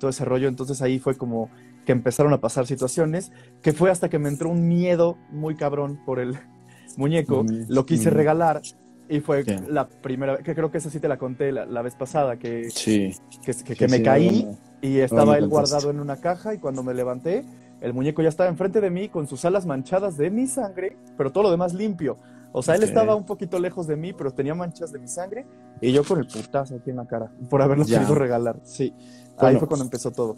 todo 0.00 0.10
ese 0.10 0.24
rollo, 0.24 0.48
entonces 0.48 0.82
ahí 0.82 0.98
fue 0.98 1.16
como 1.16 1.50
que 1.86 1.92
empezaron 1.92 2.32
a 2.32 2.40
pasar 2.40 2.66
situaciones, 2.66 3.32
que 3.62 3.72
fue 3.72 3.90
hasta 3.90 4.08
que 4.08 4.18
me 4.18 4.28
entró 4.28 4.48
un 4.48 4.66
miedo 4.68 5.16
muy 5.30 5.54
cabrón 5.54 6.00
por 6.04 6.18
el 6.18 6.36
muñeco, 6.96 7.44
lo 7.68 7.86
quise 7.86 8.10
regalar 8.10 8.62
y 9.08 9.20
fue 9.20 9.44
la 9.68 9.86
primera 9.86 10.34
vez, 10.34 10.42
que 10.42 10.54
creo 10.54 10.70
que 10.70 10.78
esa 10.78 10.90
sí 10.90 10.98
te 10.98 11.08
la 11.08 11.18
conté 11.18 11.52
la, 11.52 11.82
vez 11.82 11.94
pasada, 11.94 12.38
que, 12.38 12.68
que, 12.74 13.88
me 13.88 14.02
caí 14.02 14.48
y 14.80 14.98
estaba 14.98 15.36
él 15.36 15.48
guardado 15.48 15.90
en 15.90 16.00
una 16.00 16.16
caja 16.16 16.54
y 16.54 16.58
cuando 16.58 16.82
me 16.82 16.94
levanté 16.94 17.44
el 17.80 17.92
muñeco 17.92 18.22
ya 18.22 18.30
estaba 18.30 18.48
enfrente 18.48 18.80
de 18.80 18.88
mí 18.88 19.10
con 19.10 19.26
sus 19.26 19.44
alas 19.44 19.66
manchadas 19.66 20.16
de 20.16 20.30
mi 20.30 20.46
sangre, 20.46 20.96
pero 21.18 21.32
todo 21.32 21.44
lo 21.44 21.50
demás 21.50 21.74
limpio. 21.74 22.16
O 22.56 22.62
sea, 22.62 22.76
él 22.76 22.84
estaba 22.84 23.16
un 23.16 23.26
poquito 23.26 23.58
lejos 23.58 23.88
de 23.88 23.96
mí, 23.96 24.12
pero 24.12 24.32
tenía 24.32 24.54
manchas 24.54 24.92
de 24.92 25.00
mi 25.00 25.08
sangre 25.08 25.44
y 25.80 25.90
yo 25.90 26.04
con 26.04 26.20
el 26.20 26.28
putazo 26.28 26.76
aquí 26.76 26.90
en 26.90 26.96
la 26.96 27.04
cara 27.04 27.28
por 27.50 27.60
haberlo 27.60 27.84
querido 27.84 28.14
regalar. 28.14 28.60
Sí, 28.62 28.94
ahí 29.38 29.56
fue 29.56 29.66
cuando 29.66 29.84
empezó 29.84 30.12
todo. 30.12 30.36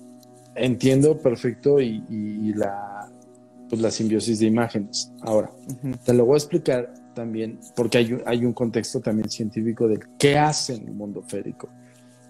Entiendo 0.54 1.18
perfecto 1.18 1.78
y, 1.78 2.54
la, 2.54 3.10
pues 3.68 3.82
la 3.82 3.90
simbiosis 3.90 4.38
de 4.38 4.46
imágenes. 4.46 5.12
Ahora, 5.20 5.50
te 6.06 6.14
lo 6.14 6.24
voy 6.24 6.36
a 6.36 6.38
explicar 6.38 6.94
también 7.14 7.60
porque 7.76 7.98
hay, 7.98 8.18
hay 8.24 8.46
un 8.46 8.54
contexto 8.54 9.00
también 9.00 9.28
científico 9.28 9.86
de 9.86 10.00
qué 10.18 10.38
hace 10.38 10.76
en 10.76 10.88
el 10.88 10.94
mundo 10.94 11.22
férico. 11.22 11.68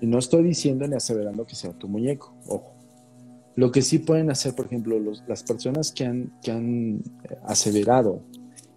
Y 0.01 0.07
no 0.09 0.18
estoy 0.18 0.42
diciendo 0.42 0.85
ni 0.88 0.96
aseverando 0.96 1.46
que 1.46 1.55
sea 1.55 1.72
tu 1.72 1.87
muñeco, 1.87 2.35
ojo. 2.49 2.72
Lo 3.55 3.70
que 3.70 3.82
sí 3.82 4.01
pueden 4.01 4.32
hacer, 4.32 4.53
por 4.57 4.66
ejemplo, 4.66 5.01
las 5.28 5.45
personas 5.45 5.93
que 5.93 6.05
han, 6.05 6.32
que 6.43 6.51
han 6.51 6.97
eh, 7.22 7.39
aseverado 7.45 8.24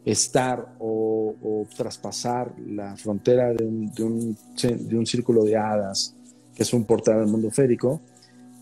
estar 0.06 0.76
o, 0.80 1.66
traspasar 1.76 2.54
la 2.68 2.96
frontera 2.96 3.54
de 3.54 3.64
un, 3.64 3.92
de, 3.94 4.98
un, 4.98 5.06
círculo 5.06 5.44
de 5.44 5.56
hadas, 5.56 6.16
que 6.56 6.64
es 6.64 6.74
un 6.74 6.86
portal 6.86 7.20
del 7.20 7.28
mundo 7.28 7.52
férico, 7.52 8.02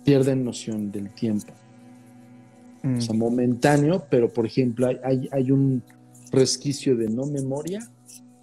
pierden 0.04 0.44
noción 0.44 0.92
del 0.92 1.10
tiempo. 1.12 1.54
O 2.84 3.02
sea, 3.02 3.14
mm. 3.14 3.18
momentáneo, 3.18 4.06
pero 4.10 4.32
por 4.32 4.46
ejemplo, 4.46 4.88
hay, 4.88 5.30
hay, 5.32 5.52
un 5.52 5.82
resquicio 6.32 6.96
de 6.96 7.10
no 7.10 7.26
memoria 7.26 7.88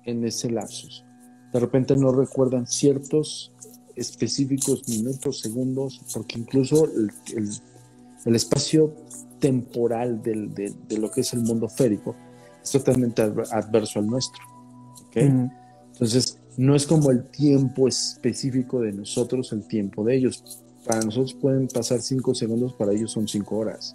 en 0.05 0.25
ese 0.25 0.51
lapsus. 0.51 1.05
De 1.53 1.61
repente 1.61 1.97
no 1.97 2.13
recuerdan 2.13 2.67
ciertos 2.67 3.53
específicos 3.97 4.89
minutos, 4.89 5.41
segundos, 5.41 6.01
porque 6.13 6.39
incluso 6.39 6.87
el, 6.87 8.35
espacio 8.35 8.95
temporal 9.39 10.23
de, 10.23 10.75
lo 10.99 11.11
que 11.11 11.21
es 11.21 11.33
el 11.33 11.41
mundo 11.41 11.69
férico 11.69 12.17
es 12.65 12.71
totalmente 12.71 13.23
adverso 13.23 13.99
al 13.99 14.07
nuestro. 14.07 14.43
Entonces, 15.15 16.39
no 16.57 16.75
es 16.75 16.87
como 16.87 17.11
el 17.11 17.25
tiempo 17.25 17.87
específico 17.87 18.81
de 18.81 18.93
nosotros, 18.93 19.53
el 19.53 19.67
tiempo 19.69 20.03
de 20.05 20.17
ellos. 20.17 20.43
para 20.85 21.01
nosotros 21.01 21.35
pueden 21.35 21.69
pasar 21.69 22.01
cinco 22.01 22.35
segundos, 22.35 22.75
para 22.75 22.93
ellos 22.93 23.13
son 23.13 23.29
cinco 23.29 23.59
horas. 23.59 23.95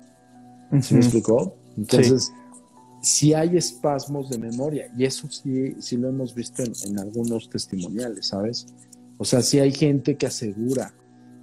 ¿Se 0.82 0.94
me 0.94 1.02
explicó? 1.02 1.56
Entonces, 1.78 2.32
sí. 3.02 3.34
hay 3.34 3.58
espasmos 3.58 4.30
de 4.30 4.38
memoria 4.38 4.92
y 4.96 5.06
eso 5.06 5.28
sí, 5.30 5.76
sí 5.80 5.98
lo 5.98 6.10
hemos 6.10 6.36
visto 6.36 6.64
en, 6.64 7.00
algunos 7.00 7.50
testimoniales, 7.50 8.28
¿sabes? 8.28 8.68
O 9.18 9.26
sea, 9.26 9.42
sí 9.42 9.60
hay 9.60 9.72
gente 9.72 10.16
que 10.16 10.28
asegura, 10.28 10.94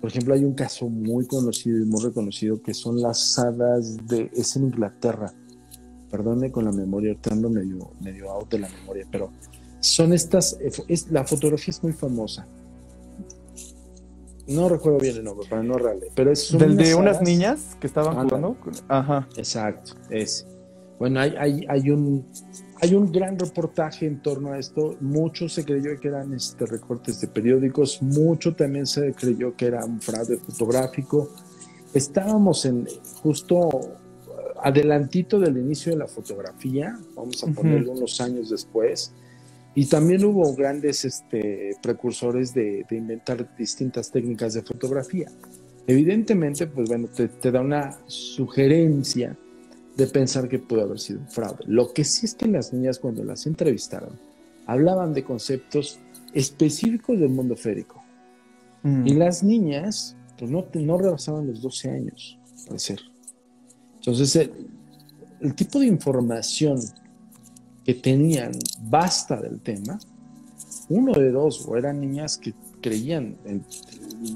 por 0.01 0.11
ejemplo, 0.11 0.35
hay 0.35 0.45
un 0.45 0.55
caso 0.55 0.89
muy 0.89 1.27
conocido 1.27 1.79
y 1.79 1.85
muy 1.85 2.03
reconocido 2.03 2.63
que 2.63 2.73
son 2.73 3.01
las 3.01 3.39
hadas 3.39 3.97
de, 4.07 4.31
es 4.35 4.55
en 4.57 4.65
Inglaterra, 4.65 5.33
perdone 6.11 6.51
con 6.51 6.65
la 6.65 6.73
memoria, 6.73 7.13
estando 7.13 7.49
medio, 7.51 7.91
medio 8.01 8.31
out 8.31 8.51
de 8.51 8.61
la 8.61 8.69
memoria, 8.69 9.07
pero 9.11 9.31
son 9.81 10.13
estas, 10.13 10.59
es, 10.89 11.11
la 11.11 11.25
fotografía 11.25 11.71
es 11.71 11.83
muy 11.83 11.93
famosa. 11.93 12.47
No 14.49 14.69
recuerdo 14.69 14.99
bien 14.99 15.17
el 15.17 15.25
nombre, 15.25 15.49
para 15.49 15.63
no 15.63 15.77
reale, 15.77 16.07
pero 16.15 16.31
es 16.31 16.57
¿Del 16.57 16.77
de 16.77 16.95
unas 16.95 17.21
niñas 17.21 17.77
que 17.81 17.89
estaban 17.89 18.15
jugando? 18.15 18.57
Ajá. 18.89 19.29
Exacto, 19.37 19.93
es. 20.09 20.47
Bueno, 20.99 21.21
hay, 21.21 21.35
hay, 21.37 21.67
hay, 21.69 21.91
un, 21.91 22.25
hay 22.81 22.95
un 22.95 23.13
gran 23.13 23.39
reportaje 23.39 24.07
en 24.07 24.23
torno 24.23 24.53
a 24.53 24.59
esto. 24.59 24.97
Mucho 25.01 25.49
se 25.49 25.65
creyó 25.65 25.99
que 26.01 26.09
eran 26.09 26.33
este, 26.33 26.65
recortes 26.65 27.21
de 27.21 27.29
periódicos, 27.29 28.01
mucho 28.01 28.55
también 28.55 28.87
se 28.87 29.13
creyó 29.13 29.55
que 29.57 29.67
era 29.67 29.85
un 29.85 30.01
fraude 30.01 30.39
fotográfico. 30.39 31.29
Estábamos 31.93 32.65
en 32.65 32.87
justo 33.23 33.99
adelantito 34.67 35.39
del 35.39 35.57
inicio 35.59 35.93
de 35.93 35.99
la 35.99 36.09
fotografía, 36.09 36.99
vamos 37.15 37.41
a 37.45 37.47
ponerlo 37.47 37.93
unos 37.93 38.21
años 38.21 38.51
después, 38.51 39.13
y 39.77 39.87
también 39.87 40.25
hubo 40.25 40.57
grandes 40.57 41.05
este, 41.05 41.77
precursores 41.81 42.53
de, 42.53 42.85
inventar 42.91 43.57
distintas 43.57 44.11
técnicas 44.11 44.55
de 44.55 44.63
fotografía. 44.63 45.31
Evidentemente, 45.87 46.67
pues 46.67 46.89
bueno, 46.89 47.07
te, 47.07 47.53
da 47.53 47.61
una 47.61 47.97
sugerencia 48.09 49.37
de 49.97 50.07
pensar 50.09 50.49
que 50.49 50.59
puede 50.59 50.83
haber 50.83 50.99
sido 50.99 51.21
un 51.21 51.29
fraude. 51.29 51.63
Lo 51.67 51.93
que 51.93 52.03
sí 52.03 52.27
es 52.27 52.35
que 52.35 52.49
las 52.49 52.73
niñas 52.73 52.99
cuando 52.99 53.23
las 53.23 53.47
entrevistaron 53.47 54.19
hablaban 54.67 55.15
de 55.15 55.23
conceptos 55.23 56.01
específicos 56.35 57.21
del 57.21 57.29
mundo 57.29 57.55
férico. 57.55 58.03
Mm. 58.83 59.07
Y 59.07 59.15
las 59.15 59.45
niñas 59.45 60.17
pues 60.37 60.51
no, 60.51 60.67
no 60.75 60.99
rebasaban 60.99 61.47
los 61.47 61.63
12 61.63 61.89
años, 61.91 62.37
al 62.69 62.81
ser. 62.81 62.99
Entonces, 64.07 64.51
el, 65.41 65.55
tipo 65.57 65.81
de 65.81 65.87
información 65.87 66.81
que 67.85 67.95
tenían 67.95 68.53
basta 68.83 69.41
del 69.41 69.61
tema, 69.61 69.99
uno 70.89 71.13
de 71.13 71.33
dos, 71.33 71.67
o 71.67 71.77
eran 71.77 72.01
niñas 72.01 72.39
que 72.39 72.55
creían 72.81 73.37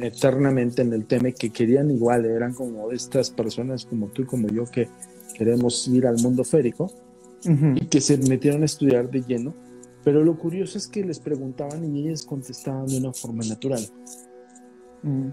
eternamente 0.01 0.83
en 0.83 0.93
el 0.93 1.07
tema 1.07 1.29
y 1.29 1.35
que 1.35 1.51
querían 1.51 1.89
igual, 1.93 2.25
eran 2.25 2.53
como 2.53 2.91
estas 2.91 3.31
personas 3.31 3.87
como 3.87 4.09
tú 4.09 4.23
y 4.23 4.27
como 4.27 4.49
yo 4.49 4.65
que 4.65 4.89
queremos 5.35 5.87
ir 5.87 6.05
al 6.09 6.19
mundo 6.19 6.43
férico 6.43 6.91
y 7.45 7.87
que 7.87 8.01
se 8.01 8.19
metieron 8.19 8.63
a 8.63 8.65
estudiar 8.65 9.09
de 9.09 9.23
lleno, 9.23 9.55
pero 10.03 10.25
lo 10.25 10.37
curioso 10.37 10.79
es 10.79 10.89
que 10.89 11.05
les 11.05 11.21
preguntaban 11.21 11.85
y 11.97 12.09
ellas 12.09 12.25
contestaban 12.25 12.87
de 12.87 12.99
una 12.99 13.13
forma 13.13 13.45
natural. 13.45 13.87
Mm 15.05 15.29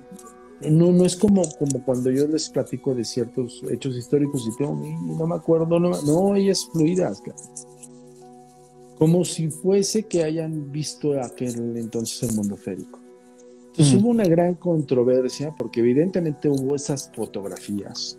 no, 0.62 0.92
no 0.92 1.06
es 1.06 1.16
como, 1.16 1.44
como 1.60 1.84
cuando 1.84 2.10
yo 2.10 2.28
les 2.28 2.50
platico 2.50 2.96
de 2.96 3.06
ciertos 3.06 3.62
hechos 3.70 3.96
históricos 3.96 4.48
y 4.48 4.58
tengo, 4.58 4.76
no 4.76 5.28
me 5.28 5.36
acuerdo, 5.36 5.80
no, 5.80 6.02
no 6.02 6.36
ellas 6.36 6.68
fluidas, 6.72 7.22
como 8.98 9.24
si 9.24 9.50
fuese 9.50 10.04
que 10.04 10.24
hayan 10.24 10.72
visto 10.72 11.22
aquel 11.22 11.78
entonces 11.78 12.30
el 12.30 12.36
mundo 12.36 12.58
férico. 12.58 13.00
Entonces 13.68 14.02
hubo 14.02 14.10
una 14.10 14.26
gran 14.26 14.56
controversia 14.56 15.54
porque 15.56 15.82
evidentemente 15.82 16.50
hubo 16.50 16.76
esas 16.76 17.12
fotografías 17.14 18.18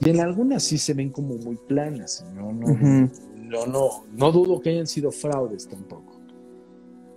y 0.00 0.10
en 0.10 0.20
algunas 0.20 0.62
sí 0.62 0.76
se 0.76 0.92
ven 0.92 1.10
como 1.10 1.36
muy 1.36 1.56
planas, 1.56 2.24
no, 2.34 2.52
no, 2.52 3.66
no, 3.66 4.04
no 4.12 4.32
dudo 4.32 4.60
que 4.60 4.70
hayan 4.70 4.86
sido 4.86 5.10
fraudes 5.10 5.66
tampoco. 5.66 6.11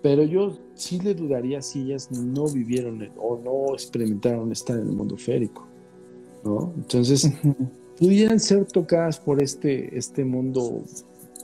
Pero 0.05 0.23
yo 0.23 0.55
sí 0.75 0.99
le 0.99 1.15
dudaría 1.15 1.63
si 1.63 1.81
ellas 1.81 2.11
no 2.11 2.47
vivieron 2.47 3.09
o 3.17 3.41
no 3.43 3.73
experimentaron 3.73 4.51
estar 4.51 4.77
en 4.77 4.89
el 4.89 4.93
mundo 4.93 5.17
férico, 5.17 5.65
¿no? 6.43 6.71
Entonces, 6.77 7.27
pudieran 7.97 8.39
ser 8.39 8.65
tocadas 8.67 9.19
por 9.19 9.41
este, 9.41 9.97
este 9.97 10.23
mundo 10.23 10.83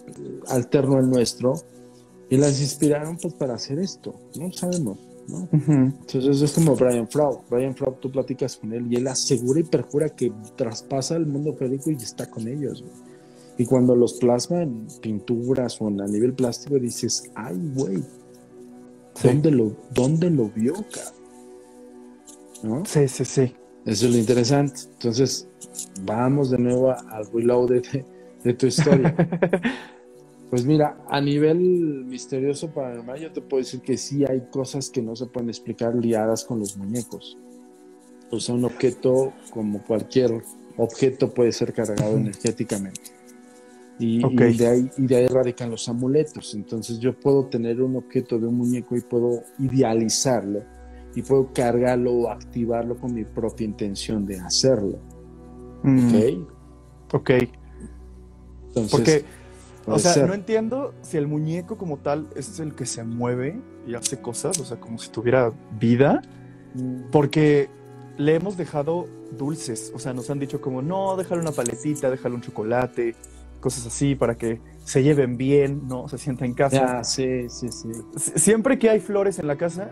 eh, 0.05 0.39
alterno 0.47 0.97
al 0.97 1.09
nuestro 1.09 1.55
y 2.29 2.37
las 2.37 2.61
inspiraron 2.61 3.17
pues 3.17 3.33
para 3.33 3.55
hacer 3.55 3.79
esto, 3.79 4.13
no 4.37 4.53
sabemos, 4.53 4.99
¿no? 5.27 5.49
Entonces 5.51 6.43
es 6.43 6.51
como 6.51 6.75
Brian 6.75 7.07
Froud. 7.07 7.37
Brian 7.49 7.75
Froud, 7.75 7.95
tú 7.95 8.11
platicas 8.11 8.57
con 8.57 8.73
él 8.73 8.85
y 8.93 8.97
él 8.97 9.07
asegura 9.07 9.59
y 9.59 9.63
perjura 9.63 10.09
que 10.09 10.31
traspasa 10.55 11.15
el 11.15 11.25
mundo 11.25 11.55
férico 11.55 11.89
y 11.89 11.95
está 11.95 12.29
con 12.29 12.47
ellos. 12.47 12.83
Y 13.57 13.65
cuando 13.65 13.95
los 13.95 14.13
plasma 14.13 14.61
en 14.61 14.85
pinturas 15.01 15.81
o 15.81 15.87
en 15.87 15.99
a 15.99 16.05
nivel 16.05 16.33
plástico 16.33 16.77
dices, 16.77 17.31
ay, 17.33 17.59
güey, 17.73 18.03
¿Dónde, 19.23 19.51
lo, 19.51 19.75
¿Dónde 19.93 20.29
lo 20.29 20.49
vio, 20.49 20.73
¿No? 22.63 22.85
Sí, 22.85 23.07
sí, 23.07 23.25
sí. 23.25 23.55
Eso 23.85 24.05
es 24.05 24.11
lo 24.11 24.17
interesante. 24.17 24.81
Entonces, 24.93 25.47
vamos 26.03 26.51
de 26.51 26.59
nuevo 26.59 26.91
al 26.91 27.25
reload 27.33 27.69
de, 27.69 28.05
de 28.43 28.53
tu 28.53 28.67
historia. 28.67 29.15
pues 30.49 30.65
mira, 30.65 30.97
a 31.09 31.19
nivel 31.19 31.57
misterioso 32.05 32.69
paranormal, 32.69 33.19
yo 33.19 33.31
te 33.31 33.41
puedo 33.41 33.63
decir 33.63 33.81
que 33.81 33.97
sí 33.97 34.23
hay 34.25 34.41
cosas 34.51 34.89
que 34.89 35.01
no 35.01 35.15
se 35.15 35.25
pueden 35.25 35.49
explicar 35.49 35.95
liadas 35.95 36.45
con 36.45 36.59
los 36.59 36.77
muñecos. 36.77 37.37
O 38.29 38.39
sea, 38.39 38.55
un 38.55 38.65
objeto, 38.65 39.33
como 39.51 39.83
cualquier 39.83 40.41
objeto, 40.77 41.33
puede 41.33 41.51
ser 41.51 41.73
cargado 41.73 42.15
energéticamente. 42.15 43.20
Y, 44.01 44.19
de 44.57 44.67
ahí, 44.67 44.91
y 44.97 45.05
de 45.05 45.15
ahí 45.15 45.27
radican 45.27 45.69
los 45.69 45.87
amuletos. 45.87 46.55
Entonces 46.55 46.97
yo 46.99 47.17
puedo 47.17 47.45
tener 47.45 47.81
un 47.81 47.95
objeto 47.95 48.39
de 48.39 48.47
un 48.47 48.55
muñeco 48.55 48.95
y 48.95 49.01
puedo 49.01 49.43
idealizarlo 49.59 50.63
y 51.13 51.21
puedo 51.21 51.53
cargarlo 51.53 52.11
o 52.11 52.29
activarlo 52.31 52.97
con 52.97 53.13
mi 53.13 53.25
propia 53.25 53.65
intención 53.65 54.25
de 54.25 54.39
hacerlo. 54.39 54.97
Mm. 55.83 56.07
¿Ok? 56.07 56.47
Ok. 57.13 57.29
Entonces, 58.69 58.91
Porque, 58.91 59.25
o 59.85 59.99
sea, 59.99 60.25
no 60.25 60.33
entiendo 60.33 60.93
si 61.01 61.17
el 61.17 61.27
muñeco 61.27 61.77
como 61.77 61.97
tal 61.97 62.27
es 62.35 62.59
el 62.59 62.73
que 62.73 62.85
se 62.85 63.03
mueve 63.03 63.59
y 63.85 63.93
hace 63.93 64.19
cosas, 64.19 64.57
o 64.59 64.65
sea, 64.65 64.79
como 64.79 64.97
si 64.97 65.09
tuviera 65.09 65.51
vida, 65.79 66.21
mm. 66.73 67.11
porque 67.11 67.69
le 68.17 68.35
hemos 68.35 68.57
dejado 68.57 69.07
dulces, 69.37 69.91
o 69.93 69.99
sea, 69.99 70.13
nos 70.13 70.29
han 70.29 70.39
dicho 70.39 70.61
como, 70.61 70.81
no, 70.81 71.15
déjale 71.17 71.41
una 71.41 71.51
paletita, 71.51 72.09
déjale 72.09 72.35
un 72.35 72.41
chocolate, 72.41 73.15
cosas 73.61 73.87
así, 73.87 74.15
para 74.15 74.35
que 74.35 74.59
se 74.83 75.03
lleven 75.03 75.37
bien, 75.37 75.87
¿no? 75.87 76.09
Se 76.09 76.17
sienta 76.17 76.43
en 76.43 76.53
casa. 76.53 76.99
Ah, 76.99 77.03
sí, 77.03 77.49
sí, 77.49 77.69
sí. 77.71 77.89
Siempre 78.17 78.77
que 78.77 78.89
hay 78.89 78.99
flores 78.99 79.39
en 79.39 79.47
la 79.47 79.55
casa, 79.55 79.91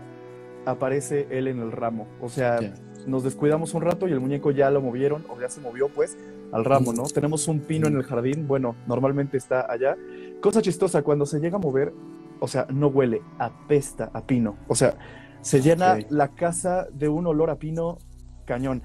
aparece 0.66 1.26
él 1.30 1.48
en 1.48 1.60
el 1.60 1.72
ramo. 1.72 2.06
O 2.20 2.28
sea, 2.28 2.58
nos 3.06 3.24
descuidamos 3.24 3.72
un 3.72 3.82
rato 3.82 4.08
y 4.08 4.12
el 4.12 4.20
muñeco 4.20 4.50
ya 4.50 4.70
lo 4.70 4.82
movieron, 4.82 5.24
o 5.30 5.40
ya 5.40 5.48
se 5.48 5.60
movió, 5.60 5.88
pues, 5.88 6.18
al 6.52 6.64
ramo, 6.64 6.92
¿no? 6.92 7.04
Tenemos 7.04 7.48
un 7.48 7.60
pino 7.60 7.86
en 7.86 7.96
el 7.96 8.02
jardín, 8.02 8.46
bueno, 8.46 8.76
normalmente 8.86 9.36
está 9.38 9.70
allá. 9.72 9.96
Cosa 10.42 10.60
chistosa, 10.60 11.02
cuando 11.02 11.24
se 11.24 11.40
llega 11.40 11.56
a 11.56 11.60
mover, 11.60 11.94
o 12.40 12.48
sea, 12.48 12.66
no 12.70 12.88
huele, 12.88 13.22
apesta 13.38 14.10
a 14.12 14.26
pino. 14.26 14.56
O 14.68 14.74
sea, 14.74 14.96
se 15.40 15.60
llena 15.60 15.98
la 16.10 16.28
casa 16.28 16.88
de 16.92 17.08
un 17.08 17.26
olor 17.26 17.50
a 17.50 17.56
pino 17.56 17.98
cañón. 18.44 18.82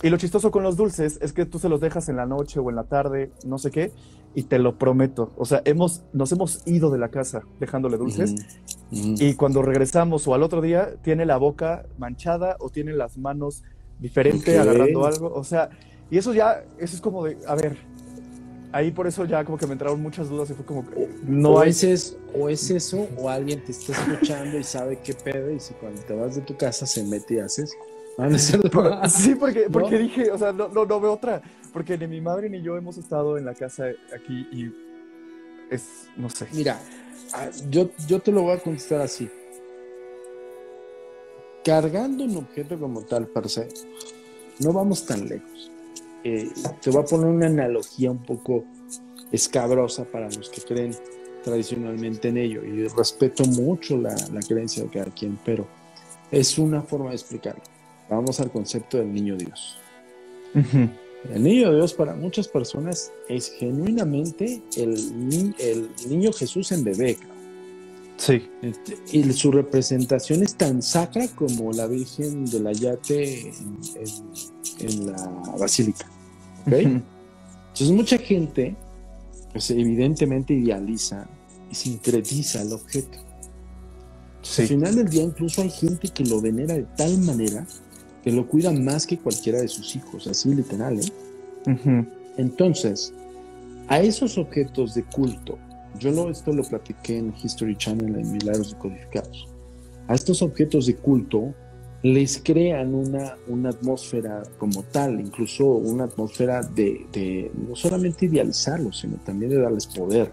Y 0.00 0.10
lo 0.10 0.16
chistoso 0.16 0.52
con 0.52 0.62
los 0.62 0.76
dulces 0.76 1.18
es 1.20 1.32
que 1.32 1.44
tú 1.44 1.58
se 1.58 1.68
los 1.68 1.80
dejas 1.80 2.08
en 2.08 2.16
la 2.16 2.24
noche 2.24 2.60
o 2.60 2.70
en 2.70 2.76
la 2.76 2.84
tarde, 2.84 3.32
no 3.44 3.58
sé 3.58 3.72
qué, 3.72 3.90
y 4.34 4.44
te 4.44 4.58
lo 4.58 4.78
prometo. 4.78 5.32
O 5.36 5.44
sea, 5.44 5.62
hemos, 5.64 6.02
nos 6.12 6.32
hemos 6.32 6.66
ido 6.66 6.90
de 6.90 6.98
la 6.98 7.08
casa 7.08 7.42
dejándole 7.60 7.96
dulces 7.96 8.34
y 8.90 9.34
cuando 9.34 9.62
regresamos 9.62 10.26
o 10.28 10.34
al 10.34 10.42
otro 10.42 10.60
día 10.60 10.94
tiene 11.02 11.26
la 11.26 11.36
boca 11.36 11.86
manchada 11.98 12.56
o 12.60 12.70
tiene 12.70 12.92
las 12.92 13.18
manos 13.18 13.62
diferente 13.98 14.58
agarrando 14.58 15.06
algo. 15.06 15.32
O 15.34 15.44
sea, 15.44 15.70
y 16.10 16.18
eso 16.18 16.32
ya, 16.32 16.64
eso 16.78 16.96
es 16.96 17.00
como 17.00 17.24
de, 17.24 17.36
a 17.46 17.54
ver, 17.54 17.76
ahí 18.72 18.90
por 18.90 19.06
eso 19.06 19.24
ya 19.24 19.44
como 19.44 19.58
que 19.58 19.66
me 19.66 19.72
entraron 19.72 20.00
muchas 20.00 20.28
dudas 20.28 20.50
y 20.50 20.54
fue 20.54 20.64
como, 20.64 20.84
no 21.24 21.50
o 21.50 21.60
hay... 21.60 21.70
Es 21.70 22.16
o 22.34 22.48
es 22.48 22.70
eso, 22.70 23.08
o 23.16 23.28
alguien 23.28 23.64
te 23.64 23.72
está 23.72 23.92
escuchando 23.92 24.58
y 24.58 24.62
sabe 24.62 24.98
qué 25.02 25.14
pedo 25.14 25.50
y 25.50 25.58
si 25.58 25.74
cuando 25.74 26.00
te 26.02 26.14
vas 26.14 26.36
de 26.36 26.42
tu 26.42 26.56
casa 26.56 26.86
se 26.86 27.02
mete 27.02 27.34
y 27.34 27.38
haces 27.38 27.74
sí, 29.08 29.34
porque, 29.36 29.68
porque 29.70 29.98
dije, 29.98 30.30
o 30.32 30.38
sea, 30.38 30.52
no, 30.52 30.68
no, 30.68 31.00
veo 31.00 31.12
otra. 31.12 31.40
Porque 31.72 31.96
ni 31.98 32.06
mi 32.06 32.20
madre 32.20 32.48
ni 32.48 32.62
yo 32.62 32.76
hemos 32.76 32.98
estado 32.98 33.38
en 33.38 33.44
la 33.44 33.54
casa 33.54 33.86
aquí 34.14 34.46
y 34.52 34.72
es, 35.70 36.08
no 36.16 36.30
sé. 36.30 36.46
Mira, 36.52 36.80
ah, 37.34 37.48
yo, 37.70 37.90
yo 38.06 38.20
te 38.20 38.32
lo 38.32 38.42
voy 38.42 38.52
a 38.56 38.58
contestar 38.58 39.00
así. 39.00 39.28
Cargando 41.64 42.24
un 42.24 42.36
objeto 42.36 42.78
como 42.78 43.02
tal, 43.02 43.26
per 43.26 43.48
se, 43.48 43.68
no 44.60 44.72
vamos 44.72 45.04
tan 45.04 45.28
lejos. 45.28 45.70
Eh, 46.24 46.50
te 46.80 46.90
voy 46.90 47.02
a 47.02 47.04
poner 47.04 47.26
una 47.26 47.46
analogía 47.46 48.10
un 48.10 48.22
poco 48.22 48.64
escabrosa 49.30 50.04
para 50.04 50.26
los 50.30 50.48
que 50.48 50.62
creen 50.62 50.94
tradicionalmente 51.44 52.28
en 52.28 52.38
ello 52.38 52.64
y 52.64 52.88
respeto 52.88 53.44
mucho 53.44 53.96
la, 53.96 54.14
la 54.32 54.40
creencia 54.40 54.82
de 54.82 54.88
cada 54.88 55.10
quien, 55.10 55.38
pero 55.44 55.66
es 56.30 56.58
una 56.58 56.82
forma 56.82 57.10
de 57.10 57.16
explicarlo 57.16 57.62
vamos 58.08 58.40
al 58.40 58.50
concepto 58.50 58.98
del 58.98 59.12
niño 59.12 59.36
Dios. 59.36 59.78
El 61.34 61.42
niño 61.42 61.74
Dios 61.74 61.94
para 61.94 62.14
muchas 62.14 62.48
personas 62.48 63.12
es 63.28 63.50
genuinamente 63.58 64.62
el, 64.76 65.54
el 65.58 65.90
niño 66.08 66.32
Jesús 66.32 66.72
en 66.72 66.84
bebé. 66.84 67.18
Sí. 68.18 68.48
Este, 68.62 68.98
y 69.12 69.32
su 69.32 69.52
representación 69.52 70.42
es 70.42 70.56
tan 70.56 70.82
sacra 70.82 71.28
como 71.28 71.72
la 71.72 71.86
Virgen 71.86 72.44
de 72.46 72.60
la 72.60 72.72
Yate 72.72 73.52
en, 74.80 75.06
la 75.06 75.16
Basílica. 75.58 76.10
Entonces 76.66 77.90
mucha 77.90 78.18
gente, 78.18 78.76
pues 79.52 79.70
evidentemente 79.70 80.52
idealiza 80.52 81.28
y 81.70 81.74
sincretiza 81.74 82.62
el 82.62 82.72
objeto. 82.72 83.18
Al 84.58 84.66
final 84.66 84.94
del 84.96 85.08
día 85.08 85.22
incluso 85.22 85.62
hay 85.62 85.70
gente 85.70 86.08
que 86.08 86.24
lo 86.24 86.40
venera 86.40 86.74
de 86.74 86.86
tal 86.96 87.18
manera 87.18 87.66
que 88.28 88.34
lo 88.34 88.46
cuida 88.46 88.70
más 88.70 89.06
que 89.06 89.16
cualquiera 89.16 89.58
de 89.58 89.68
sus 89.68 89.96
hijos, 89.96 90.26
así 90.26 90.54
literal. 90.54 91.00
¿eh? 91.00 92.04
Entonces, 92.36 93.14
a 93.86 94.00
esos 94.02 94.36
objetos 94.36 94.94
de 94.94 95.02
culto, 95.04 95.56
yo 95.98 96.10
lo, 96.10 96.28
esto 96.28 96.52
lo 96.52 96.62
platiqué 96.62 97.16
en 97.16 97.32
History 97.42 97.74
Channel 97.74 98.16
en 98.16 98.30
Milagros 98.30 98.72
Decodificados, 98.72 99.48
a 100.08 100.14
estos 100.14 100.42
objetos 100.42 100.84
de 100.84 100.96
culto 100.96 101.54
les 102.02 102.38
crean 102.44 102.94
una, 102.94 103.34
una 103.46 103.70
atmósfera 103.70 104.42
como 104.58 104.82
tal, 104.82 105.20
incluso 105.20 105.64
una 105.64 106.04
atmósfera 106.04 106.60
de, 106.60 107.50
no 107.66 107.74
solamente 107.76 108.26
idealizarlos, 108.26 108.98
sino 108.98 109.16
también 109.24 109.52
de 109.52 109.58
darles 109.58 109.86
poder. 109.86 110.30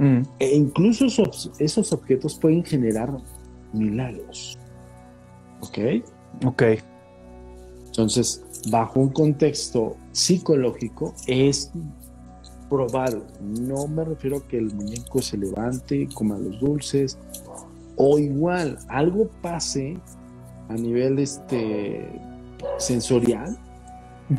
Mm. 0.00 0.22
E 0.40 0.56
incluso 0.56 1.06
esos, 1.06 1.52
esos 1.60 1.92
objetos 1.92 2.36
pueden 2.36 2.64
generar 2.64 3.16
milagros. 3.72 4.58
¿Ok? 5.60 5.78
Ok. 6.46 6.62
Entonces, 7.92 8.42
bajo 8.70 9.00
un 9.00 9.10
contexto 9.10 9.96
psicológico, 10.12 11.14
es 11.26 11.70
probado. 12.70 13.22
No 13.42 13.86
me 13.86 14.02
refiero 14.02 14.38
a 14.38 14.48
que 14.48 14.56
el 14.56 14.74
muñeco 14.74 15.20
se 15.20 15.36
levante, 15.36 16.08
coma 16.14 16.38
los 16.38 16.58
dulces, 16.58 17.18
o 17.96 18.18
igual 18.18 18.78
algo 18.88 19.28
pase 19.42 19.98
a 20.70 20.72
nivel 20.72 21.18
este 21.18 22.08
sensorial, 22.78 23.58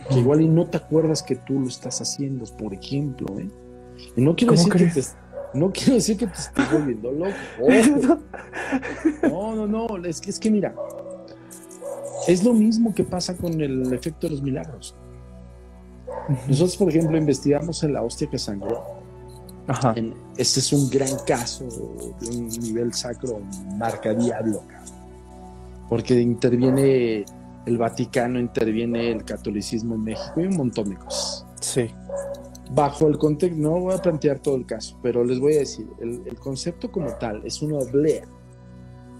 que 0.10 0.20
igual 0.20 0.42
y 0.42 0.48
no 0.48 0.66
te 0.66 0.78
acuerdas 0.78 1.22
que 1.22 1.36
tú 1.36 1.60
lo 1.60 1.68
estás 1.68 2.02
haciendo, 2.02 2.46
por 2.58 2.74
ejemplo, 2.74 3.38
¿eh? 3.38 3.48
Y 4.16 4.22
no 4.22 4.36
quiero 4.36 4.54
decir 4.54 4.74
que 4.74 4.88
te, 4.88 5.04
no 5.54 5.72
quiero 5.72 5.94
decir 5.94 6.18
que 6.18 6.26
te 6.26 6.34
estés 6.34 6.72
volviendo 6.72 7.12
loco. 7.12 7.34
No, 9.30 9.56
no, 9.56 9.68
no, 9.68 10.06
es 10.06 10.20
que, 10.20 10.32
es 10.32 10.40
que 10.40 10.50
mira, 10.50 10.74
es 12.28 12.44
lo 12.44 12.54
mismo 12.54 12.94
que 12.94 13.04
pasa 13.04 13.36
con 13.36 13.60
el 13.62 13.92
efecto 13.94 14.28
de 14.28 14.34
los 14.34 14.42
milagros. 14.42 14.96
Nosotros, 16.48 16.78
por 16.78 16.90
ejemplo, 16.90 17.18
investigamos 17.18 17.84
en 17.84 17.94
la 17.94 18.02
hostia 18.02 18.30
que 18.30 18.38
sangró. 18.38 19.04
Ajá. 19.66 19.96
este 20.36 20.60
es 20.60 20.74
un 20.74 20.90
gran 20.90 21.18
caso 21.26 21.66
de 22.20 22.36
un 22.36 22.50
nivel 22.50 22.94
sacro 22.94 23.40
marca 23.78 24.14
diablo, 24.14 24.62
porque 25.88 26.20
interviene 26.20 27.24
el 27.66 27.78
Vaticano, 27.78 28.42
interviene 28.42 29.12
el 29.12 29.24
catolicismo 29.24 29.96
en 29.96 30.04
México 30.04 30.42
y 30.42 30.48
un 30.48 30.58
montón 30.58 30.90
de 30.90 30.98
cosas. 30.98 31.46
Sí. 31.62 31.90
Bajo 32.72 33.08
el 33.08 33.18
contexto, 33.18 33.58
no 33.58 33.80
voy 33.80 33.94
a 33.94 34.00
plantear 34.00 34.40
todo 34.40 34.58
el 34.58 34.66
caso, 34.66 35.00
pero 35.02 35.24
les 35.24 35.40
voy 35.40 35.54
a 35.54 35.60
decir, 35.60 35.88
el, 36.02 36.24
el 36.26 36.36
concepto 36.36 36.92
como 36.92 37.14
tal 37.14 37.42
es 37.46 37.62
una 37.62 37.78
oblea 37.78 38.26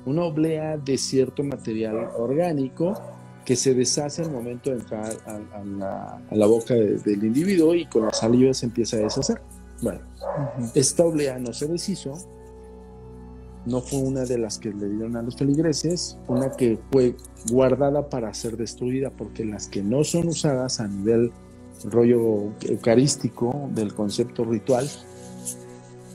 una 0.06 0.24
oblea 0.24 0.78
de 0.78 0.98
cierto 0.98 1.44
material 1.44 2.10
orgánico 2.18 2.96
que 3.46 3.56
se 3.56 3.74
deshace 3.74 4.22
al 4.22 4.32
momento 4.32 4.70
de 4.70 4.78
entrar 4.78 5.12
a, 5.26 6.36
la, 6.36 6.46
boca 6.46 6.74
del 6.74 7.24
individuo 7.24 7.76
y 7.76 7.86
con 7.86 8.06
la 8.06 8.14
saliva 8.14 8.54
se 8.54 8.68
empieza 8.68 8.98
a 8.98 9.02
deshacer. 9.02 9.42
Bueno, 9.82 10.00
esta 10.76 11.04
oblea 11.04 11.38
no 11.40 11.52
se 11.52 11.68
deshizo, 11.68 12.14
no 13.66 13.82
fue 13.82 14.00
una 14.00 14.24
de 14.24 14.38
las 14.38 14.60
que 14.60 14.72
le 14.72 14.90
dieron 14.90 15.16
a 15.18 15.22
los 15.22 15.36
feligreses, 15.36 16.18
una 16.28 16.52
que 16.52 16.80
fue 16.92 17.16
guardada 17.52 18.10
para 18.10 18.34
ser 18.34 18.56
destruida, 18.56 19.10
porque 19.10 19.44
las 19.46 19.68
que 19.68 19.84
no 19.84 20.04
son 20.04 20.30
usadas 20.30 20.80
a 20.80 20.88
nivel 20.88 21.32
rollo 21.86 22.54
eucarístico 22.62 23.70
del 23.74 23.94
concepto 23.94 24.46
ritual, 24.46 24.90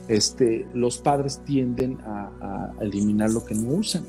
este, 0.09 0.67
los 0.73 0.97
padres 0.97 1.39
tienden 1.45 1.99
a, 2.01 2.71
eliminar 2.81 3.29
lo 3.29 3.45
que 3.45 3.55
no 3.55 3.75
usan. 3.75 4.03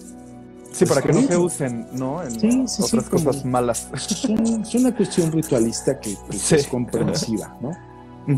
Sí, 0.72 0.86
para 0.86 1.03
que 1.03 1.12
no 1.12 1.22
se 1.22 1.36
usen, 1.36 1.86
¿no? 1.92 2.22
En 2.22 2.66
otras 2.80 3.09
cosas 3.09 3.44
malas. 3.44 3.88
Es 3.92 4.74
una 4.74 4.96
cuestión 4.96 5.30
ritualista 5.30 6.01
que, 6.01 6.16
es 6.30 6.66
comprensiva, 6.68 7.57
¿no? 7.61 7.72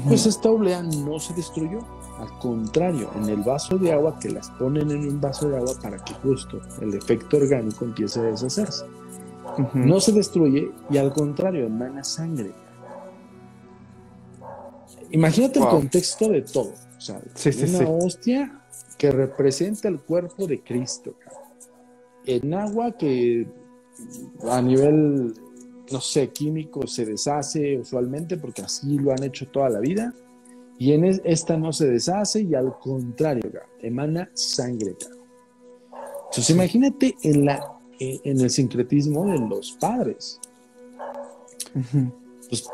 Pues 0.08 0.26
esta 0.26 0.50
oblea 0.50 0.82
no 0.82 1.18
se 1.20 1.34
destruyó. 1.34 1.80
Al 2.18 2.38
contrario, 2.38 3.10
en 3.16 3.28
el 3.28 3.42
vaso 3.42 3.76
de 3.78 3.92
agua, 3.92 4.18
que 4.18 4.30
las 4.30 4.48
ponen 4.50 4.90
en 4.90 5.08
un 5.08 5.20
vaso 5.20 5.48
de 5.48 5.56
agua 5.58 5.74
para 5.82 5.98
que 5.98 6.14
justo 6.14 6.60
el 6.80 6.94
efecto 6.94 7.36
orgánico 7.36 7.84
empiece 7.84 8.20
a 8.20 8.24
deshacerse. 8.24 8.86
No 9.74 10.00
se 10.00 10.12
destruye 10.12 10.72
y 10.88 10.96
al 10.96 11.12
contrario, 11.12 11.66
emana 11.66 12.02
sangre. 12.02 12.52
Imagínate 15.10 15.58
el 15.58 15.66
contexto 15.66 16.28
de 16.28 16.42
todo 16.42 16.72
una 17.10 17.88
hostia 17.88 18.62
que 18.98 19.10
representa 19.10 19.88
el 19.88 20.00
cuerpo 20.00 20.46
de 20.46 20.62
Cristo. 20.62 21.14
En 22.24 22.54
agua 22.54 22.96
que 22.96 23.46
a 24.48 24.62
nivel, 24.62 25.34
no 25.90 26.00
sé, 26.00 26.30
químico 26.30 26.86
se 26.86 27.04
deshace 27.04 27.78
usualmente 27.78 28.36
porque 28.36 28.62
así 28.62 28.98
lo 28.98 29.12
han 29.12 29.22
hecho 29.22 29.48
toda 29.48 29.68
la 29.70 29.80
vida. 29.80 30.14
Y 30.78 30.92
en 30.92 31.04
esta 31.24 31.56
no 31.56 31.72
se 31.72 31.88
deshace 31.88 32.42
y 32.42 32.54
al 32.54 32.78
contrario, 32.78 33.50
emana 33.80 34.30
sangre. 34.34 34.96
Entonces 36.24 36.50
imagínate 36.50 37.14
en, 37.22 37.44
la, 37.44 37.78
en 37.98 38.40
el 38.40 38.50
sincretismo 38.50 39.26
de 39.26 39.38
los 39.38 39.72
padres. 39.72 40.40
Pues, 42.48 42.68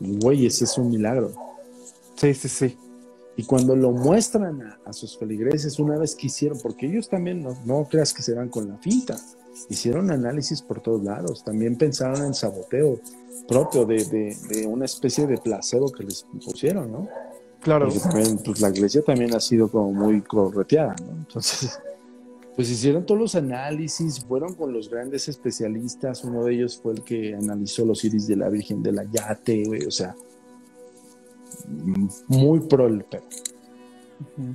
güey, 0.00 0.46
ese 0.46 0.64
es 0.64 0.78
un 0.78 0.90
milagro. 0.90 1.32
Sí, 2.16 2.34
sí, 2.34 2.48
sí. 2.48 2.76
Y 3.40 3.44
cuando 3.44 3.74
lo 3.74 3.90
muestran 3.90 4.60
a, 4.84 4.92
sus 4.92 5.16
feligreses, 5.16 5.78
una 5.78 5.96
vez 5.96 6.14
que 6.14 6.26
hicieron, 6.26 6.58
porque 6.62 6.84
ellos 6.84 7.08
también 7.08 7.42
no, 7.64 7.88
creas 7.90 8.12
que 8.12 8.20
se 8.20 8.34
van 8.34 8.50
con 8.50 8.68
la 8.68 8.76
finta, 8.76 9.16
hicieron 9.70 10.10
análisis 10.10 10.60
por 10.60 10.82
todos 10.82 11.02
lados, 11.02 11.42
también 11.42 11.76
pensaron 11.76 12.22
en 12.22 12.34
saboteo 12.34 13.00
propio 13.48 13.86
de, 13.86 14.36
una 14.68 14.84
especie 14.84 15.26
de 15.26 15.38
placebo 15.38 15.90
que 15.90 16.04
les 16.04 16.26
pusieron, 16.44 16.92
¿no? 16.92 17.08
Claro. 17.62 17.88
pues 18.44 18.60
la 18.60 18.68
iglesia 18.68 19.00
también 19.00 19.34
ha 19.34 19.40
sido 19.40 19.70
como 19.70 19.90
muy 19.90 20.20
correteada, 20.20 20.94
¿no? 21.02 21.12
Entonces, 21.12 21.80
pues 22.56 22.68
hicieron 22.68 23.06
todos 23.06 23.22
los 23.22 23.34
análisis, 23.36 24.22
fueron 24.22 24.52
con 24.52 24.70
los 24.70 24.90
grandes 24.90 25.30
especialistas, 25.30 26.24
uno 26.24 26.44
de 26.44 26.56
ellos 26.56 26.78
fue 26.78 26.92
el 26.92 27.02
que 27.04 27.34
analizó 27.34 27.86
los 27.86 28.04
iris 28.04 28.26
de 28.26 28.36
la 28.36 28.50
Virgen 28.50 28.82
de 28.82 28.92
la 28.92 29.04
Yate, 29.04 29.86
o 29.86 29.90
sea, 29.90 30.14
muy 32.28 32.60
pro 32.60 32.86
el 32.86 33.04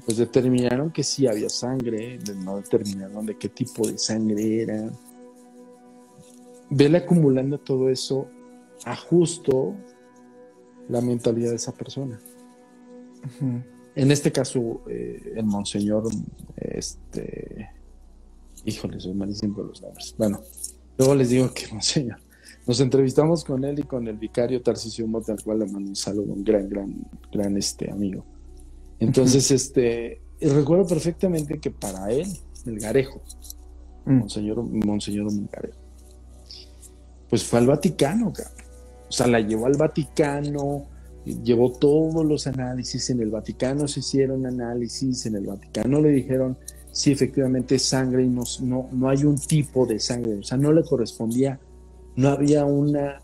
Pues 0.05 0.17
determinaron 0.17 0.91
que 0.91 1.03
sí 1.03 1.27
había 1.27 1.49
sangre, 1.49 2.19
no 2.43 2.57
determinaron 2.57 3.25
de 3.25 3.37
qué 3.37 3.49
tipo 3.49 3.87
de 3.87 3.97
sangre 3.97 4.61
era. 4.61 4.89
Vele 6.69 6.97
acumulando 6.97 7.59
todo 7.59 7.89
eso 7.89 8.27
a 8.85 8.95
justo 8.95 9.75
la 10.89 11.01
mentalidad 11.01 11.51
de 11.51 11.55
esa 11.57 11.73
persona. 11.73 12.19
En 13.95 14.11
este 14.11 14.31
caso, 14.31 14.81
eh, 14.89 15.33
el 15.35 15.45
monseñor, 15.45 16.03
este, 16.57 17.69
híjole, 18.65 18.99
soy 18.99 19.13
malísimo 19.13 19.63
los 19.63 19.81
nombres. 19.81 20.15
Bueno, 20.17 20.41
luego 20.97 21.15
les 21.15 21.29
digo 21.29 21.51
que 21.53 21.67
monseñor. 21.71 22.24
Nos 22.67 22.79
entrevistamos 22.79 23.43
con 23.43 23.63
él 23.63 23.79
y 23.79 23.83
con 23.83 24.07
el 24.07 24.17
vicario 24.17 24.61
Tarcisio 24.61 25.07
Mota, 25.07 25.33
al 25.33 25.43
cual 25.43 25.59
le 25.59 25.65
mando 25.65 25.89
un 25.89 25.95
saludo, 25.95 26.33
un 26.33 26.43
gran, 26.43 26.67
gran, 26.67 26.95
gran 27.31 27.55
este, 27.57 27.91
amigo. 27.91 28.25
Entonces, 28.99 29.51
este, 29.51 30.21
recuerdo 30.41 30.87
perfectamente 30.87 31.59
que 31.59 31.69
para 31.69 32.11
él, 32.11 32.27
el 32.65 32.79
Garejo, 32.79 33.21
mm. 34.05 34.13
Monseñor, 34.13 34.63
Monseñor 34.63 35.27
Garejo, 35.51 35.77
pues 37.29 37.43
fue 37.43 37.59
al 37.59 37.67
Vaticano, 37.67 38.33
O 39.09 39.11
sea, 39.11 39.27
la 39.27 39.39
llevó 39.41 39.67
al 39.67 39.77
Vaticano, 39.77 40.87
llevó 41.25 41.71
todos 41.71 42.25
los 42.25 42.47
análisis, 42.47 43.09
en 43.09 43.21
el 43.21 43.29
Vaticano 43.29 43.87
se 43.87 43.99
hicieron 43.99 44.45
análisis, 44.45 45.25
en 45.25 45.35
el 45.35 45.45
Vaticano 45.45 46.01
le 46.01 46.09
dijeron, 46.09 46.57
sí, 46.91 47.11
efectivamente 47.11 47.75
es 47.75 47.83
sangre 47.83 48.23
y 48.23 48.29
no, 48.29 48.43
no, 48.61 48.89
no 48.91 49.09
hay 49.09 49.23
un 49.23 49.37
tipo 49.37 49.85
de 49.85 49.99
sangre, 49.99 50.35
o 50.35 50.43
sea, 50.43 50.57
no 50.57 50.71
le 50.71 50.83
correspondía 50.83 51.59
no 52.15 52.29
había 52.29 52.65
una, 52.65 53.21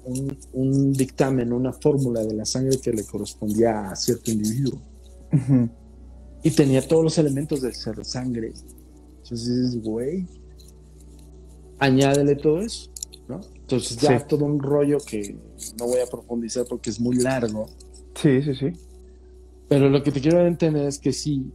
un, 0.54 0.94
dictamen, 0.94 1.54
una 1.54 1.72
fórmula 1.72 2.24
de 2.24 2.34
la 2.34 2.46
sangre 2.46 2.78
que 2.80 2.92
le 2.92 3.06
correspondía 3.06 3.92
a 3.92 3.96
cierto 3.96 4.32
individuo. 4.32 4.82
Y 6.44 6.52
tenía 6.52 6.86
todos 6.86 7.04
los 7.04 7.18
elementos 7.18 7.62
del 7.62 7.74
ser 7.74 8.04
sangre. 8.04 8.52
Entonces 9.24 9.82
güey, 9.82 10.26
añádele 11.80 12.36
todo 12.36 12.62
eso, 12.62 12.92
¿no? 13.28 13.42
Entonces 13.56 13.98
ya 13.98 14.20
todo 14.28 14.46
un 14.46 14.60
rollo 14.60 14.98
que 15.00 15.38
no 15.80 15.86
voy 15.86 16.00
a 16.00 16.06
profundizar 16.06 16.66
porque 16.66 16.90
es 16.90 17.00
muy 17.00 17.18
largo. 17.18 17.68
Sí, 18.16 18.42
sí, 18.42 18.56
sí. 18.56 18.72
Pero 19.70 19.88
lo 19.88 20.04
que 20.04 20.12
te 20.12 20.20
quiero 20.20 20.46
entender 20.46 20.86
es 20.86 21.00
que 21.00 21.14
sí, 21.14 21.50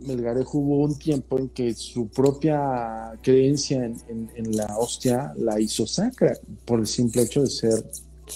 Melgarejo 0.00 0.58
hubo 0.58 0.84
un 0.84 0.98
tiempo 0.98 1.38
en 1.38 1.48
que 1.48 1.74
su 1.74 2.08
propia 2.08 3.12
creencia 3.22 3.84
en, 3.84 4.30
en, 4.34 4.56
la 4.56 4.66
hostia 4.78 5.32
la 5.36 5.60
hizo 5.60 5.86
sacra 5.86 6.36
por 6.64 6.80
el 6.80 6.86
simple 6.86 7.22
hecho 7.22 7.42
de 7.42 7.48
ser 7.48 7.84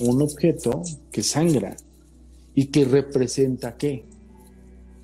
un 0.01 0.23
objeto 0.23 0.83
que 1.11 1.23
sangra 1.23 1.77
y 2.55 2.67
que 2.67 2.85
representa 2.85 3.77
qué. 3.77 4.05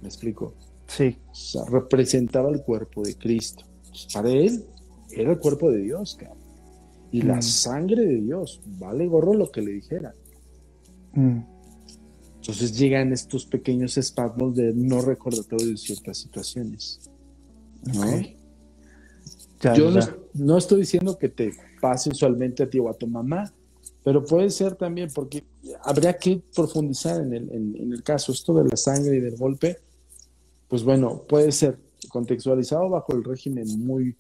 ¿Me 0.01 0.09
explico? 0.09 0.55
Sí. 0.87 1.17
O 1.31 1.35
sea, 1.35 1.65
representaba 1.67 2.51
el 2.51 2.63
cuerpo 2.63 3.03
de 3.03 3.15
Cristo. 3.17 3.65
Para 4.13 4.31
él 4.31 4.65
era 5.11 5.33
el 5.33 5.39
cuerpo 5.39 5.71
de 5.71 5.79
Dios, 5.79 6.17
cabrón. 6.19 6.39
Y 7.13 7.23
la 7.23 7.37
mm. 7.37 7.43
sangre 7.43 8.05
de 8.05 8.21
Dios, 8.21 8.61
vale 8.79 9.07
gorro 9.07 9.35
lo 9.35 9.51
que 9.51 9.63
le 9.63 9.73
dijera. 9.73 10.15
Mm. 11.15 11.56
Entonces 12.47 12.79
llegan 12.79 13.13
estos 13.13 13.45
pequeños 13.45 13.99
espasmos 13.99 14.55
de 14.55 14.73
no 14.73 15.01
recordatorio 15.01 15.67
de 15.67 15.77
ciertas 15.77 16.19
situaciones. 16.19 17.01
Yo 19.75 19.91
no, 20.33 20.57
estoy 20.57 20.83
diciendo 20.83 21.19
que 21.19 21.29
te 21.29 21.53
pase 21.81 22.11
usualmente 22.11 22.63
a 22.63 22.71
ti 22.71 22.79
o 22.79 22.89
a 22.89 22.95
tu 22.95 23.09
mamá, 23.09 23.53
pero 24.05 24.25
puede 24.25 24.51
ser 24.51 24.77
también 24.77 25.11
porque 25.13 25.43
habría 25.83 26.17
que 26.17 26.41
profundizar 26.55 27.21
en 27.21 27.35
el, 27.35 27.51
en 27.51 27.93
el 27.93 28.05
caso. 28.05 28.31
Esto 28.31 28.55
de 28.55 28.69
la 28.69 28.77
sangre 28.77 29.17
y 29.17 29.21
del 29.21 29.37
golpe, 29.37 29.79
pues 30.69 30.85
bueno, 30.85 31.25
puede 31.29 31.51
ser 31.51 31.81
contextualizado 32.11 32.89
bajo 32.89 33.13
el 33.13 33.25
régimen 33.25 33.67
muy 33.85 34.17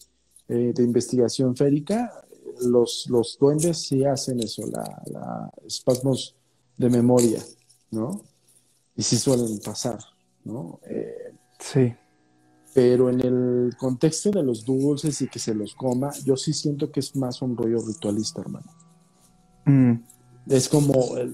eh, 0.49 0.73
de 0.75 0.83
investigación 0.83 1.55
férica. 1.55 2.25
Los, 2.61 3.07
los 3.09 3.39
duendes 3.39 3.83
sí 3.83 4.05
hacen 4.05 4.41
eso, 4.41 4.67
la 4.67 5.49
espasmos 5.65 6.35
de 6.77 6.91
memoria. 6.91 7.41
¿No? 7.97 8.21
Y 8.95 9.03
sí 9.03 9.17
suelen 9.17 9.59
pasar, 9.59 9.99
¿no? 10.45 10.81
Eh, 10.89 11.33
sí. 11.59 11.95
Pero 12.75 13.09
en 13.11 13.21
el 13.23 13.77
contexto 13.77 14.31
de 14.31 14.43
los 14.43 14.65
dulces 14.65 15.21
y 15.23 15.29
que 15.29 15.39
se 15.39 15.55
los 15.55 15.75
coma, 15.75 16.13
yo 16.25 16.37
sí 16.37 16.53
siento 16.53 16.91
que 16.91 17.01
es 17.01 17.17
más 17.17 17.41
un 17.43 17.57
rollo 17.57 17.79
ritualista, 17.87 18.43
hermano. 18.43 18.71
Mm. 19.65 19.95
Es 20.49 20.69
como, 20.69 20.93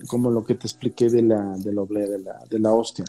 como 0.09 0.31
lo 0.31 0.45
que 0.45 0.55
te 0.55 0.67
expliqué 0.67 1.11
de 1.11 1.23
la, 1.23 1.57
de 1.59 1.73
la 1.73 1.83
de 1.85 2.19
la, 2.19 2.45
de 2.49 2.59
la 2.59 2.73
hostia. 2.73 3.05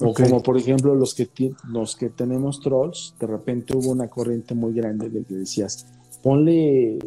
O 0.00 0.12
como, 0.12 0.42
por 0.42 0.56
ejemplo, 0.56 0.94
los 0.94 1.14
que, 1.14 1.54
los 1.68 1.94
que 1.94 2.10
tenemos 2.10 2.60
trolls, 2.60 3.14
de 3.20 3.28
repente 3.28 3.76
hubo 3.76 3.90
una 3.90 4.08
corriente 4.08 4.54
muy 4.54 4.72
grande 4.74 5.08
de 5.08 5.22
que 5.22 5.34
decías, 5.34 5.86
ponle, 6.22 6.98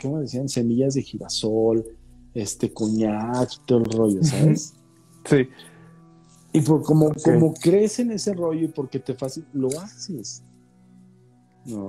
¿cómo 0.00 0.20
decían? 0.20 0.48
Semillas 0.48 0.94
de 0.94 1.02
girasol, 1.02 1.86
este, 2.34 2.72
coñac, 2.74 3.64
todo 3.64 3.78
el 3.78 3.84
rollo, 3.86 4.22
¿sabes? 4.22 4.74
Sí. 5.26 5.48
Y 6.52 6.60
por 6.62 6.82
como, 6.82 7.12
como 7.22 7.52
crees 7.54 7.98
en 7.98 8.12
ese 8.12 8.34
rollo 8.34 8.64
y 8.64 8.68
porque 8.68 8.98
te 8.98 9.14
fácil, 9.14 9.46
lo 9.52 9.68
haces. 9.80 10.42
¿No? 11.66 11.88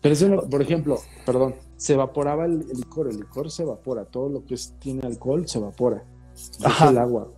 Pero 0.00 0.12
eso, 0.12 0.48
por 0.48 0.62
ejemplo, 0.62 0.98
perdón, 1.24 1.54
se 1.76 1.94
evaporaba 1.94 2.44
el, 2.44 2.60
licor, 2.74 3.08
el 3.08 3.18
licor 3.18 3.50
se 3.50 3.62
evapora, 3.62 4.04
todo 4.04 4.28
lo 4.28 4.44
que 4.44 4.56
tiene 4.78 5.02
alcohol 5.06 5.48
se 5.48 5.58
evapora. 5.58 6.04
Ajá. 6.64 6.90
el 6.90 6.98
agua. 6.98 7.32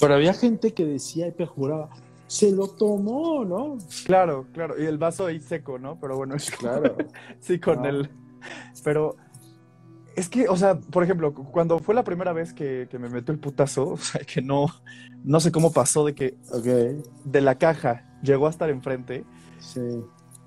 Pero 0.00 0.14
había 0.14 0.34
gente 0.34 0.74
que 0.74 0.84
decía 0.84 1.28
y 1.28 1.46
juraba, 1.46 1.90
se 2.26 2.52
lo 2.52 2.68
tomó, 2.68 3.44
¿no? 3.44 3.78
Claro, 4.04 4.46
claro, 4.52 4.80
y 4.80 4.84
el 4.84 4.98
vaso 4.98 5.26
ahí 5.26 5.40
seco, 5.40 5.78
¿no? 5.78 5.98
Pero 5.98 6.16
bueno, 6.16 6.34
es 6.36 6.50
claro. 6.50 6.96
sí, 7.40 7.58
con 7.58 7.84
el. 7.84 8.10
Pero 8.84 9.16
es 10.18 10.28
que, 10.28 10.48
o 10.48 10.56
sea, 10.56 10.74
por 10.80 11.04
ejemplo, 11.04 11.32
cuando 11.32 11.78
fue 11.78 11.94
la 11.94 12.02
primera 12.02 12.32
vez 12.32 12.52
que, 12.52 12.88
me 12.98 13.08
metió 13.08 13.32
el 13.32 13.38
putazo, 13.38 13.88
o 13.90 13.96
sea, 13.96 14.20
que 14.22 14.42
no, 14.42 14.66
no 15.24 15.40
sé 15.40 15.52
cómo 15.52 15.72
pasó 15.72 16.04
de 16.04 16.14
que 16.14 16.36
de 17.24 17.40
la 17.40 17.56
caja 17.56 18.04
llegó 18.22 18.48
a 18.48 18.50
estar 18.50 18.68
enfrente. 18.68 19.24
Sí. 19.60 19.80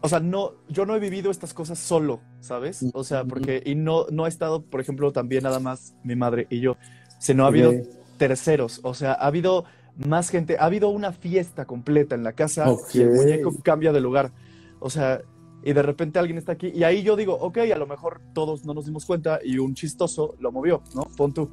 O 0.01 0.09
sea, 0.09 0.19
no, 0.19 0.53
yo 0.67 0.85
no 0.85 0.95
he 0.95 0.99
vivido 0.99 1.31
estas 1.31 1.53
cosas 1.53 1.79
solo, 1.79 2.21
¿sabes? 2.41 2.85
O 2.93 3.03
sea, 3.03 3.23
porque, 3.23 3.61
y 3.65 3.75
no, 3.75 4.07
no 4.11 4.25
ha 4.25 4.27
estado, 4.27 4.63
por 4.63 4.81
ejemplo, 4.81 5.11
también 5.13 5.43
nada 5.43 5.59
más 5.59 5.95
mi 6.03 6.15
madre 6.15 6.47
y 6.49 6.59
yo, 6.59 6.75
sino 7.19 7.45
ha 7.45 7.47
habido 7.47 7.71
terceros, 8.17 8.79
o 8.83 8.93
sea, 8.93 9.13
ha 9.13 9.27
habido 9.27 9.65
más 9.95 10.29
gente, 10.29 10.57
ha 10.59 10.65
habido 10.65 10.89
una 10.89 11.13
fiesta 11.13 11.65
completa 11.65 12.15
en 12.15 12.23
la 12.23 12.33
casa 12.33 12.65
y 12.93 13.01
el 13.01 13.11
muñeco 13.11 13.55
cambia 13.63 13.91
de 13.91 14.01
lugar. 14.01 14.31
O 14.79 14.89
sea, 14.89 15.21
y 15.63 15.73
de 15.73 15.81
repente 15.81 16.19
alguien 16.19 16.37
está 16.37 16.53
aquí 16.53 16.71
y 16.73 16.83
ahí 16.83 17.03
yo 17.03 17.15
digo, 17.15 17.35
ok, 17.35 17.57
a 17.73 17.77
lo 17.77 17.87
mejor 17.87 18.21
todos 18.33 18.65
no 18.65 18.73
nos 18.73 18.85
dimos 18.85 19.05
cuenta 19.05 19.39
y 19.43 19.57
un 19.59 19.75
chistoso 19.75 20.35
lo 20.39 20.51
movió, 20.51 20.81
¿no? 20.95 21.03
Pon 21.15 21.33
tú. 21.33 21.51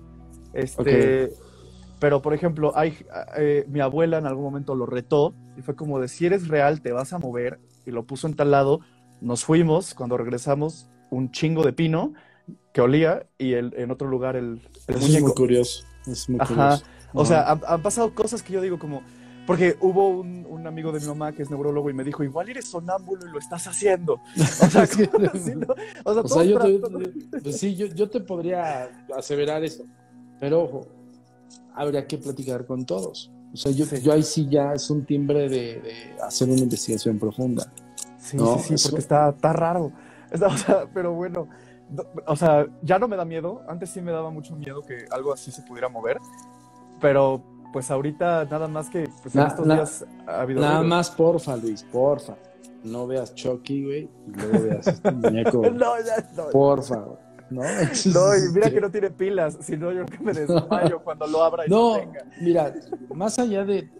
Este, 0.53 1.31
Pero, 2.01 2.23
por 2.23 2.33
ejemplo, 2.33 2.73
hay, 2.77 2.97
eh, 3.37 3.65
mi 3.69 3.81
abuela 3.81 4.19
en 4.19 4.27
algún 4.27 4.45
momento 4.45 4.75
lo 4.75 4.87
retó 4.87 5.35
y 5.57 5.63
fue 5.63 5.75
como 5.75 6.01
de, 6.01 6.09
si 6.09 6.27
eres 6.27 6.49
real, 6.49 6.81
te 6.81 6.93
vas 6.93 7.13
a 7.13 7.19
mover 7.19 7.59
y 7.87 7.91
lo 7.91 8.07
puso 8.07 8.27
en 8.29 8.35
tal 8.35 8.51
lado. 8.51 8.81
Nos 9.21 9.45
fuimos, 9.45 9.95
cuando 9.95 10.17
regresamos, 10.17 10.89
un 11.11 11.31
chingo 11.31 11.65
de 11.65 11.73
pino 11.73 12.13
que 12.73 12.81
olía 12.81 13.27
y 13.37 13.55
el, 13.55 13.75
en 13.77 13.91
otro 13.91 14.09
lugar 14.09 14.37
el, 14.37 14.63
el 14.87 14.97
Es 14.97 15.21
muy 15.21 15.33
curioso. 15.33 15.85
Es 16.07 16.29
muy 16.29 16.39
Ajá. 16.41 16.79
O 17.15 17.25
sea, 17.25 17.59
han 17.67 17.83
pasado 17.83 18.15
cosas 18.15 18.43
que 18.43 18.53
yo 18.53 18.61
digo 18.61 18.79
como, 18.79 19.03
porque 19.49 19.79
hubo 19.81 20.11
un, 20.11 20.67
amigo 20.67 20.93
de 20.93 21.01
mi 21.01 21.07
mamá 21.07 21.33
que 21.33 21.43
es 21.43 21.49
neurólogo 21.49 21.89
y 21.89 21.95
me 21.95 22.05
dijo, 22.05 22.23
igual 22.23 22.51
eres 22.51 22.67
sonámbulo 22.67 23.27
y 23.27 23.31
lo 23.31 23.39
estás 23.39 23.67
haciendo. 23.67 24.21
O 26.05 26.13
sea, 26.13 26.21
o 26.23 26.29
sea, 26.29 26.45
yo, 26.45 26.59
te, 26.59 26.79
pues 27.41 27.59
sí, 27.59 27.75
yo, 27.75 28.11
te 28.11 28.21
podría 28.21 28.91
aseverar 29.17 29.65
eso, 29.65 29.87
pero 30.39 30.65
ojo, 30.65 30.87
habría 31.75 32.07
que 32.07 32.19
platicar 32.19 32.67
con 32.67 32.85
todos. 32.85 33.33
O 33.55 33.57
sea, 33.57 33.73
yo, 33.73 33.87
yo 33.87 34.13
ahí 34.13 34.23
sí 34.23 34.47
ya 34.51 34.75
es 34.75 34.91
un 34.91 35.07
timbre 35.07 35.49
de, 35.49 36.15
hacer 36.23 36.51
una 36.51 36.61
investigación 36.61 37.19
profunda. 37.19 37.73
Sí, 38.19 38.37
sí, 38.39 38.77
sí, 38.77 38.89
porque 38.91 39.01
está, 39.01 39.31
está 39.31 39.55
raro. 39.55 39.91
o 40.47 40.59
sea, 40.59 40.85
pero 40.93 41.15
bueno, 41.15 41.49
o 42.27 42.37
sea, 42.37 42.67
ya 42.83 42.99
no 42.99 43.09
me 43.09 43.17
da 43.17 43.25
miedo. 43.25 43.63
Antes 43.67 43.89
sí 43.89 44.03
me 44.03 44.13
daba 44.13 44.31
mucho 44.31 44.55
miedo 44.57 44.83
que 44.83 45.07
algo 45.11 45.33
así 45.33 45.51
se 45.51 45.63
pudiera 45.63 45.89
mover, 45.89 46.19
pero 47.01 47.43
pues 47.73 47.91
ahorita 47.91 48.45
nada 48.47 48.69
más 48.69 48.89
que 48.89 49.09
pues, 49.23 49.35
en 49.35 49.47
estos 49.47 49.67
días 49.67 50.07
ha 50.27 50.41
habido. 50.41 50.61
Nada 50.61 50.83
más, 50.83 51.11
porfa, 51.11 51.57
Luis, 51.57 51.83
porfa. 51.85 52.37
No 52.85 53.07
veas 53.07 53.35
Chucky, 53.35 53.85
güey, 53.85 54.09
y 54.27 54.31
luego 54.31 54.65
veas 54.65 54.87
este 54.87 55.11
muñeco. 55.13 55.63
no, 55.71 56.01
ya, 56.05 56.31
no. 56.37 56.51
Porfa, 56.51 56.97
¿no? 57.51 57.63
no, 57.63 58.37
y 58.37 58.53
mira 58.53 58.71
que 58.71 58.81
no 58.81 58.91
tiene 58.91 59.11
pilas, 59.11 59.59
si 59.61 59.77
no 59.77 59.93
yo 59.93 60.05
que 60.05 60.19
me 60.19 60.33
desmayo 60.33 61.01
cuando 61.05 61.27
lo 61.27 61.43
abra 61.43 61.67
y 61.67 61.71
no, 61.71 61.97
tenga. 61.99 62.25
Mira, 62.41 62.75
más 63.15 63.39
allá 63.39 63.65
de 63.65 63.91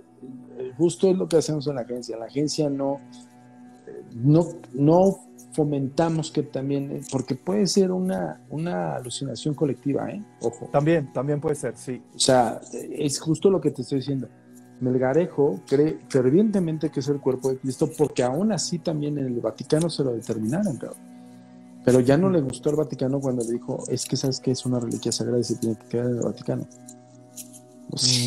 justo 0.77 1.09
es 1.11 1.17
lo 1.17 1.29
que 1.29 1.39
hacemos 1.39 1.67
en 1.67 1.77
la 1.77 1.83
agencia, 1.83 2.17
la 2.17 2.27
agencia 2.27 2.69
no 2.69 3.01
no 4.15 4.45
no 4.73 5.28
fomentamos 5.59 6.31
que 6.31 6.45
también, 6.45 6.93
eh, 6.93 7.01
porque 7.11 7.35
puede 7.35 7.67
ser 7.67 7.91
una, 7.91 8.41
una 8.49 8.95
alucinación 8.95 9.55
colectiva, 9.55 10.09
¿eh? 10.09 10.23
Ojo. 10.41 10.69
También, 10.71 11.13
también 11.13 11.41
puede 11.41 11.57
ser, 11.57 11.77
sí. 11.77 12.01
O 12.15 12.19
sea, 12.21 12.61
es 12.73 13.19
justo 13.19 13.51
lo 13.51 13.61
que 13.61 13.73
te 13.73 13.83
estoy 13.83 13.99
diciendo. 13.99 14.29
Melgarejo 14.79 15.61
cree 15.67 15.99
fervientemente 16.09 16.91
que 16.91 17.01
es 17.01 17.09
el 17.09 17.19
cuerpo 17.19 17.49
de 17.51 17.59
Cristo, 17.59 17.91
porque 17.99 18.23
aún 18.23 18.53
así 18.53 18.79
también 18.79 19.19
en 19.19 19.27
el 19.27 19.41
Vaticano 19.41 19.91
se 19.91 20.05
lo 20.05 20.13
determinaron, 20.13 20.77
cabrón. 20.77 21.03
Pero 21.85 21.99
ya 21.99 22.17
no 22.17 22.31
le 22.31 22.41
gustó 22.41 22.71
al 22.71 22.77
Vaticano 22.77 23.21
cuando 23.21 23.45
le 23.45 23.55
dijo, 23.55 23.83
es 23.89 24.07
que 24.07 24.17
sabes 24.17 24.39
que 24.39 24.53
es 24.53 24.65
una 24.65 24.79
reliquia 24.79 25.11
sagrada 25.11 25.41
y 25.41 25.45
se 25.45 25.57
tiene 25.57 25.75
que 25.77 25.89
quedar 25.89 26.07
en 26.07 26.19
el 26.19 26.23
Vaticano. 26.23 26.69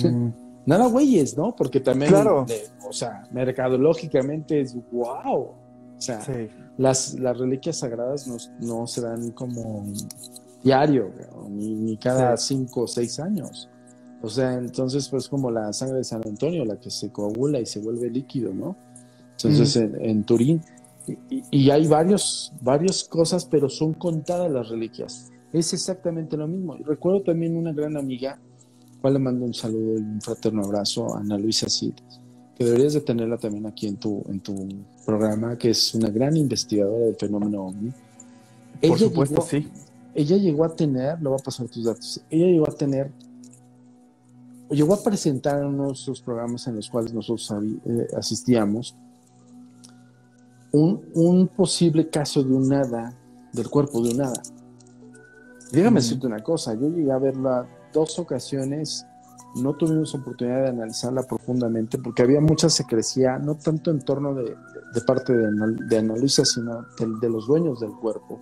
Mm. 0.03 0.27
Nada 0.65 0.87
güeyes, 0.87 1.37
¿no? 1.37 1.55
Porque 1.55 1.79
también, 1.79 2.11
claro. 2.11 2.45
o 2.85 2.91
sea, 2.91 3.23
mercadológicamente 3.31 4.59
es 4.59 4.75
wow. 4.91 5.60
O 6.01 6.03
sea, 6.03 6.19
las, 6.79 7.13
las 7.19 7.37
reliquias 7.37 7.77
sagradas 7.77 8.25
no, 8.25 8.37
no 8.59 8.87
se 8.87 9.01
dan 9.01 9.29
como 9.33 9.85
diario, 10.63 11.11
ni, 11.47 11.95
cada 11.97 12.35
cinco 12.37 12.81
o 12.81 12.87
seis 12.87 13.19
años. 13.19 13.69
O 14.23 14.27
sea, 14.27 14.55
entonces 14.55 15.07
pues 15.09 15.29
como 15.29 15.51
la 15.51 15.71
sangre 15.73 15.99
de 15.99 16.03
San 16.03 16.23
Antonio, 16.25 16.65
la 16.65 16.79
que 16.79 16.89
se 16.89 17.11
coagula 17.11 17.59
y 17.59 17.67
se 17.67 17.81
vuelve 17.81 18.09
líquido, 18.09 18.51
¿no? 18.51 18.75
Entonces 19.33 19.75
en, 19.75 20.23
Turín, 20.23 20.61
y, 21.29 21.69
hay 21.69 21.85
varios, 21.85 22.51
varias 22.61 23.03
cosas, 23.03 23.45
pero 23.45 23.69
son 23.69 23.93
contadas 23.93 24.51
las 24.51 24.69
reliquias. 24.69 25.29
Es 25.53 25.71
exactamente 25.71 26.35
lo 26.35 26.47
mismo. 26.47 26.77
Recuerdo 26.77 27.21
también 27.21 27.55
una 27.55 27.73
gran 27.73 27.95
amiga, 27.95 28.39
cual 29.01 29.13
le 29.13 29.19
mando 29.19 29.45
un 29.45 29.53
saludo 29.53 29.99
y 29.99 30.01
un 30.01 30.19
fraterno 30.19 30.63
abrazo, 30.63 31.15
Ana 31.15 31.37
Luisa 31.37 31.69
Cid, 31.69 31.93
que 32.61 32.65
deberías 32.65 32.93
de 32.93 33.01
tenerla 33.01 33.37
también 33.37 33.65
aquí 33.65 33.87
en 33.87 33.97
tu, 33.97 34.23
en 34.29 34.39
tu 34.39 34.67
programa, 35.03 35.57
que 35.57 35.71
es 35.71 35.95
una 35.95 36.09
gran 36.11 36.37
investigadora 36.37 37.05
del 37.05 37.15
fenómeno 37.15 37.65
OVNI. 37.65 37.91
Por 38.87 38.99
supuesto, 38.99 39.41
sí. 39.41 39.67
Ella 40.13 40.37
llegó 40.37 40.63
a 40.63 40.75
tener, 40.75 41.19
lo 41.23 41.31
va 41.31 41.37
a 41.37 41.39
pasar 41.39 41.67
tus 41.69 41.85
datos, 41.85 42.21
ella 42.29 42.45
llegó 42.45 42.69
a 42.69 42.73
tener, 42.73 43.09
llegó 44.69 44.93
a 44.93 45.01
presentar 45.01 45.59
en 45.59 45.69
uno 45.69 45.87
de 45.87 45.93
esos 45.93 46.21
programas 46.21 46.67
en 46.67 46.75
los 46.75 46.87
cuales 46.87 47.13
nosotros 47.13 47.51
eh, 47.85 48.07
asistíamos, 48.15 48.95
un, 50.71 51.01
un, 51.15 51.47
posible 51.47 52.09
caso 52.09 52.43
de 52.43 52.53
un 52.53 52.71
hada, 52.71 53.17
del 53.53 53.69
cuerpo 53.69 54.03
de 54.03 54.13
un 54.13 54.21
hada. 54.21 54.41
Déjame 55.71 55.99
decirte 55.99 56.27
una 56.27 56.43
cosa, 56.43 56.75
yo 56.75 56.89
llegué 56.89 57.11
a 57.11 57.17
verla 57.17 57.67
dos 57.91 58.19
ocasiones, 58.19 59.07
no 59.55 59.73
tuvimos 59.73 60.15
oportunidad 60.15 60.63
de 60.63 60.69
analizarla 60.69 61.23
profundamente 61.23 61.97
porque 61.97 62.21
había 62.21 62.39
mucha 62.39 62.69
secrecía, 62.69 63.37
no 63.37 63.55
tanto 63.55 63.91
en 63.91 63.99
torno 63.99 64.33
de, 64.33 64.55
parte 65.05 65.33
de, 65.33 65.47
de 65.87 65.97
Ana 65.97 66.15
sino 66.27 66.85
de, 67.19 67.29
los 67.29 67.47
dueños 67.47 67.79
del 67.79 67.91
cuerpo. 67.91 68.39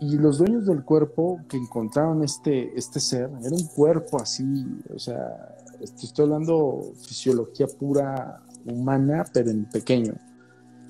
Y 0.00 0.16
los 0.16 0.38
dueños 0.38 0.66
del 0.66 0.84
cuerpo 0.84 1.40
que 1.48 1.56
encontraron 1.56 2.22
este, 2.22 2.76
este 2.78 3.00
ser, 3.00 3.30
era 3.42 3.54
un 3.54 3.66
cuerpo 3.66 4.20
así, 4.20 4.44
o 4.94 4.98
sea, 4.98 5.56
estoy 5.80 6.24
hablando 6.24 6.92
fisiología 7.00 7.66
pura 7.66 8.42
humana, 8.64 9.24
pero 9.32 9.50
en 9.50 9.64
pequeño. 9.64 10.14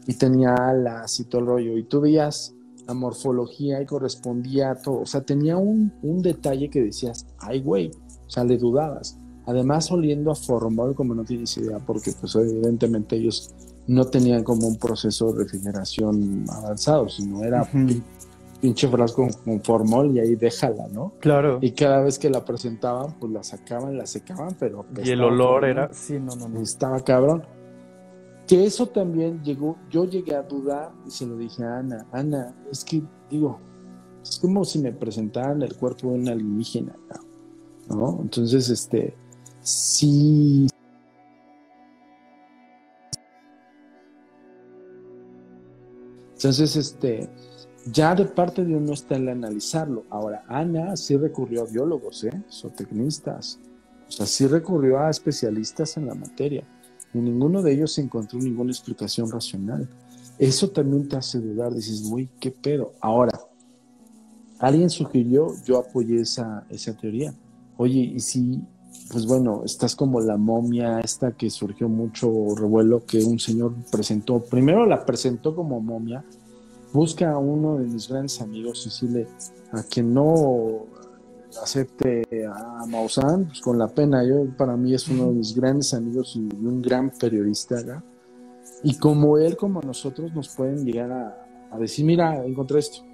Y 0.07 0.15
tenía 0.15 0.55
alas 0.55 1.21
y 1.21 1.25
todo 1.25 1.43
el 1.43 1.47
rollo. 1.47 1.77
Y 1.77 1.85
tú 1.85 2.01
veías 2.01 2.55
la 2.87 2.95
morfología 2.95 3.81
y 3.83 3.87
correspondía 3.87 4.71
a 4.71 4.75
todo. 4.77 5.01
O 5.01 5.07
sea, 5.07 5.21
tenía 5.21 5.59
un, 5.59 5.93
un 6.03 6.23
detalle 6.23 6.71
que 6.71 6.83
decías, 6.83 7.27
ay, 7.39 7.61
güey, 7.61 7.91
o 8.29 8.31
sea, 8.31 8.45
le 8.45 8.59
dudabas. 8.59 9.19
Además, 9.47 9.91
oliendo 9.91 10.31
a 10.31 10.35
formol, 10.35 10.95
como 10.95 11.15
no 11.15 11.25
tienes 11.25 11.57
idea, 11.57 11.79
porque 11.79 12.13
pues 12.21 12.35
evidentemente 12.37 13.17
ellos 13.17 13.51
no 13.87 14.05
tenían 14.05 14.45
como 14.45 14.69
un 14.69 14.77
proceso 14.77 15.33
de 15.33 15.45
refrigeración 15.45 16.45
avanzado, 16.51 17.09
sino 17.09 17.43
era 17.43 17.67
pinche 18.61 18.89
frasco 18.89 19.27
con 19.45 19.63
formol 19.63 20.15
y 20.15 20.21
ahí 20.21 20.37
déjala, 20.37 20.87
¿no? 20.89 21.15
Claro. 21.21 21.59
Y 21.63 21.71
cada 21.71 22.03
vez 22.03 22.19
que 22.19 22.29
la 22.29 22.45
presentaban, 22.45 23.15
pues 23.19 23.33
la 23.33 23.43
sacaban, 23.43 23.97
la 23.97 24.07
secaban, 24.07 24.55
pero... 24.59 24.85
Y 25.03 25.09
el 25.09 25.23
olor 25.23 25.65
era... 25.65 25.89
Sí, 25.95 26.19
no, 26.21 26.37
no, 26.37 26.51
no. 26.51 26.61
Estaba 26.61 27.01
cabrón. 27.01 27.43
Que 28.47 28.67
eso 28.67 28.87
también 28.87 29.43
llegó, 29.43 29.79
yo 29.91 30.05
llegué 30.05 30.35
a 30.35 30.43
dudar 30.43 30.91
y 31.07 31.11
se 31.11 31.25
lo 31.25 31.37
dije 31.39 31.65
a 31.65 31.79
Ana, 31.79 32.07
Ana, 32.13 32.55
es 32.71 32.85
que 32.85 33.03
digo, 33.31 33.59
es 34.23 34.39
como 34.39 34.65
si 34.65 34.79
me 34.79 34.93
presentaran 34.93 35.63
el 35.63 35.75
cuerpo 35.75 36.09
de 36.11 36.15
una 36.19 36.33
alienígena, 36.33 36.95
¿no? 37.09 37.28
Entonces, 37.91 38.69
este, 38.69 39.15
sí... 39.61 40.67
Entonces, 46.35 46.77
este, 46.77 47.29
ya 47.87 48.15
de 48.15 48.25
parte 48.25 48.65
de 48.65 48.77
uno 48.77 48.93
está 48.93 49.17
el 49.17 49.29
analizarlo. 49.29 50.05
Ahora, 50.09 50.45
Ana 50.47 50.97
sí 50.97 51.17
recurrió 51.17 51.63
a 51.63 51.67
biólogos, 51.67 52.23
¿eh? 52.25 52.43
zootecnistas, 52.49 53.59
o 54.09 54.13
sea, 54.13 54.27
sí 54.27 54.47
recurrió 54.47 55.01
a 55.01 55.11
especialistas 55.11 55.97
en 55.97 56.07
la 56.07 56.15
materia. 56.15 56.63
Y 57.13 57.19
ninguno 57.19 57.63
de 57.63 57.73
ellos 57.73 57.99
encontró 57.99 58.39
ninguna 58.39 58.71
explicación 58.71 59.31
racional. 59.31 59.89
Eso 60.39 60.71
también 60.71 61.09
te 61.09 61.17
hace 61.17 61.41
dudar, 61.41 61.75
dices, 61.75 62.05
uy, 62.09 62.29
qué 62.39 62.53
pedo. 62.53 62.93
Ahora, 63.01 63.39
alguien 64.61 64.91
sugirió, 64.91 65.55
yo 65.65 65.79
apoyé 65.79 66.21
esa, 66.21 66.65
esa 66.71 66.93
teoría. 66.93 67.35
Oye, 67.79 68.01
y 68.01 68.19
si, 68.19 68.61
pues 69.11 69.25
bueno, 69.25 69.63
estás 69.65 69.95
como 69.95 70.21
la 70.21 70.37
momia 70.37 70.99
esta 70.99 71.31
que 71.33 71.49
surgió 71.49 71.89
mucho 71.89 72.29
revuelo 72.57 73.07
que 73.07 73.23
un 73.23 73.39
señor 73.39 73.73
presentó, 73.91 74.41
primero 74.41 74.85
la 74.85 75.07
presentó 75.07 75.55
como 75.55 75.81
momia, 75.81 76.25
busca 76.93 77.31
a 77.31 77.39
uno 77.39 77.79
de 77.79 77.87
mis 77.87 78.09
grandes 78.09 78.41
amigos, 78.43 78.83
Cecile, 78.83 79.29
a 79.71 79.85
quien 79.85 80.13
no 80.13 80.87
acepte 81.63 82.25
a 82.53 82.85
Maussan, 82.87 83.47
pues 83.47 83.61
con 83.61 83.79
la 83.79 83.87
pena, 83.87 84.25
yo 84.25 84.45
para 84.57 84.77
mí 84.77 84.93
es 84.93 85.07
uno 85.09 85.27
de 85.27 85.35
mis 85.35 85.55
grandes 85.55 85.95
amigos 85.95 86.35
y 86.35 86.41
un 86.41 86.83
gran 86.83 87.11
periodista, 87.11 88.03
y 88.83 88.97
como 88.97 89.39
él, 89.39 89.57
como 89.57 89.81
nosotros, 89.83 90.35
nos 90.35 90.49
pueden 90.49 90.85
llegar 90.85 91.13
a, 91.71 91.79
decir, 91.79 92.05
mira, 92.05 92.45
encontré 92.45 92.81
esto. 92.81 93.05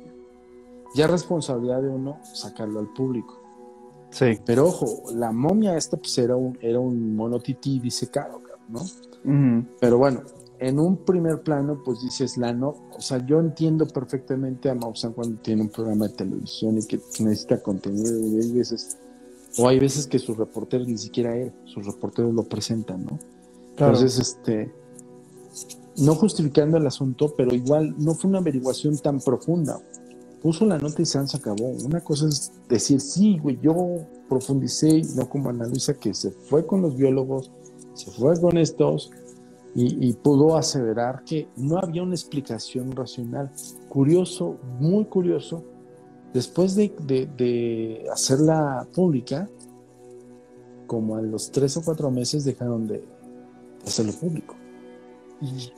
Ya 0.94 1.06
responsabilidad 1.06 1.82
de 1.82 1.88
uno 1.88 2.18
sacarlo 2.32 2.80
al 2.80 2.92
público. 2.94 3.43
Sí. 4.14 4.38
Pero 4.46 4.68
ojo, 4.68 5.02
la 5.12 5.32
momia 5.32 5.76
esta 5.76 5.96
pues 5.96 6.16
era 6.18 6.36
un, 6.36 6.56
era 6.60 6.78
un 6.78 7.16
mono 7.16 7.40
tití 7.40 7.80
disecado, 7.80 8.40
¿no? 8.68 8.80
Pero 9.80 9.98
bueno, 9.98 10.22
en 10.60 10.78
un 10.78 10.98
primer 10.98 11.42
plano, 11.42 11.82
pues 11.84 12.00
dices, 12.00 12.36
la 12.36 12.52
no, 12.52 12.76
o 12.96 13.00
sea, 13.00 13.24
yo 13.26 13.40
entiendo 13.40 13.86
perfectamente 13.88 14.70
a 14.70 14.74
Maussan 14.74 15.12
cuando 15.14 15.40
tiene 15.40 15.62
un 15.62 15.68
programa 15.68 16.06
de 16.06 16.14
televisión 16.14 16.78
y 16.78 16.86
que 16.86 17.00
necesita 17.20 17.60
contenido, 17.60 18.18
y 18.20 18.40
hay 18.40 18.52
veces, 18.52 18.96
o 19.58 19.68
hay 19.68 19.80
veces 19.80 20.06
que 20.06 20.18
sus 20.18 20.36
reporteros, 20.36 20.86
ni 20.86 20.98
siquiera 20.98 21.36
él, 21.36 21.52
sus 21.64 21.84
reporteros 21.86 22.32
lo 22.32 22.44
presentan, 22.44 23.04
¿no? 23.04 23.18
Entonces, 23.70 24.18
este, 24.18 24.72
no 25.96 26.14
justificando 26.14 26.76
el 26.76 26.86
asunto, 26.86 27.34
pero 27.36 27.52
igual 27.52 27.94
no 27.98 28.14
fue 28.14 28.30
una 28.30 28.38
averiguación 28.38 28.96
tan 28.98 29.20
profunda. 29.20 29.80
Puso 30.44 30.66
la 30.66 30.76
nota 30.76 31.00
y 31.00 31.06
se 31.06 31.18
acabó. 31.18 31.70
Una 31.86 32.02
cosa 32.02 32.28
es 32.28 32.52
decir, 32.68 33.00
sí, 33.00 33.38
güey, 33.38 33.58
yo 33.62 34.06
profundicé, 34.28 35.00
no 35.16 35.26
como 35.26 35.48
Ana 35.48 35.66
Luisa, 35.66 35.94
que 35.94 36.12
se 36.12 36.32
fue 36.32 36.66
con 36.66 36.82
los 36.82 36.96
biólogos, 36.96 37.50
se 37.94 38.10
fue 38.10 38.38
con 38.38 38.58
estos, 38.58 39.10
y, 39.74 40.12
pudo 40.12 40.58
aseverar 40.58 41.24
que 41.24 41.48
no 41.56 41.78
había 41.78 42.02
una 42.02 42.14
explicación 42.14 42.92
racional. 42.92 43.50
Curioso, 43.88 44.58
muy 44.78 45.06
curioso, 45.06 45.64
después 46.34 46.76
de, 46.76 48.06
hacerla 48.12 48.86
pública, 48.94 49.48
como 50.86 51.16
a 51.16 51.22
los 51.22 51.52
tres 51.52 51.74
o 51.78 51.82
cuatro 51.82 52.10
meses 52.10 52.44
dejaron 52.44 52.86
de 52.86 53.02
hacerlo 53.86 54.12
público. 54.12 54.56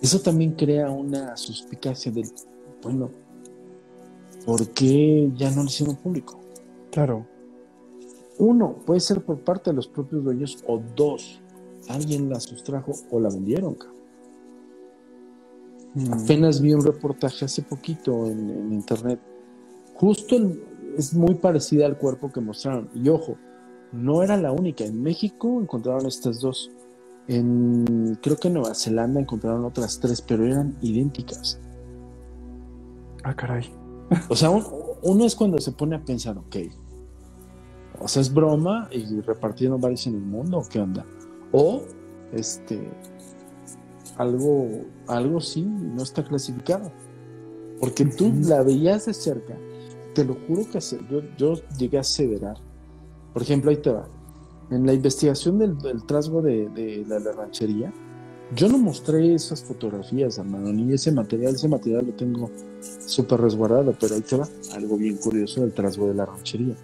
Eso 0.03 0.19
también 0.19 0.55
crea 0.55 0.91
una 0.91 1.37
suspicacia 1.37 2.11
del, 2.11 2.29
bueno, 2.83 3.11
¿por 4.47 4.69
qué 4.69 5.31
ya 5.35 5.51
no 5.51 5.63
lo 5.63 5.69
hicieron 5.69 5.97
público? 5.97 6.39
Claro. 6.93 7.27
Uno, 8.39 8.77
puede 8.87 9.01
ser 9.01 9.23
por 9.23 9.41
parte 9.41 9.71
de 9.71 9.77
los 9.77 9.89
propios 9.89 10.25
dueños, 10.25 10.63
o 10.67 10.81
dos, 10.95 11.41
alguien 11.89 12.31
la 12.31 12.41
sustrajo 12.41 12.93
o 13.11 13.21
la 13.21 13.29
vendieron. 13.29 13.77
Mm. 15.95 16.13
Apenas 16.13 16.61
vi 16.61 16.75
un 16.75 16.85
reportaje 16.85 17.45
hace 17.45 17.63
poquito 17.63 18.27
en, 18.27 18.73
internet. 18.73 19.19
Justo 19.95 20.37
es 20.97 21.15
muy 21.15 21.35
parecida 21.35 21.87
al 21.87 21.99
cuerpo 21.99 22.31
que 22.31 22.41
mostraron. 22.41 22.89
Y 22.95 23.09
ojo, 23.09 23.37
no 23.93 24.23
era 24.23 24.37
la 24.37 24.53
única. 24.53 24.85
En 24.85 25.03
México 25.03 25.61
encontraron 25.61 26.07
estas 26.07 26.41
dos. 26.41 26.71
En 27.29 28.19
creo 28.23 28.37
que 28.37 28.49
en 28.49 28.55
Nueva 28.55 28.75
Zelanda 28.75 29.21
encontraron 29.21 29.65
otras 29.65 29.99
tres, 29.99 30.21
pero 30.21 30.45
eran 30.45 30.77
idénticas. 30.83 31.59
Ah, 33.25 33.35
caray. 33.35 33.65
O 34.29 34.37
sea, 34.37 34.51
uno 34.51 35.25
es 35.25 35.35
cuando 35.35 35.59
se 35.59 35.73
pone 35.73 35.97
a 35.97 36.05
pensar, 36.05 36.39
ok, 36.39 36.57
o 38.01 38.09
sea, 38.09 38.23
es 38.23 38.33
broma 38.33 38.89
y 38.93 39.21
repartieron 39.21 39.81
varios 39.81 40.07
en 40.07 40.17
el 40.17 40.23
mundo, 40.23 40.59
¿o 40.59 40.69
qué 40.69 40.81
onda? 40.81 41.05
O 41.53 41.83
este 42.33 42.91
algo, 44.17 44.69
algo 45.07 45.41
sí 45.41 45.63
no 45.63 46.03
está 46.03 46.25
clasificado. 46.25 46.91
Porque 47.81 48.07
tú 48.07 48.33
la 48.45 48.63
veías 48.63 49.07
de 49.07 49.15
cerca, 49.15 49.57
te 50.15 50.25
lo 50.25 50.35
juro 50.47 50.63
que 50.71 50.81
yo, 51.11 51.21
yo 51.37 51.55
llegué 51.79 51.99
a 51.99 52.01
aseverar. 52.01 52.57
Por 53.33 53.43
ejemplo, 53.43 53.71
ahí 53.71 53.77
te 53.77 53.91
va. 53.91 54.09
En 54.71 54.87
la 54.87 54.95
investigación 54.95 55.59
del, 55.59 55.79
del 55.79 56.05
trasgo 56.05 56.41
de, 56.43 57.05
la, 57.07 57.19
ranchería, 57.33 57.93
yo 58.55 58.69
no 58.69 58.79
mostré 58.79 59.35
esas 59.35 59.63
fotografías, 59.63 60.39
hermano, 60.39 60.73
ni 60.73 60.93
ese 60.93 61.13
material. 61.13 61.55
Ese 61.55 61.69
material 61.69 62.07
lo 62.07 62.13
tengo 62.13 62.51
súper 63.07 63.41
resguardado, 63.41 63.95
pero 63.99 64.15
ahí 64.15 64.21
te 64.21 64.37
va. 64.37 64.49
Algo 64.75 64.97
bien 64.97 65.17
curioso 65.17 65.63
del 65.63 65.73
trasgo 65.73 66.09
de 66.09 66.15
la 66.15 66.27
ranchería. 66.27 66.75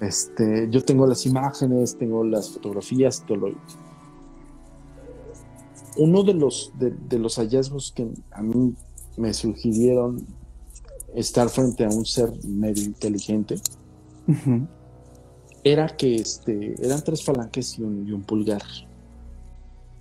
Este, 0.00 0.68
yo 0.70 0.84
tengo 0.84 1.06
las 1.06 1.26
imágenes, 1.26 1.96
tengo 1.96 2.22
las 2.22 2.50
fotografías, 2.50 3.24
todo 3.26 3.36
lo, 3.36 3.54
uno 5.98 6.22
de 6.22 6.34
los, 6.34 6.72
de, 6.78 7.18
los 7.18 7.36
hallazgos 7.36 7.92
que 7.92 8.08
a 8.30 8.42
mí 8.42 8.74
me 9.16 9.34
sugirieron 9.34 10.24
estar 11.14 11.48
frente 11.48 11.84
a 11.84 11.88
un 11.88 12.06
ser 12.06 12.32
medio 12.44 12.84
inteligente 12.84 13.56
era 15.64 15.88
que 15.88 16.14
este, 16.16 16.74
eran 16.80 17.02
tres 17.02 17.24
falanges 17.24 17.78
y 17.78 17.82
un, 17.82 18.22
pulgar. 18.22 18.62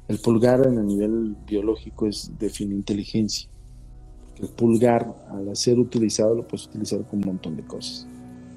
El 0.07 0.19
pulgar 0.19 0.65
en 0.65 0.77
el 0.77 0.85
nivel 0.85 1.35
biológico 1.45 2.07
es 2.07 2.31
define 2.39 2.75
inteligencia. 2.75 3.49
El 4.39 4.49
pulgar, 4.49 5.13
al 5.29 5.55
ser 5.55 5.79
utilizado, 5.79 6.35
lo 6.35 6.47
puedes 6.47 6.67
utilizar 6.67 7.05
con 7.07 7.19
un 7.19 7.25
montón 7.25 7.57
de 7.57 7.63
cosas. 7.63 8.07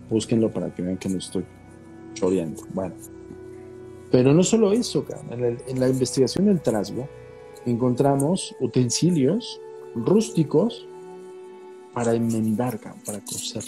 Búsquenlo 0.09 0.51
para 0.51 0.73
que 0.75 0.83
vean 0.83 0.99
que 0.99 1.09
no 1.09 1.19
estoy 1.19 1.45
choreando. 2.15 2.63
Bueno. 2.73 2.95
Pero 4.11 4.35
no 4.35 4.43
solo 4.43 4.73
eso, 4.73 5.05
en, 5.31 5.59
en 5.67 5.81
la 5.81 5.89
investigación 5.89 6.47
del 6.47 6.61
trasgo, 6.61 7.09
encontramos 7.65 8.55
utensilios 8.61 9.61
rústicos 9.95 10.87
para 11.95 12.15
enmendar, 12.15 12.79
para 13.05 13.21
coser, 13.21 13.65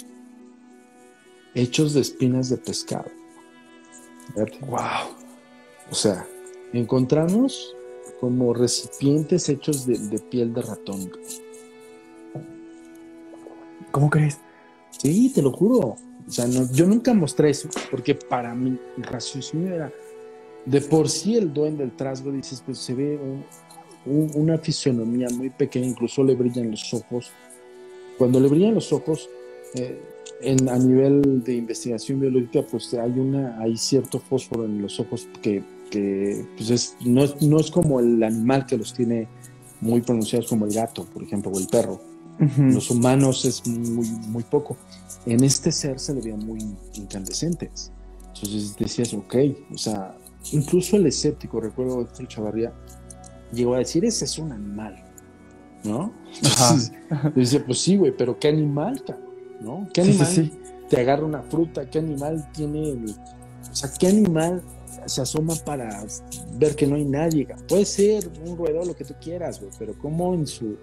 hechos 1.55 1.95
de 1.95 2.01
espinas 2.01 2.49
de 2.49 2.57
pescado. 2.57 3.11
Wow. 4.69 5.17
O 5.91 5.95
sea, 5.95 6.27
encontramos 6.73 7.77
como 8.21 8.55
recipientes 8.55 9.49
hechos 9.49 9.87
de, 9.87 10.19
piel 10.31 10.55
de 10.55 10.63
ratón. 10.63 11.11
¿Cómo 13.91 14.09
crees? 14.09 14.39
Sí, 14.91 15.33
te 15.35 15.43
lo 15.43 15.53
juro. 15.53 15.97
O 16.27 16.31
sea, 16.31 16.47
no, 16.47 16.71
yo 16.73 16.87
nunca 16.87 17.13
mostré 17.15 17.51
eso, 17.51 17.69
porque 17.91 18.15
para 18.15 18.55
mí 18.55 18.79
el 18.97 19.03
raciocinio 19.03 19.75
era, 19.75 19.93
de 20.65 20.81
por 20.81 21.09
sí 21.09 21.37
el 21.37 21.53
duende 21.53 21.85
del 21.85 21.97
trasgo, 21.97 22.31
dices, 22.31 22.63
pues 22.65 22.79
se 22.79 22.95
ve 22.95 23.19
una 24.07 24.57
fisionomía 24.59 25.29
muy 25.31 25.51
pequeña, 25.51 25.89
incluso 25.89 26.23
le 26.23 26.35
brillan 26.35 26.71
los 26.71 26.95
ojos. 26.95 27.31
Cuando 28.19 28.39
le 28.39 28.49
brillan 28.49 28.75
los 28.75 28.93
ojos, 28.93 29.29
eh, 29.75 30.01
en, 30.41 30.69
a 30.69 30.79
nivel 30.79 31.43
de 31.43 31.55
investigación 31.55 32.21
biológica, 32.21 32.63
pues 32.63 32.95
hay, 32.95 33.19
una, 33.19 33.59
hay 33.61 33.77
cierto 33.77 34.19
fósforo 34.19 34.65
en 34.65 34.81
los 34.81 35.01
ojos 35.01 35.29
que, 35.43 35.63
que 35.93 36.45
pues 36.57 36.71
es, 36.71 36.97
no, 37.05 37.23
es, 37.23 37.41
no 37.43 37.61
es 37.61 37.71
como 37.71 38.01
el 38.01 38.23
animal 38.23 38.65
que 38.65 38.79
los 38.79 38.95
tiene 38.95 39.29
muy 39.81 40.01
pronunciados 40.01 40.49
como 40.49 40.65
el 40.65 40.73
gato, 40.73 41.05
por 41.05 41.23
ejemplo, 41.23 41.53
o 41.53 41.59
el 41.59 41.69
perro. 41.69 42.01
Los 42.57 42.91
humanos 42.91 43.45
es 43.45 43.65
muy, 43.69 44.09
muy 44.09 44.43
poco. 44.43 44.77
En 45.27 45.45
este 45.45 45.71
ser 45.71 46.01
se 46.01 46.15
le 46.15 46.23
veían 46.23 46.45
muy 46.45 46.59
incandescentes. 46.95 47.93
Entonces 48.35 48.75
decías, 48.77 49.15
ok, 49.15 49.37
o 49.73 49.79
sea, 49.79 50.17
incluso 50.51 50.97
el 50.97 51.07
escéptico, 51.07 51.61
recuerdo 51.61 52.09
que 52.17 52.27
Chavarría 52.27 52.73
llegó 53.53 53.75
a 53.75 53.79
decir, 53.79 54.05
ese 54.05 54.25
es 54.25 54.39
un 54.39 54.51
animal, 54.51 55.05
¿no? 55.85 56.13
Entonces, 56.35 56.93
dice, 57.37 57.61
pues 57.61 57.79
sí, 57.79 57.97
güey, 57.97 58.17
pero 58.17 58.39
¿qué 58.41 58.49
animal, 58.49 59.05
¿no? 59.61 59.87
¿Qué 59.93 60.01
animal 60.01 60.51
te 60.89 61.01
agarra 61.01 61.25
una 61.25 61.43
fruta? 61.43 61.89
¿Qué 61.89 61.99
animal 61.99 62.51
tiene 62.53 62.91
el... 62.91 63.15
O 63.71 63.75
sea, 63.75 63.93
¿qué 64.01 64.09
animal 64.09 64.63
se 65.07 65.23
asoma 65.23 65.55
para 65.65 66.05
ver 66.59 66.75
que 66.77 66.87
no 66.87 66.97
hay 66.97 67.05
nadie? 67.05 67.47
Puede 67.69 67.85
ser 67.85 68.31
un 68.47 68.57
ruedo, 68.57 68.85
lo 68.85 68.95
que 68.95 69.05
tú 69.05 69.15
quieras, 69.21 69.61
güey, 69.61 69.73
pero 69.79 69.95
¿cómo 69.99 70.35
en 70.35 70.47
su 70.47 70.77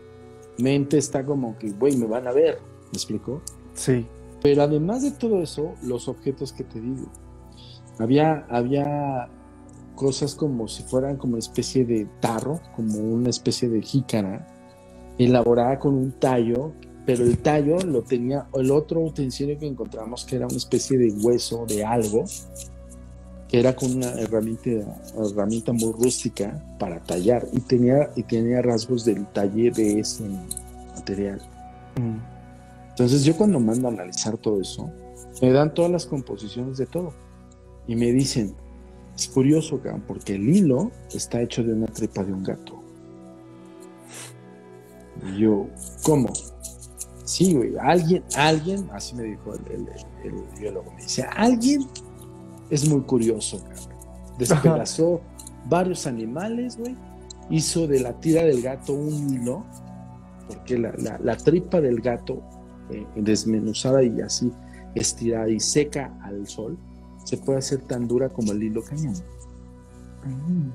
mente 0.58 0.98
está 0.98 1.26
como 1.26 1.58
que, 1.58 1.72
güey, 1.72 1.96
me 1.98 2.06
van 2.06 2.28
a 2.28 2.32
ver? 2.32 2.60
¿Me 2.92 2.94
explico? 2.94 3.42
Sí. 3.74 4.06
Pero 4.42 4.64
además 4.64 5.04
de 5.04 5.12
todo 5.12 5.42
eso, 5.42 5.74
los 5.84 6.08
objetos 6.08 6.54
que 6.54 6.64
te 6.64 6.80
digo, 6.80 7.08
había, 7.98 8.46
había 8.50 9.30
cosas 9.96 10.34
como 10.34 10.68
si 10.68 10.84
fueran 10.84 11.18
como 11.18 11.34
una 11.34 11.40
especie 11.40 11.86
de 11.86 12.08
tarro, 12.22 12.62
como 12.76 13.00
una 13.00 13.30
especie 13.30 13.68
de 13.68 13.82
jícara, 13.82 14.48
elaborada 15.18 15.78
con 15.78 15.94
un 15.94 16.14
tallo, 16.14 16.72
pero 17.06 17.24
el 17.24 17.38
tallo 17.40 17.80
lo 17.80 18.04
tenía 18.04 18.48
el 18.54 18.72
otro 18.72 19.02
utensilio 19.02 19.60
que 19.60 19.68
encontramos 19.68 20.24
que 20.26 20.38
era 20.38 20.48
una 20.48 20.56
especie 20.56 20.98
de 20.98 21.12
hueso 21.12 21.66
de 21.66 21.84
algo, 21.84 22.24
que 23.50 23.60
era 23.60 23.76
con 23.76 23.98
una 23.98 24.12
herramienta, 24.12 24.70
herramienta 25.18 25.74
muy 25.74 25.92
rústica 25.94 26.64
para 26.78 27.00
tallar 27.00 27.48
y 27.52 27.60
tenía, 27.62 28.12
y 28.16 28.24
tenía 28.24 28.62
rasgos 28.62 29.04
del 29.06 29.26
taller 29.28 29.74
de 29.74 30.00
ese 30.00 30.24
material. 30.96 31.42
Mm. 32.00 32.20
Entonces 32.92 33.24
yo 33.24 33.36
cuando 33.36 33.60
mando 33.60 33.88
a 33.88 33.92
analizar 33.92 34.38
todo 34.38 34.62
eso, 34.62 34.92
me 35.42 35.52
dan 35.52 35.74
todas 35.74 35.92
las 35.92 36.06
composiciones 36.06 36.78
de 36.78 36.86
todo 36.86 37.14
y 37.88 37.96
me 37.96 38.12
dicen, 38.12 38.56
es 39.16 39.28
curioso, 39.28 39.82
porque 40.08 40.36
el 40.36 40.48
hilo 40.48 40.92
está 41.12 41.42
hecho 41.42 41.64
de 41.64 41.74
una 41.74 41.88
tripa 41.88 42.24
de 42.24 42.32
un 42.32 42.44
gato. 42.44 42.80
Y 45.26 45.40
yo, 45.40 45.68
¿cómo? 46.04 46.32
Sí, 47.26 47.54
güey, 47.54 47.74
alguien, 47.80 48.24
alguien, 48.36 48.90
así 48.92 49.16
me 49.16 49.24
dijo 49.24 49.54
el, 49.54 49.88
biólogo, 50.60 50.92
me 50.92 51.02
dice, 51.02 51.24
alguien 51.36 51.86
es 52.70 52.88
muy 52.88 53.02
curioso, 53.02 53.62
Despedazó 54.38 55.22
varios 55.68 56.08
animales, 56.08 56.78
güey, 56.78 56.96
hizo 57.50 57.88
de 57.88 58.00
la 58.00 58.14
tira 58.20 58.44
del 58.44 58.62
gato 58.62 58.94
un 58.94 59.34
hilo, 59.34 59.66
porque 60.48 60.78
la, 60.78 61.38
tripa 61.38 61.82
del 61.82 62.00
gato 62.00 62.42
eh, 62.90 63.06
desmenuzada 63.16 64.02
y 64.02 64.22
así 64.22 64.52
estirada 64.96 65.50
y 65.50 65.60
seca 65.60 66.18
al 66.24 66.48
sol, 66.48 66.78
se 67.24 67.38
puede 67.38 67.60
hacer 67.60 67.82
tan 67.82 68.08
dura 68.08 68.30
como 68.30 68.54
el 68.54 68.64
hilo 68.64 68.82
cañón. 68.82 69.16
Mm. 70.26 70.70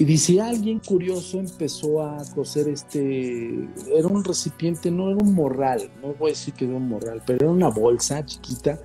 Y 0.00 0.04
dice, 0.04 0.40
alguien 0.40 0.78
curioso 0.78 1.40
empezó 1.40 2.02
a 2.02 2.24
coser 2.34 2.68
este, 2.68 3.68
era 3.94 4.06
un 4.06 4.22
recipiente, 4.22 4.92
no 4.92 5.10
era 5.10 5.18
un 5.18 5.34
morral, 5.34 5.90
no 6.00 6.14
voy 6.14 6.30
a 6.30 6.32
decir 6.34 6.54
que 6.54 6.66
era 6.66 6.76
un 6.76 6.88
morral, 6.88 7.20
pero 7.26 7.46
era 7.46 7.50
una 7.50 7.68
bolsa 7.68 8.24
chiquita 8.24 8.78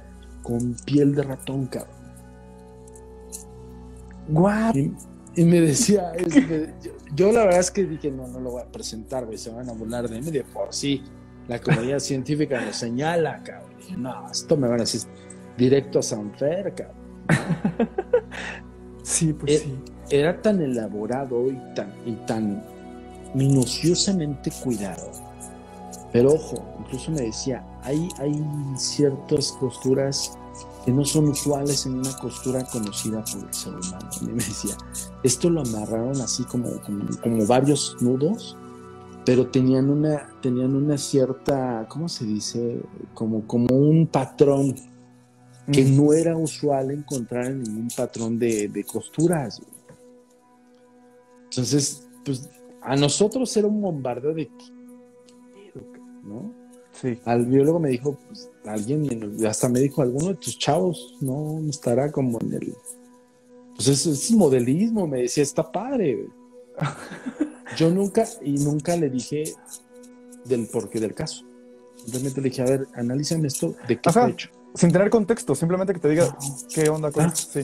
con 0.44 0.76
piel 0.86 1.16
de 1.16 1.24
ratón, 1.24 1.66
cabrón. 1.66 1.96
Guau. 4.28 4.74
Y, 5.36 5.46
me 5.46 5.62
decía, 5.62 6.12
yo, 7.16 7.32
la 7.32 7.46
verdad 7.46 7.60
es 7.60 7.72
que 7.72 7.86
dije, 7.86 8.12
no, 8.12 8.28
no 8.28 8.40
lo 8.40 8.52
voy 8.52 8.62
a 8.62 8.72
presentar, 8.72 9.26
güey, 9.26 9.40
se 9.40 9.50
van 9.50 9.68
a 9.68 9.74
burlar 9.74 10.08
de 10.08 10.22
mí, 10.22 10.30
de 10.30 10.44
por 10.44 10.72
sí. 10.72 11.02
La 11.48 11.60
comunidad 11.60 12.00
científica 12.00 12.62
lo 12.62 12.72
señala, 12.72 13.42
cabrón. 13.42 13.72
no, 13.98 14.30
esto 14.30 14.56
me 14.56 14.68
van 14.68 14.80
a 14.80 14.84
decir 14.84 15.02
directo 15.58 16.00
a 16.00 16.04
Sanfer, 16.04 16.74
sí, 19.04 19.34
pues 19.34 19.52
e 19.52 19.58
sí. 19.60 19.76
Era 20.10 20.42
tan 20.42 20.62
elaborado 20.62 21.50
y 21.50 21.58
tan, 21.74 21.94
y 22.06 22.14
tan 22.28 22.64
minuciosamente 23.34 24.52
cuidado. 24.64 25.12
Pero 26.14 26.34
ojo, 26.34 26.64
incluso 26.80 27.12
me 27.12 27.22
decía, 27.22 27.66
hay, 27.82 28.08
hay 28.20 28.46
ciertas 28.78 29.52
costuras 29.54 30.38
que 30.86 30.92
no 30.92 31.04
son 31.04 31.30
usuales 31.30 31.86
en 31.86 31.96
una 31.96 32.16
costura 32.18 32.64
conocida 32.66 33.24
por 33.26 33.48
el 33.48 33.54
ser 33.54 33.74
humano. 33.74 34.10
Y 34.22 34.26
me 34.26 34.34
decía, 34.36 34.78
esto 35.24 35.50
lo 35.50 35.62
amarraron 35.62 36.22
así 36.22 36.44
como, 36.44 36.70
como, 37.22 37.46
varios 37.48 37.98
nudos, 38.00 38.56
pero 39.26 39.48
tenían 39.48 39.90
una, 39.90 40.30
tenían 40.42 40.76
una 40.76 40.98
cierta, 40.98 41.88
¿cómo 41.90 42.08
se 42.08 42.26
dice? 42.26 42.82
Como, 43.14 43.48
como 43.48 43.76
un 43.76 44.06
patrón 44.06 44.76
que 45.72 45.84
mm. 45.84 45.98
no 45.98 46.14
era 46.14 46.38
usual 46.38 46.92
encontrar 46.92 47.46
en 47.46 47.64
ningún 47.64 47.88
patrón 47.96 48.38
de, 48.38 48.86
costuras. 48.86 49.62
Entonces, 51.46 52.08
pues 52.26 52.50
a 52.82 52.96
nosotros 52.98 53.56
era 53.56 53.68
un 53.68 53.82
bombardeo 53.82 54.34
de 54.34 54.52
¿no? 56.24 56.54
Sí. 56.94 57.20
Al 57.26 57.46
biólogo 57.46 57.80
me 57.80 57.90
dijo, 57.90 58.18
pues, 58.28 58.50
alguien, 58.66 59.46
hasta 59.48 59.70
me 59.70 59.80
dijo, 59.80 60.02
alguno 60.02 60.30
de 60.30 60.36
tus 60.36 60.58
chavos 60.58 61.18
no 61.22 61.60
estará 61.70 62.12
como 62.12 62.40
en 62.42 62.54
el. 62.54 62.76
Pues 63.76 63.88
es, 63.88 64.06
es 64.06 64.32
modelismo, 64.32 65.08
me 65.08 65.24
decía, 65.24 65.44
está 65.44 65.72
padre. 65.72 66.28
Yo 67.78 67.90
nunca, 67.90 68.26
y 68.42 68.54
nunca 68.54 68.96
le 68.96 69.10
dije 69.10 69.54
del 70.46 70.68
porqué 70.68 71.00
del 71.00 71.14
caso. 71.14 71.46
Simplemente 71.96 72.42
le 72.42 72.50
dije, 72.50 72.62
a 72.62 72.66
ver, 72.66 72.88
analízame 72.94 73.48
esto, 73.48 73.76
¿de 73.88 74.00
qué 74.00 74.10
está 74.10 74.30
hecho? 74.30 74.50
Sin 74.76 74.92
tener 74.92 75.10
contexto, 75.10 75.56
simplemente 75.56 75.94
que 75.94 76.00
te 76.00 76.10
diga 76.10 76.38
qué 76.74 76.90
onda 76.90 77.12
con 77.12 77.26
ah. 77.26 77.36
Sí. 77.36 77.62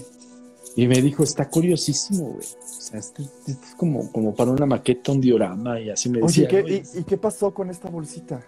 Y 0.80 0.88
me 0.88 1.02
dijo, 1.02 1.24
está 1.24 1.50
curiosísimo, 1.50 2.30
güey. 2.30 2.38
O 2.40 2.82
sea, 2.82 3.02
esto, 3.02 3.22
es 3.22 3.58
como, 3.76 4.10
como 4.14 4.34
para 4.34 4.52
una 4.52 4.66
maqueta, 4.66 5.12
un 5.12 5.20
diorama, 5.20 5.78
y 5.82 5.90
así 5.90 6.08
me 6.08 6.22
decía. 6.22 6.48
Oye, 6.48 6.84
¿y, 6.96 7.04
qué 7.04 7.18
pasó 7.18 7.54
con 7.54 7.70
esta 7.70 7.90
bolsita? 7.90 8.42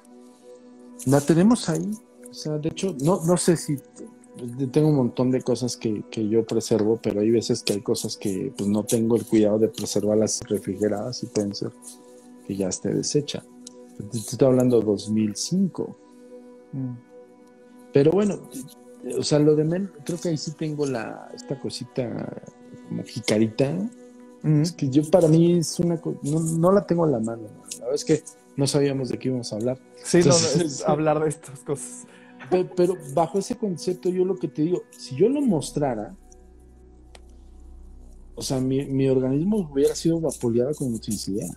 La 1.08 1.20
tenemos 1.20 1.68
ahí. 1.68 1.92
O 2.30 2.34
sea, 2.34 2.58
de 2.58 2.70
hecho, 2.70 2.96
no, 3.02 3.20
no 3.26 3.36
sé 3.36 3.58
si 3.58 3.78
tengo 4.72 4.88
un 4.88 4.96
montón 4.96 5.30
de 5.30 5.42
cosas 5.42 5.76
que, 5.76 6.04
que, 6.10 6.30
yo 6.30 6.46
preservo, 6.46 7.02
pero 7.04 7.20
hay 7.20 7.32
veces 7.32 7.64
que 7.64 7.74
hay 7.74 7.82
cosas 7.82 8.16
que 8.16 8.54
pues, 8.56 8.70
no 8.70 8.86
tengo 8.86 9.18
el 9.18 9.26
cuidado 9.26 9.60
de 9.60 9.68
preservarlas 9.68 10.40
refrigeradas 10.48 11.24
y 11.24 11.26
pueden 11.26 11.54
ser 11.54 11.72
que 12.48 12.56
ya 12.56 12.70
esté 12.70 12.94
deshecha. 12.94 13.44
Estoy 14.14 14.48
hablando 14.48 14.80
de 14.80 14.86
2005. 14.86 15.98
Pero 17.92 18.12
bueno, 18.12 18.40
o 19.18 19.24
sea, 19.24 19.40
lo 19.40 19.56
de 19.56 19.64
Men, 19.64 19.92
creo 20.06 20.20
que 20.20 20.30
ahí 20.30 20.38
sí 20.38 20.52
tengo 20.52 20.86
la, 20.86 21.30
esta 21.34 21.60
cosita 21.60 22.44
como 22.88 23.04
jicarita. 23.04 23.78
Es 24.44 24.72
que 24.72 24.90
yo 24.90 25.04
para 25.10 25.28
mí 25.28 25.60
es 25.60 25.80
una 25.80 26.02
no, 26.24 26.40
no 26.40 26.72
la 26.72 26.86
tengo 26.86 27.06
en 27.06 27.12
la 27.12 27.20
mano. 27.20 27.44
La 27.74 27.86
verdad 27.86 27.96
es 27.96 28.06
que 28.06 28.24
no 28.56 28.66
sabíamos 28.66 29.10
de 29.10 29.20
qué 29.20 29.28
íbamos 29.30 29.54
a 29.54 29.56
hablar. 29.58 29.78
Sí, 30.04 30.20
no, 30.26 30.36
es 30.36 30.84
hablar 30.84 31.22
de 31.22 31.30
estas 31.30 31.60
cosas. 31.60 32.08
Pero, 32.50 32.98
bajo 33.14 33.40
ese 33.40 33.56
concepto, 33.56 34.10
yo 34.10 34.26
lo 34.26 34.36
que 34.36 34.48
te 34.48 34.64
digo, 34.64 34.84
si 34.90 35.16
yo 35.16 35.30
lo 35.30 35.42
mostrara, 35.42 36.16
o 38.36 38.42
sea, 38.42 38.60
mi, 38.60 38.86
mi 38.86 39.08
organismo 39.08 39.70
hubiera 39.72 39.96
sido 39.96 40.20
vapuleado 40.20 40.74
como 40.74 40.92
no 40.92 41.00
idea. 41.28 41.52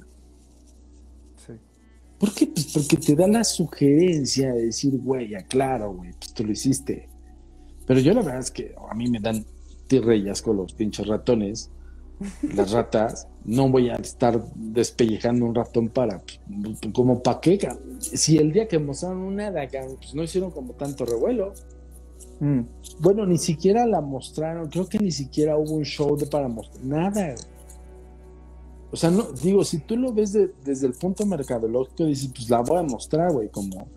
¿Por 2.19 2.33
qué? 2.33 2.47
Pues 2.47 2.67
porque 2.73 2.97
te 2.97 3.15
da 3.17 3.27
la 3.27 3.45
sugerencia 3.45 4.53
de 4.55 4.67
decir, 4.67 4.99
güey, 4.99 5.31
ya 5.31 5.43
claro, 5.43 5.93
güey, 5.95 6.13
pues 6.13 6.33
tú 6.33 6.45
lo 6.45 6.53
hiciste. 6.53 7.09
Pero 7.87 8.01
yo 8.01 8.15
la 8.15 8.23
verdad 8.23 8.41
es 8.41 8.51
que 8.51 8.75
a 8.91 8.95
mí 8.95 9.09
me 9.09 9.21
dan 9.21 9.45
tirrellas 9.87 10.43
con 10.43 10.57
los 10.57 10.73
pinches 10.73 11.07
ratones, 11.07 11.71
las 12.55 12.73
ratas. 12.73 13.29
No 13.45 13.69
voy 13.69 13.91
a 13.91 13.97
estar 13.97 14.43
despellejando 14.55 15.45
un 15.45 15.55
ratón 15.55 15.89
para, 15.89 16.23
como 16.95 17.23
pa' 17.23 17.41
qué, 17.41 17.59
Si 17.99 18.39
el 18.39 18.53
día 18.53 18.67
que 18.69 18.79
mostraron 18.79 19.19
una 19.19 19.53
pues 19.53 20.15
no 20.15 20.23
hicieron 20.23 20.51
como 20.51 20.73
tanto 20.73 21.05
revuelo. 21.05 21.53
Mm. 22.41 22.61
Bueno, 23.01 23.27
ni 23.27 23.39
siquiera 23.39 23.87
la 23.87 24.01
mostraron, 24.01 24.69
creo 24.69 24.89
que 24.89 24.99
ni 24.99 25.13
siquiera 25.13 25.57
hubo 25.57 25.75
un 25.75 25.85
show 25.85 26.17
de 26.17 26.27
para 26.27 26.49
mostrar, 26.49 26.85
nada. 26.85 27.35
O 28.91 28.97
sea, 28.97 29.11
no, 29.11 29.25
digo, 29.33 29.65
si 29.65 29.79
tú 29.79 29.97
lo 29.97 30.13
ves 30.13 30.33
desde 30.65 30.87
el 30.87 30.95
punto 30.95 31.27
mercadológico, 31.27 32.05
dices, 32.07 32.31
pues 32.35 32.49
la 32.49 32.61
voy 32.61 32.79
a 32.79 32.83
mostrar, 32.83 33.33
güey, 33.33 33.49
como, 33.49 33.89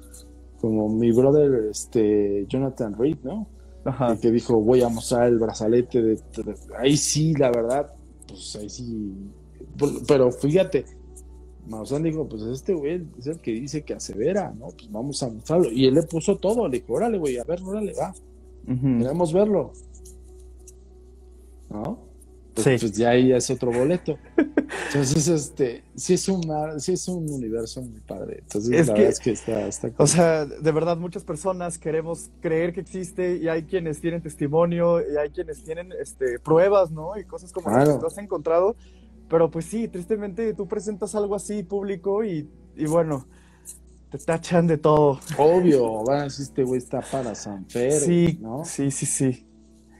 como 0.59 0.89
mi 0.89 1.11
brother 1.11 1.69
este 1.69 2.45
Jonathan 2.49 2.97
Reed, 2.97 3.17
¿no? 3.23 3.47
Ajá. 3.87 4.17
que 4.19 4.31
dijo, 4.31 4.59
voy 4.61 4.81
a 4.81 4.89
mostrar 4.89 5.27
el 5.27 5.37
brazalete 5.39 6.01
de, 6.01 6.15
de- 6.15 6.55
ahí 6.77 6.97
sí, 6.97 7.33
la 7.35 7.49
verdad, 7.51 7.93
pues 8.27 8.55
ahí 8.57 8.69
sí. 8.69 9.13
Pero 10.07 10.31
fíjate, 10.31 10.85
Maussan 11.67 12.03
dijo, 12.03 12.27
pues 12.27 12.41
este 12.43 12.73
güey 12.73 13.05
es 13.17 13.27
el 13.27 13.39
que 13.39 13.51
dice 13.51 13.83
que 13.83 13.93
asevera, 13.93 14.53
¿no? 14.57 14.67
Pues 14.69 14.91
vamos 14.91 15.21
a 15.23 15.29
mostrarlo. 15.29 15.71
Y 15.71 15.85
él 15.85 15.93
le 15.95 16.03
puso 16.03 16.37
todo, 16.37 16.67
le 16.67 16.79
dijo, 16.79 16.93
órale, 16.93 17.17
güey, 17.17 17.37
a 17.37 17.43
ver, 17.43 17.61
órale, 17.63 17.93
va, 17.93 18.13
queremos 18.99 19.31
verlo. 19.33 19.71
¿No? 21.69 22.06
Pues, 22.63 22.79
Sí. 22.81 22.87
pues 22.87 22.97
ya 22.97 23.09
ahí 23.11 23.31
es 23.31 23.49
otro 23.51 23.71
boleto. 23.71 24.17
Entonces, 24.87 25.27
este, 25.27 25.83
sí 25.95 26.15
es 26.15 26.27
un 26.27 26.41
sí 26.79 26.93
es 26.93 27.07
un 27.07 27.29
universo 27.31 27.81
muy 27.83 27.99
padre. 27.99 28.39
Entonces, 28.41 28.71
Es 28.71 28.87
la 28.87 28.93
que- 28.95 28.99
verdad 29.01 29.13
es 29.13 29.19
que 29.19 29.31
está, 29.31 29.67
está 29.67 29.91
O 29.97 30.07
sea, 30.07 30.45
de 30.45 30.71
verdad, 30.71 30.97
muchas 30.97 31.23
personas 31.23 31.77
queremos 31.77 32.31
creer 32.41 32.73
que 32.73 32.79
existe 32.81 33.37
y 33.37 33.47
hay 33.47 33.63
quienes 33.63 34.01
tienen 34.01 34.21
testimonio 34.23 34.99
y 35.01 35.17
hay 35.17 35.29
quienes 35.29 35.63
tienen 35.63 35.93
este, 36.01 36.39
pruebas, 36.39 36.89
¿no? 36.89 37.17
Y 37.17 37.25
cosas 37.25 37.51
como 37.51 37.69
las 37.69 37.83
Claro. 37.83 37.93
que 37.95 38.01
tú 38.01 38.07
has 38.07 38.17
encontrado. 38.17 38.75
Pero 39.29 39.51
pues 39.51 39.65
sí, 39.65 39.87
tristemente 39.87 40.53
tú 40.55 40.67
presentas 40.67 41.13
algo 41.13 41.35
así 41.35 41.61
público 41.61 42.23
y, 42.23 42.49
y 42.75 42.85
bueno, 42.85 43.27
te 44.09 44.17
tachan 44.17 44.65
de 44.67 44.77
todo. 44.77 45.19
obvio, 45.37 46.03
van 46.05 46.23
decir, 46.23 46.43
este 46.43 46.63
güey 46.63 46.79
está 46.79 47.01
para 47.01 47.35
San 47.35 47.65
Fer, 47.67 47.91
Sí, 47.91 48.39
¿no? 48.41 48.63
sí, 48.65 48.89
sí, 48.89 49.05
sí. 49.05 49.43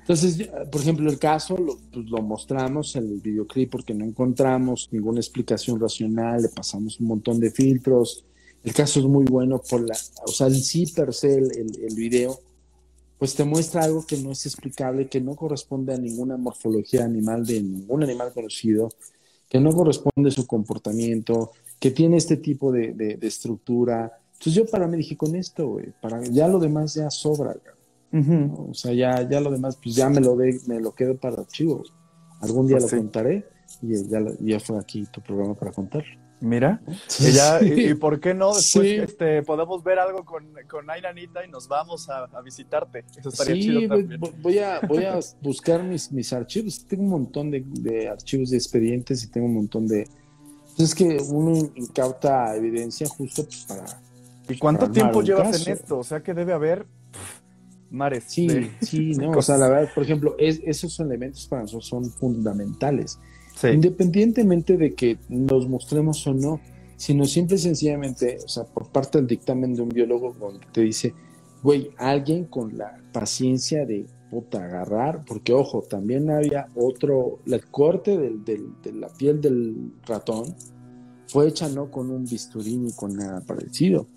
Entonces, 0.08 0.48
por 0.72 0.80
ejemplo, 0.80 1.12
el 1.12 1.20
caso 1.20 1.58
lo, 1.58 1.78
pues, 1.92 2.06
lo 2.06 2.22
mostramos 2.22 2.96
en 2.96 3.10
el 3.10 3.20
videoclip 3.20 3.70
porque 3.70 3.94
no 3.94 4.06
encontramos 4.06 4.88
ninguna 4.90 5.20
explicación 5.20 5.82
racional, 5.82 6.44
le 6.44 6.48
pasamos 6.48 6.98
un 7.02 7.08
montón 7.08 7.42
de 7.42 7.52
filtros. 7.52 8.24
El 8.64 8.74
caso 8.74 9.02
es 9.02 9.06
muy 9.06 9.26
bueno 9.26 9.62
por 9.70 9.82
la, 9.82 9.98
o 10.26 10.32
sea, 10.32 10.48
en 10.48 10.56
sí 10.56 10.88
per 10.96 11.14
se 11.14 11.38
el, 11.38 11.52
el, 11.52 11.94
video, 11.94 12.40
pues 13.20 13.36
te 13.36 13.44
muestra 13.44 13.84
algo 13.84 14.06
que 14.06 14.16
no 14.16 14.32
es 14.32 14.46
explicable, 14.46 15.10
que 15.10 15.20
no 15.20 15.36
corresponde 15.36 15.94
a 15.94 15.98
ninguna 15.98 16.38
morfología 16.38 17.04
animal 17.04 17.46
de 17.46 17.62
ningún 17.62 18.02
animal 18.04 18.32
conocido, 18.32 18.88
que 19.50 19.60
no 19.60 19.74
corresponde 19.74 20.30
a 20.30 20.32
su 20.32 20.48
comportamiento, 20.48 21.52
que 21.82 21.92
tiene 21.92 22.16
este 22.16 22.38
tipo 22.38 22.72
de, 22.72 22.94
de, 22.94 23.28
estructura. 23.28 24.22
Entonces 24.32 24.54
yo 24.54 24.66
para 24.68 24.88
mí 24.88 24.96
dije, 24.96 25.18
con 25.18 25.36
esto, 25.36 25.68
güey, 25.68 25.88
para 26.02 26.24
ya 26.24 26.48
lo 26.48 26.60
demás 26.60 26.94
ya 26.94 27.10
sobra, 27.10 27.52
güey. 27.52 27.77
O 28.14 28.74
sea, 28.74 28.94
ya, 28.94 29.28
ya 29.28 29.40
lo 29.42 29.52
demás, 29.52 29.78
pues 29.82 29.96
ya 29.96 30.10
me 30.10 30.20
lo, 30.22 30.36
de, 30.36 30.60
me 30.68 30.80
lo 30.80 30.94
quedo 30.96 31.18
para 31.18 31.42
archivos. 31.42 31.94
Algún 32.42 32.68
día 32.68 32.78
Pues 32.78 32.84
lo 32.84 32.90
sí. 32.90 32.96
contaré 32.98 33.46
y 33.82 34.08
ya, 34.10 34.20
ya 34.40 34.60
fue 34.60 34.80
aquí 34.80 35.06
tu 35.12 35.22
programa 35.22 35.56
para 35.56 35.72
contarlo. 35.72 36.08
Mira, 36.40 36.80
y, 37.20 37.32
ya, 37.32 37.60
y, 37.64 37.68
Sí. 37.74 37.82
y 37.90 37.94
por 37.96 38.20
qué 38.20 38.36
no 38.36 38.54
después 38.54 38.88
Sí. 38.88 38.96
este, 38.96 39.42
podemos 39.42 39.84
ver 39.84 39.98
algo 39.98 40.24
con, 40.24 40.46
con 40.70 40.88
Ainanita 40.88 41.44
y 41.44 41.50
nos 41.50 41.68
vamos 41.68 42.10
a, 42.12 42.26
a 42.26 42.42
visitarte. 42.42 43.06
Eso 43.18 43.30
estaría 43.30 43.56
Sí, 43.56 43.62
chido 43.62 43.80
voy, 43.80 43.88
también. 44.08 44.22
voy 44.44 44.60
a, 44.60 44.80
voy 44.88 45.04
a 45.06 45.20
buscar 45.42 45.82
mis, 45.84 46.12
mis 46.12 46.32
archivos. 46.34 46.86
Tengo 46.86 47.04
un 47.04 47.10
montón 47.10 47.50
de, 47.50 47.64
de 47.66 48.08
archivos 48.08 48.52
de 48.52 48.58
expedientes 48.58 49.24
y 49.24 49.32
tengo 49.32 49.48
un 49.48 49.56
montón 49.56 49.88
de... 49.88 50.08
Pues 50.76 50.90
es 50.90 50.96
que 50.96 51.18
uno 51.32 51.72
incauta 51.76 52.56
evidencia 52.56 53.08
justo 53.08 53.44
pues, 53.44 53.66
para... 53.68 53.86
¿Y 54.48 54.60
cuánto 54.60 54.90
tiempo 54.92 55.24
llevas 55.24 55.66
en 55.66 55.74
esto? 55.74 55.98
O 55.98 56.04
sea 56.04 56.22
que 56.22 56.36
debe 56.36 56.54
haber 56.54 56.86
mares. 57.90 58.26
Sí, 58.28 58.48
de- 58.48 58.72
sí, 58.82 59.12
no, 59.18 59.32
o 59.32 59.42
sea, 59.42 59.58
la 59.58 59.70
verdad, 59.70 59.90
por 59.94 60.04
ejemplo, 60.04 60.36
es- 60.38 60.62
esos 60.66 61.00
elementos 61.00 61.48
para 61.48 61.64
nosotros 61.64 61.88
son 61.88 62.06
fundamentales. 62.06 63.20
Sí. 63.56 63.68
Independientemente 63.70 64.78
de 64.78 64.94
que 64.94 65.18
nos 65.30 65.68
mostremos 65.68 66.26
o 66.28 66.34
no, 66.34 66.60
sino 66.96 67.26
simple 67.26 67.56
y 67.56 67.60
sencillamente, 67.60 68.38
o 68.44 68.48
sea, 68.48 68.64
por 68.66 68.90
parte 68.92 69.18
del 69.18 69.28
dictamen 69.28 69.74
de 69.74 69.82
un 69.82 69.90
biólogo 69.90 70.34
donde 70.40 70.66
te 70.72 70.82
dice, 70.82 71.14
güey, 71.64 71.90
alguien 71.98 72.46
con 72.46 72.78
la 72.78 73.00
paciencia 73.12 73.86
de 73.86 74.06
puta 74.30 74.64
agarrar, 74.64 75.24
porque 75.26 75.54
ojo, 75.54 75.82
también 75.82 76.30
había 76.30 76.68
otro, 76.76 77.40
el 77.46 77.66
corte 77.68 78.18
del- 78.18 78.44
del- 78.44 78.74
de 78.84 78.92
la 78.94 79.08
piel 79.10 79.40
del 79.42 79.92
ratón 80.06 80.54
fue 81.28 81.48
hecha 81.48 81.68
no 81.70 81.90
con 81.92 82.12
un 82.12 82.26
bisturí 82.26 82.78
ni 82.78 82.92
con 82.94 83.16
nada 83.16 83.42
parecido. 83.42 84.08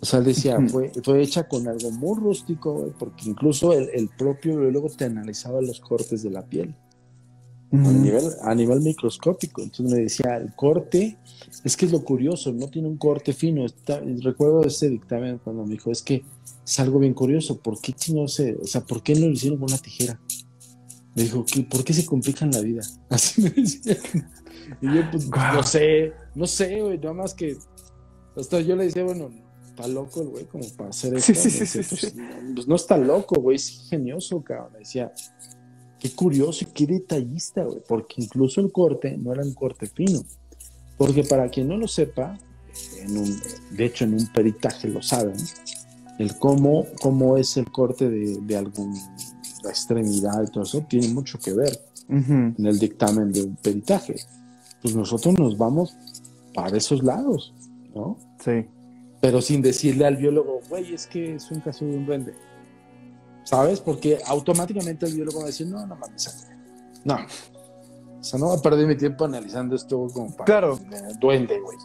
O 0.00 0.06
sea, 0.06 0.20
decía, 0.20 0.58
fue, 0.68 0.92
fue 1.02 1.22
hecha 1.22 1.48
con 1.48 1.66
algo 1.66 1.90
muy 1.90 2.18
rústico, 2.18 2.72
güey, 2.72 2.92
porque 2.98 3.28
incluso 3.28 3.72
el, 3.72 3.88
el 3.92 4.08
propio 4.08 4.58
biólogo 4.58 4.88
te 4.90 5.04
analizaba 5.06 5.60
los 5.60 5.80
cortes 5.80 6.22
de 6.22 6.30
la 6.30 6.46
piel 6.46 6.74
a 7.70 7.76
nivel, 7.76 8.24
a 8.42 8.54
nivel 8.54 8.80
microscópico. 8.80 9.60
Entonces 9.62 9.94
me 9.94 10.00
decía, 10.02 10.36
el 10.36 10.54
corte, 10.54 11.18
es 11.64 11.76
que 11.76 11.86
es 11.86 11.92
lo 11.92 12.02
curioso, 12.02 12.52
no 12.52 12.68
tiene 12.68 12.88
un 12.88 12.96
corte 12.96 13.32
fino. 13.32 13.64
Está- 13.66 14.00
recuerdo 14.22 14.64
ese 14.64 14.88
dictamen 14.88 15.38
cuando 15.38 15.64
me 15.64 15.72
dijo, 15.72 15.90
es 15.90 16.02
que 16.02 16.24
es 16.64 16.80
algo 16.80 16.98
bien 16.98 17.14
curioso, 17.14 17.58
¿por 17.60 17.80
qué 17.80 17.94
no 18.14 18.26
sé? 18.28 18.56
O 18.62 18.66
sea, 18.66 18.82
¿por 18.82 19.02
qué 19.02 19.14
no 19.14 19.26
lo 19.26 19.32
hicieron 19.32 19.58
con 19.58 19.70
una 19.70 19.78
tijera? 19.78 20.18
Me 21.14 21.24
dijo, 21.24 21.44
¿qué, 21.44 21.62
¿por 21.62 21.84
qué 21.84 21.92
se 21.92 22.06
complican 22.06 22.50
la 22.52 22.60
vida? 22.60 22.82
Así 23.10 23.42
me 23.42 23.50
decía. 23.50 23.96
Y 24.80 24.86
yo, 24.94 25.10
pues, 25.10 25.28
no 25.28 25.62
sé, 25.62 26.12
no 26.34 26.46
sé, 26.46 26.80
güey, 26.80 26.98
nada 26.98 27.14
más 27.14 27.34
que, 27.34 27.56
hasta 28.36 28.60
yo 28.60 28.76
le 28.76 28.84
decía, 28.84 29.04
bueno, 29.04 29.30
está 29.78 29.88
loco 29.88 30.22
el 30.22 30.28
güey 30.28 30.44
como 30.44 30.64
para 30.76 30.90
hacer 30.90 31.14
esto. 31.14 31.34
Sí, 31.34 31.50
sí, 31.50 31.66
sí, 31.66 31.80
pues, 31.88 32.14
no, 32.14 32.54
pues 32.54 32.68
no 32.68 32.76
está 32.76 32.96
loco, 32.96 33.40
güey, 33.40 33.56
es 33.56 33.82
ingenioso, 33.82 34.42
cabrón. 34.42 34.72
Me 34.72 34.78
decía, 34.80 35.12
Qué 35.98 36.12
curioso 36.12 36.64
y 36.64 36.72
qué 36.72 36.86
detallista, 36.86 37.64
güey, 37.64 37.80
porque 37.86 38.22
incluso 38.22 38.60
el 38.60 38.70
corte 38.70 39.16
no 39.18 39.32
era 39.32 39.42
un 39.42 39.52
corte 39.52 39.86
fino. 39.86 40.20
Porque 40.96 41.24
para 41.24 41.48
quien 41.48 41.68
no 41.68 41.76
lo 41.76 41.88
sepa, 41.88 42.38
en 43.00 43.18
un, 43.18 43.36
de 43.72 43.84
hecho 43.84 44.04
en 44.04 44.14
un 44.14 44.26
peritaje 44.28 44.88
lo 44.88 45.02
saben, 45.02 45.36
el 46.18 46.38
cómo, 46.38 46.86
cómo 47.00 47.36
es 47.36 47.56
el 47.56 47.70
corte 47.70 48.08
de, 48.08 48.38
de 48.42 48.56
alguna 48.56 48.96
extremidad 49.64 50.44
y 50.46 50.50
todo 50.50 50.62
eso 50.62 50.86
tiene 50.88 51.08
mucho 51.08 51.38
que 51.38 51.52
ver 51.52 51.78
en 52.08 52.54
el 52.58 52.78
dictamen 52.78 53.32
de 53.32 53.42
un 53.42 53.56
peritaje. 53.56 54.16
Pues 54.80 54.94
nosotros 54.94 55.36
nos 55.36 55.58
vamos 55.58 55.96
para 56.54 56.76
esos 56.76 57.02
lados, 57.02 57.52
¿no? 57.92 58.16
Sí. 58.42 58.66
Pero 59.20 59.40
sin 59.42 59.62
decirle 59.62 60.06
al 60.06 60.16
biólogo, 60.16 60.60
güey, 60.68 60.94
es 60.94 61.06
que 61.06 61.34
es 61.34 61.50
un 61.50 61.60
caso 61.60 61.84
de 61.84 61.96
un 61.96 62.06
duende. 62.06 62.34
¿Sabes? 63.44 63.80
Porque 63.80 64.18
automáticamente 64.26 65.06
el 65.06 65.14
biólogo 65.14 65.38
va 65.38 65.44
a 65.44 65.46
decir, 65.46 65.66
no, 65.66 65.86
no 65.86 65.96
mames, 65.96 66.46
no. 67.04 67.16
O 68.20 68.22
sea, 68.24 68.38
no 68.38 68.48
va 68.48 68.54
a 68.56 68.62
perder 68.62 68.86
mi 68.86 68.96
tiempo 68.96 69.24
analizando 69.24 69.74
esto 69.76 70.06
como 70.12 70.30
para 70.32 70.44
Claro. 70.44 70.78
duende, 71.20 71.58
güey. 71.60 71.78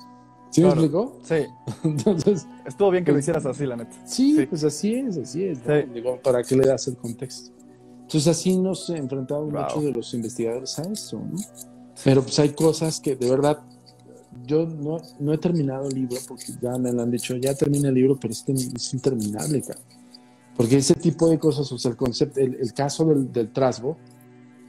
¿Sí 0.52 0.62
Claro. 0.62 0.76
me 0.76 0.82
explicó? 0.84 1.20
Sí. 1.24 1.46
Entonces, 1.84 2.46
Estuvo 2.66 2.92
bien 2.92 3.04
que 3.06 3.12
lo 3.12 3.16
Pues- 3.16 3.24
hicieras 3.26 3.46
así, 3.46 3.66
la 3.66 3.76
neta. 3.78 3.92
sí, 4.06 4.36
Sí. 4.38 4.46
pues 4.46 4.64
así 4.64 4.96
es, 4.96 5.18
así 5.18 5.44
es. 5.46 5.66
¿no? 5.66 5.76
Sí. 5.76 5.88
Digo, 5.94 6.20
¿para 6.22 6.44
qué 6.44 6.56
le 6.56 6.68
das 6.68 6.88
el 6.88 6.98
contexto? 6.98 7.52
Entonces 8.02 8.28
así 8.28 8.58
nos 8.58 8.90
enfrentamos 8.90 9.52
Wow. 9.52 9.62
muchos 9.64 9.84
de 9.86 9.92
los 9.92 10.14
investigadores 10.14 10.78
a 10.80 10.84
esto, 10.84 11.18
¿no? 11.20 11.40
Pero 12.04 12.22
pues 12.22 12.38
hay 12.40 12.50
cosas 12.50 13.00
que 13.00 13.16
de 13.16 13.30
verdad 13.30 13.60
yo 14.46 14.66
no, 14.66 14.98
no 15.20 15.34
he 15.34 15.38
terminado 15.38 15.88
el 15.88 15.96
libro 15.96 16.18
porque 16.28 16.54
ya 16.62 16.78
me 16.78 16.92
lo 16.92 17.02
han 17.02 17.12
dicho, 17.12 17.36
ya 17.36 17.54
termina 17.54 17.90
el 17.90 17.96
libro, 17.96 18.18
pero 18.20 18.34
es, 18.34 18.44
es 18.48 18.94
interminable, 18.94 19.62
cara. 19.62 19.80
Porque 20.56 20.78
ese 20.78 20.94
tipo 20.96 21.30
de 21.30 21.40
cosas, 21.40 21.72
o 21.72 21.78
sea, 21.78 21.92
el 21.92 21.98
concepto, 21.98 22.40
el, 22.40 22.56
el 22.56 22.74
caso 22.74 23.06
del, 23.06 23.32
del 23.32 23.52
trasgo 23.52 23.98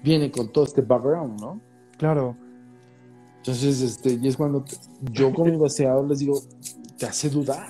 viene 0.02 0.30
con 0.30 0.52
todo 0.52 0.64
este 0.64 0.82
background, 0.82 1.40
¿no? 1.40 1.60
Claro. 1.98 2.36
Entonces, 3.38 3.82
este, 3.82 4.18
y 4.20 4.28
es 4.28 4.36
cuando 4.36 4.64
yo 5.12 5.32
como 5.32 5.48
investigador 5.48 6.08
les 6.08 6.20
digo, 6.20 6.40
te 6.96 7.06
hace 7.06 7.28
dudar. 7.28 7.68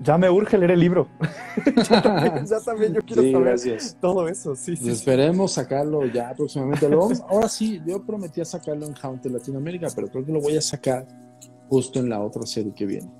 Ya 0.00 0.16
me 0.16 0.30
urge 0.30 0.56
leer 0.56 0.70
el 0.72 0.80
libro. 0.80 1.08
ya, 1.90 2.00
también, 2.02 2.46
ya 2.46 2.60
también 2.60 2.94
yo 2.94 3.00
quiero 3.02 3.22
Sí, 3.22 3.32
saber 3.32 3.48
gracias. 3.48 3.96
todo 4.00 4.28
eso. 4.28 4.54
Sí, 4.54 4.76
sí. 4.76 4.90
Esperemos 4.90 5.52
sacarlo 5.52 6.06
ya 6.06 6.32
próximamente. 6.36 6.88
Lo 6.88 6.98
vamos- 7.00 7.20
ahora 7.28 7.48
sí, 7.48 7.82
yo 7.84 8.04
prometí 8.04 8.44
sacarlo 8.44 8.86
en 8.86 8.94
Haunted 9.02 9.30
Latinoamérica, 9.32 9.88
pero 9.94 10.08
creo 10.08 10.24
que 10.24 10.32
lo 10.32 10.40
voy 10.40 10.56
a 10.56 10.60
sacar 10.60 11.06
justo 11.68 11.98
en 11.98 12.08
la 12.08 12.20
otra 12.22 12.46
serie 12.46 12.72
que 12.72 12.86
viene. 12.86 13.10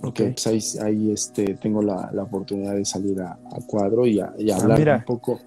Porque 0.00 0.24
Ok. 0.24 0.30
pues, 0.42 0.46
ahí, 0.46 0.84
ahí, 0.86 1.12
este, 1.12 1.54
tengo 1.56 1.82
la, 1.82 2.10
la 2.12 2.22
oportunidad 2.24 2.74
de 2.74 2.84
salir 2.84 3.20
a, 3.20 3.32
a 3.32 3.60
cuadro 3.66 4.06
y, 4.06 4.18
a- 4.18 4.32
y 4.38 4.50
Ah, 4.50 4.56
hablar 4.56 4.78
mira. 4.78 4.96
un 4.96 5.04
poco 5.04 5.38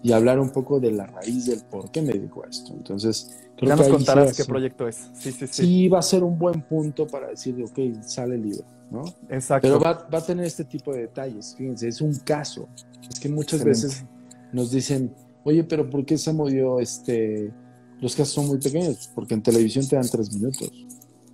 y 0.00 0.12
hablar 0.12 0.38
un 0.38 0.50
poco 0.50 0.78
de 0.78 0.92
la 0.92 1.06
raíz 1.06 1.46
del 1.46 1.60
por 1.68 1.90
qué 1.90 2.00
me 2.00 2.12
dedico 2.12 2.44
a 2.44 2.48
esto. 2.48 2.72
Entonces, 2.72 3.36
creo 3.56 3.70
Ya 3.70 3.74
que 3.74 3.82
nos 3.82 3.90
contarás 3.90 4.36
qué 4.36 4.44
proyecto 4.44 4.86
es. 4.86 5.10
Sí, 5.14 5.32
sí, 5.32 5.46
sí. 5.48 5.62
Sí, 5.64 5.88
va 5.88 5.98
a 5.98 6.02
ser 6.02 6.22
un 6.22 6.38
buen 6.38 6.62
punto 6.62 7.08
para 7.08 7.26
decir, 7.30 7.56
ok, 7.62 8.00
sale 8.02 8.36
el 8.36 8.42
libro, 8.42 8.64
¿no? 8.90 9.02
Exacto. 9.28 9.68
Pero 9.68 9.80
va, 9.80 10.08
va 10.12 10.18
a 10.18 10.24
tener 10.24 10.44
este 10.44 10.64
tipo 10.64 10.92
de 10.92 11.02
detalles. 11.02 11.54
Fíjense, 11.56 11.88
es 11.88 12.00
un 12.00 12.14
caso. 12.16 12.68
Es 13.08 13.20
que 13.20 13.28
muchas 13.28 13.60
Excelente. 13.60 13.86
veces 13.86 14.04
nos 14.52 14.70
dicen, 14.70 15.14
oye, 15.44 15.64
pero 15.64 15.88
¿por 15.88 16.04
qué 16.04 16.16
se 16.18 16.32
murió 16.32 16.80
este? 16.80 17.52
Los 18.00 18.14
casos 18.14 18.34
son 18.34 18.46
muy 18.46 18.58
pequeños, 18.58 19.10
porque 19.14 19.34
en 19.34 19.42
televisión 19.42 19.86
te 19.86 19.96
dan 19.96 20.08
tres 20.08 20.32
minutos. 20.32 20.70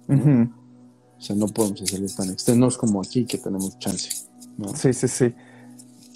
O 0.08 1.20
sea, 1.20 1.36
no 1.36 1.46
podemos 1.48 1.80
hacerlo 1.80 2.06
tan 2.16 2.30
externos 2.30 2.76
como 2.76 3.00
aquí, 3.00 3.24
que 3.24 3.38
tenemos 3.38 3.78
chance. 3.78 4.26
¿no? 4.56 4.74
Sí, 4.74 4.92
sí, 4.92 5.08
sí. 5.08 5.34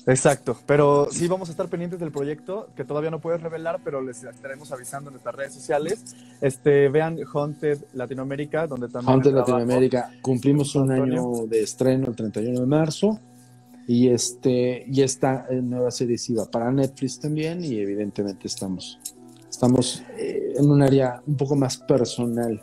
Exacto, 0.06 0.56
pero 0.64 1.08
sí 1.10 1.28
vamos 1.28 1.48
a 1.48 1.52
estar 1.52 1.68
pendientes 1.68 2.00
del 2.00 2.10
proyecto, 2.10 2.68
que 2.74 2.84
todavía 2.84 3.10
no 3.10 3.20
puedes 3.20 3.42
revelar, 3.42 3.80
pero 3.84 4.00
les 4.00 4.24
estaremos 4.24 4.72
avisando 4.72 5.10
en 5.10 5.14
nuestras 5.14 5.34
redes 5.34 5.52
sociales. 5.52 6.16
Este, 6.40 6.88
vean 6.88 7.18
Haunted 7.32 7.78
Latinoamérica, 7.92 8.66
donde 8.66 8.88
también... 8.88 9.12
Haunted 9.12 9.34
Latinoamérica, 9.34 10.10
cumplimos 10.22 10.74
un 10.76 10.90
año 10.92 11.46
de 11.46 11.62
estreno 11.62 12.06
el 12.08 12.16
31 12.16 12.60
de 12.60 12.66
marzo, 12.66 13.20
y, 13.86 14.08
este, 14.08 14.84
y 14.86 15.02
esta 15.02 15.46
nueva 15.50 15.90
serie 15.90 16.16
se 16.18 16.32
iba 16.32 16.46
para 16.46 16.70
Netflix 16.70 17.20
también, 17.20 17.64
y 17.64 17.78
evidentemente 17.78 18.46
estamos, 18.46 18.98
estamos 19.48 20.02
eh, 20.16 20.54
en 20.56 20.70
un 20.70 20.82
área 20.82 21.22
un 21.26 21.36
poco 21.36 21.54
más 21.54 21.76
personal 21.76 22.62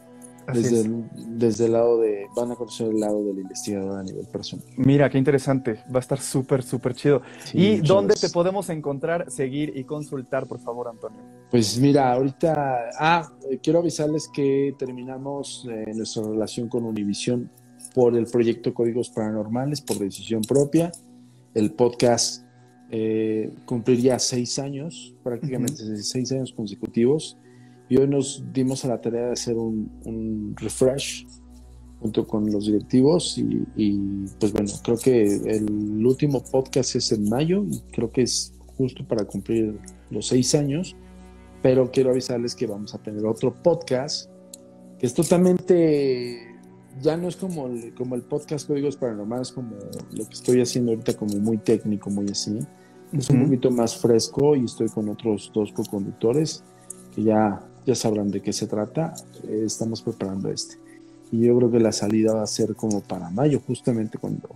desde 0.53 0.81
el, 0.81 1.05
desde 1.37 1.65
el, 1.65 1.73
lado 1.73 1.99
de, 1.99 2.27
van 2.35 2.51
a 2.51 2.55
conocer 2.55 2.87
el 2.87 2.99
lado 2.99 3.23
del 3.25 3.39
investigador 3.39 3.99
a 3.99 4.03
nivel 4.03 4.25
personal. 4.27 4.65
Mira, 4.77 5.09
qué 5.09 5.17
interesante, 5.17 5.83
va 5.93 5.97
a 5.97 5.99
estar 5.99 6.19
súper, 6.19 6.63
súper 6.63 6.93
chido. 6.93 7.21
¿Y 7.53 7.77
dónde 7.77 8.15
te 8.15 8.29
podemos 8.29 8.69
encontrar, 8.69 9.31
seguir 9.31 9.73
y 9.75 9.83
consultar, 9.83 10.47
por 10.47 10.59
favor, 10.59 10.87
Antonio? 10.87 11.19
Pues 11.49 11.79
mira, 11.79 12.11
ahorita, 12.13 12.89
ah, 12.99 13.31
quiero 13.61 13.79
avisarles 13.79 14.27
que 14.27 14.75
terminamos 14.77 15.67
eh, 15.69 15.91
nuestra 15.95 16.23
relación 16.23 16.69
con 16.69 16.83
Univision 16.83 17.49
por 17.93 18.15
el 18.15 18.25
proyecto 18.25 18.73
Códigos 18.73 19.09
Paranormales, 19.09 19.81
por 19.81 19.97
decisión 19.97 20.41
propia. 20.41 20.91
El 21.53 21.71
podcast 21.71 22.43
eh, 22.91 23.53
cumpliría 23.65 24.19
seis 24.19 24.59
años, 24.59 25.15
prácticamente 25.23 25.83
seis 26.03 26.31
años 26.31 26.53
consecutivos 26.53 27.37
y 27.89 27.97
hoy 27.97 28.07
nos 28.07 28.43
dimos 28.51 28.83
a 28.85 28.89
la 28.89 29.01
tarea 29.01 29.27
de 29.27 29.33
hacer 29.33 29.55
un, 29.57 30.55
refresh 30.57 31.27
junto 31.99 32.25
con 32.27 32.51
los 32.51 32.65
directivos 32.65 33.37
y, 33.37 34.27
pues 34.39 34.51
bueno, 34.51 34.69
creo 34.83 34.97
que 34.97 35.23
el 35.25 36.05
último 36.05 36.43
podcast 36.43 36.95
es 36.95 37.11
en 37.11 37.29
mayo 37.29 37.63
y 37.69 37.79
creo 37.91 38.11
que 38.11 38.23
es 38.23 38.53
justo 38.77 39.07
para 39.07 39.25
cumplir 39.25 39.79
los 40.11 40.27
seis 40.27 40.53
años, 40.55 40.95
pero 41.61 41.89
quiero 41.91 42.11
avisarles 42.11 42.53
que 42.55 42.67
vamos 42.67 42.93
a 42.93 43.01
tener 43.01 43.25
otro 43.25 43.53
podcast 43.53 44.29
que 44.99 45.07
es 45.07 45.13
totalmente, 45.13 46.55
ya 47.01 47.17
no 47.17 47.27
es 47.27 47.35
como 47.35 47.67
el, 47.67 47.93
como 47.95 48.15
el 48.15 48.21
podcast 48.21 48.67
Códigos 48.67 48.97
Paranormales, 48.97 49.51
como 49.51 49.75
lo 50.11 50.25
que 50.27 50.33
estoy 50.33 50.61
haciendo 50.61 50.91
ahorita, 50.91 51.13
como 51.13 51.37
muy 51.39 51.57
técnico, 51.57 52.09
muy 52.09 52.27
así. 52.29 52.59
Es 53.11 53.29
un 53.29 53.45
poquito 53.45 53.71
más 53.71 53.95
fresco 53.95 54.55
y 54.55 54.65
estoy 54.65 54.89
con 54.89 55.09
otros 55.09 55.51
dos 55.53 55.71
co-conductores 55.71 56.63
que 57.13 57.23
ya 57.23 57.61
ya 57.85 57.95
sabrán 57.95 58.31
de 58.31 58.41
qué 58.41 58.53
se 58.53 58.67
trata. 58.67 59.13
Eh, 59.47 59.63
estamos 59.65 60.01
preparando 60.01 60.49
este. 60.49 60.75
Y 61.31 61.41
yo 61.41 61.57
creo 61.57 61.71
que 61.71 61.79
la 61.79 61.91
salida 61.91 62.33
va 62.33 62.43
a 62.43 62.47
ser 62.47 62.75
como 62.75 63.01
para 63.01 63.29
mayo, 63.29 63.61
justamente 63.65 64.17
cuando, 64.17 64.49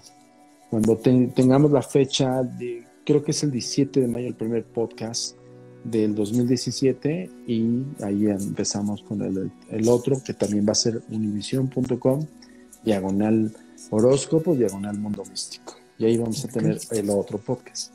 cuando 0.70 0.98
tengamos 0.98 1.72
la 1.72 1.82
fecha 1.82 2.44
de, 2.44 2.86
creo 3.06 3.24
que 3.24 3.32
es 3.32 3.44
el 3.44 3.52
17 3.52 4.02
de 4.02 4.08
mayo, 4.08 4.28
el 4.28 4.36
primer 4.36 4.64
podcast 4.64 5.36
del 5.84 6.14
2017 6.14 7.30
y 7.48 7.84
ahí 8.04 8.28
empezamos 8.28 9.02
con 9.02 9.22
el, 9.22 9.52
el 9.70 9.88
otro 9.88 10.22
que 10.24 10.34
también 10.34 10.66
va 10.68 10.74
a 10.74 10.76
ser 10.76 11.02
univision.com 11.10 12.26
diagonal 12.84 13.52
horóscopo 13.90 14.56
diagonal 14.56 15.00
mundo 15.00 15.24
místico 15.30 15.76
y 15.98 16.06
ahí 16.06 16.18
vamos 16.18 16.44
a 16.44 16.50
tener 16.50 16.80
el 16.92 17.10
otro 17.10 17.38
podcast 17.38 17.94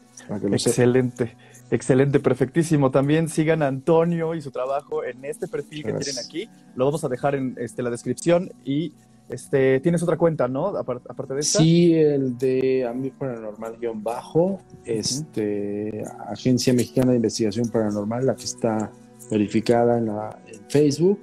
excelente 0.50 1.36
Excelente, 1.70 2.20
perfectísimo. 2.20 2.90
También 2.90 3.28
sigan 3.28 3.62
a 3.62 3.68
Antonio 3.68 4.34
y 4.34 4.42
su 4.42 4.50
trabajo 4.50 5.04
en 5.04 5.24
este 5.24 5.48
perfil 5.48 5.84
que 5.84 5.92
tienen 5.94 6.18
aquí. 6.24 6.48
Lo 6.76 6.84
vamos 6.84 7.04
a 7.04 7.08
dejar 7.08 7.34
en 7.34 7.56
este, 7.58 7.82
la 7.82 7.90
descripción 7.90 8.50
y 8.64 8.92
este, 9.28 9.80
tienes 9.80 10.02
otra 10.02 10.16
cuenta, 10.18 10.48
¿no? 10.48 10.68
Aparte, 10.68 11.34
de 11.34 11.40
esta. 11.40 11.58
Sí, 11.58 11.94
el 11.94 12.36
de 12.36 12.86
Amigo 12.86 13.16
Paranormal 13.18 13.78
guion 13.78 14.02
bajo, 14.02 14.60
este, 14.84 16.04
Agencia 16.28 16.74
Mexicana 16.74 17.12
de 17.12 17.16
Investigación 17.16 17.68
Paranormal, 17.68 18.26
la 18.26 18.36
que 18.36 18.44
está 18.44 18.92
verificada 19.30 19.98
en, 19.98 20.06
la, 20.06 20.38
en 20.46 20.60
Facebook. 20.68 21.18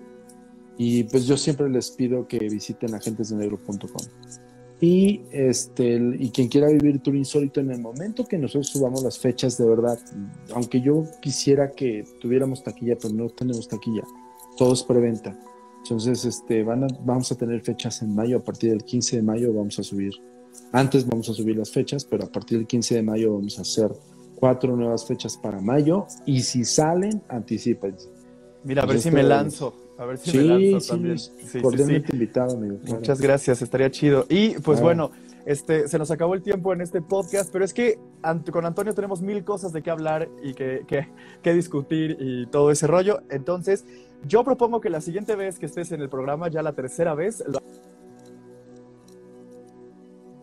Y 0.77 1.03
pues 1.03 1.27
yo 1.27 1.37
siempre 1.37 1.69
les 1.69 1.91
pido 1.91 2.27
que 2.27 2.39
visiten 2.39 2.95
agentesdenegro.com. 2.95 4.40
Y, 4.82 5.21
este, 5.32 6.01
y 6.19 6.32
quien 6.32 6.47
quiera 6.47 6.67
vivir 6.67 6.99
Tour 7.01 7.15
Insólito 7.15 7.59
en 7.59 7.69
el 7.69 7.79
momento 7.79 8.25
que 8.25 8.39
nosotros 8.39 8.67
subamos 8.67 9.03
las 9.03 9.19
fechas, 9.19 9.55
de 9.59 9.65
verdad, 9.65 9.99
aunque 10.55 10.82
yo 10.82 11.05
quisiera 11.21 11.71
que 11.71 12.03
tuviéramos 12.19 12.63
taquilla, 12.63 12.97
pero 12.99 13.13
no 13.13 13.29
tenemos 13.29 13.67
taquilla, 13.67 14.03
todo 14.57 14.73
es 14.73 14.82
preventa. 14.82 15.38
Entonces, 15.84 16.25
este, 16.25 16.63
van 16.63 16.88
vamos 17.05 17.32
a 17.32 17.36
tener 17.36 17.61
fechas 17.61 18.01
en 18.01 18.15
mayo, 18.15 18.38
a 18.38 18.43
partir 18.43 18.71
del 18.71 18.84
15 18.84 19.17
de 19.17 19.21
mayo 19.21 19.53
vamos 19.53 19.77
a 19.77 19.84
subir. 19.84 20.13
Antes 20.71 21.05
vamos 21.05 21.29
a 21.29 21.34
subir 21.34 21.57
las 21.57 21.69
fechas, 21.69 22.03
pero 22.03 22.25
a 22.25 22.32
partir 22.32 22.57
del 22.57 22.67
15 22.67 22.95
de 22.95 23.03
mayo 23.03 23.34
vamos 23.36 23.59
a 23.59 23.61
hacer 23.61 23.91
cuatro 24.36 24.75
nuevas 24.75 25.05
fechas 25.05 25.38
para 25.38 25.61
mayo. 25.61 26.07
Y 26.25 26.41
si 26.41 26.65
salen, 26.65 27.21
anticipense. 27.29 28.09
Mira, 28.63 28.82
a 28.84 28.86
ver 28.88 28.99
si 28.99 29.11
me 29.11 29.21
lanzo. 29.21 29.73
A 30.01 30.05
ver 30.05 30.17
si 30.17 30.35
me 30.35 30.43
lanzo 30.43 30.93
también. 30.93 31.17
cordialmente 31.61 32.11
invitado, 32.11 32.57
amigo. 32.57 32.79
Muchas 32.87 33.21
gracias, 33.21 33.61
estaría 33.61 33.91
chido. 33.91 34.25
Y 34.29 34.55
pues 34.55 34.81
bueno, 34.81 35.11
este, 35.45 35.87
se 35.87 35.99
nos 35.99 36.09
acabó 36.09 36.33
el 36.33 36.41
tiempo 36.41 36.73
en 36.73 36.81
este 36.81 37.03
podcast, 37.03 37.51
pero 37.53 37.63
es 37.63 37.71
que 37.71 37.99
con 38.51 38.65
Antonio 38.65 38.95
tenemos 38.95 39.21
mil 39.21 39.43
cosas 39.43 39.71
de 39.73 39.83
qué 39.83 39.91
hablar 39.91 40.27
y 40.41 40.55
que, 40.55 40.87
que, 41.43 41.53
discutir 41.53 42.17
y 42.19 42.47
todo 42.47 42.71
ese 42.71 42.87
rollo. 42.87 43.21
Entonces, 43.29 43.85
yo 44.27 44.43
propongo 44.43 44.81
que 44.81 44.89
la 44.89 45.01
siguiente 45.01 45.35
vez 45.35 45.59
que 45.59 45.67
estés 45.67 45.91
en 45.91 46.01
el 46.01 46.09
programa, 46.09 46.47
ya 46.47 46.63
la 46.63 46.73
tercera 46.73 47.13
vez. 47.13 47.43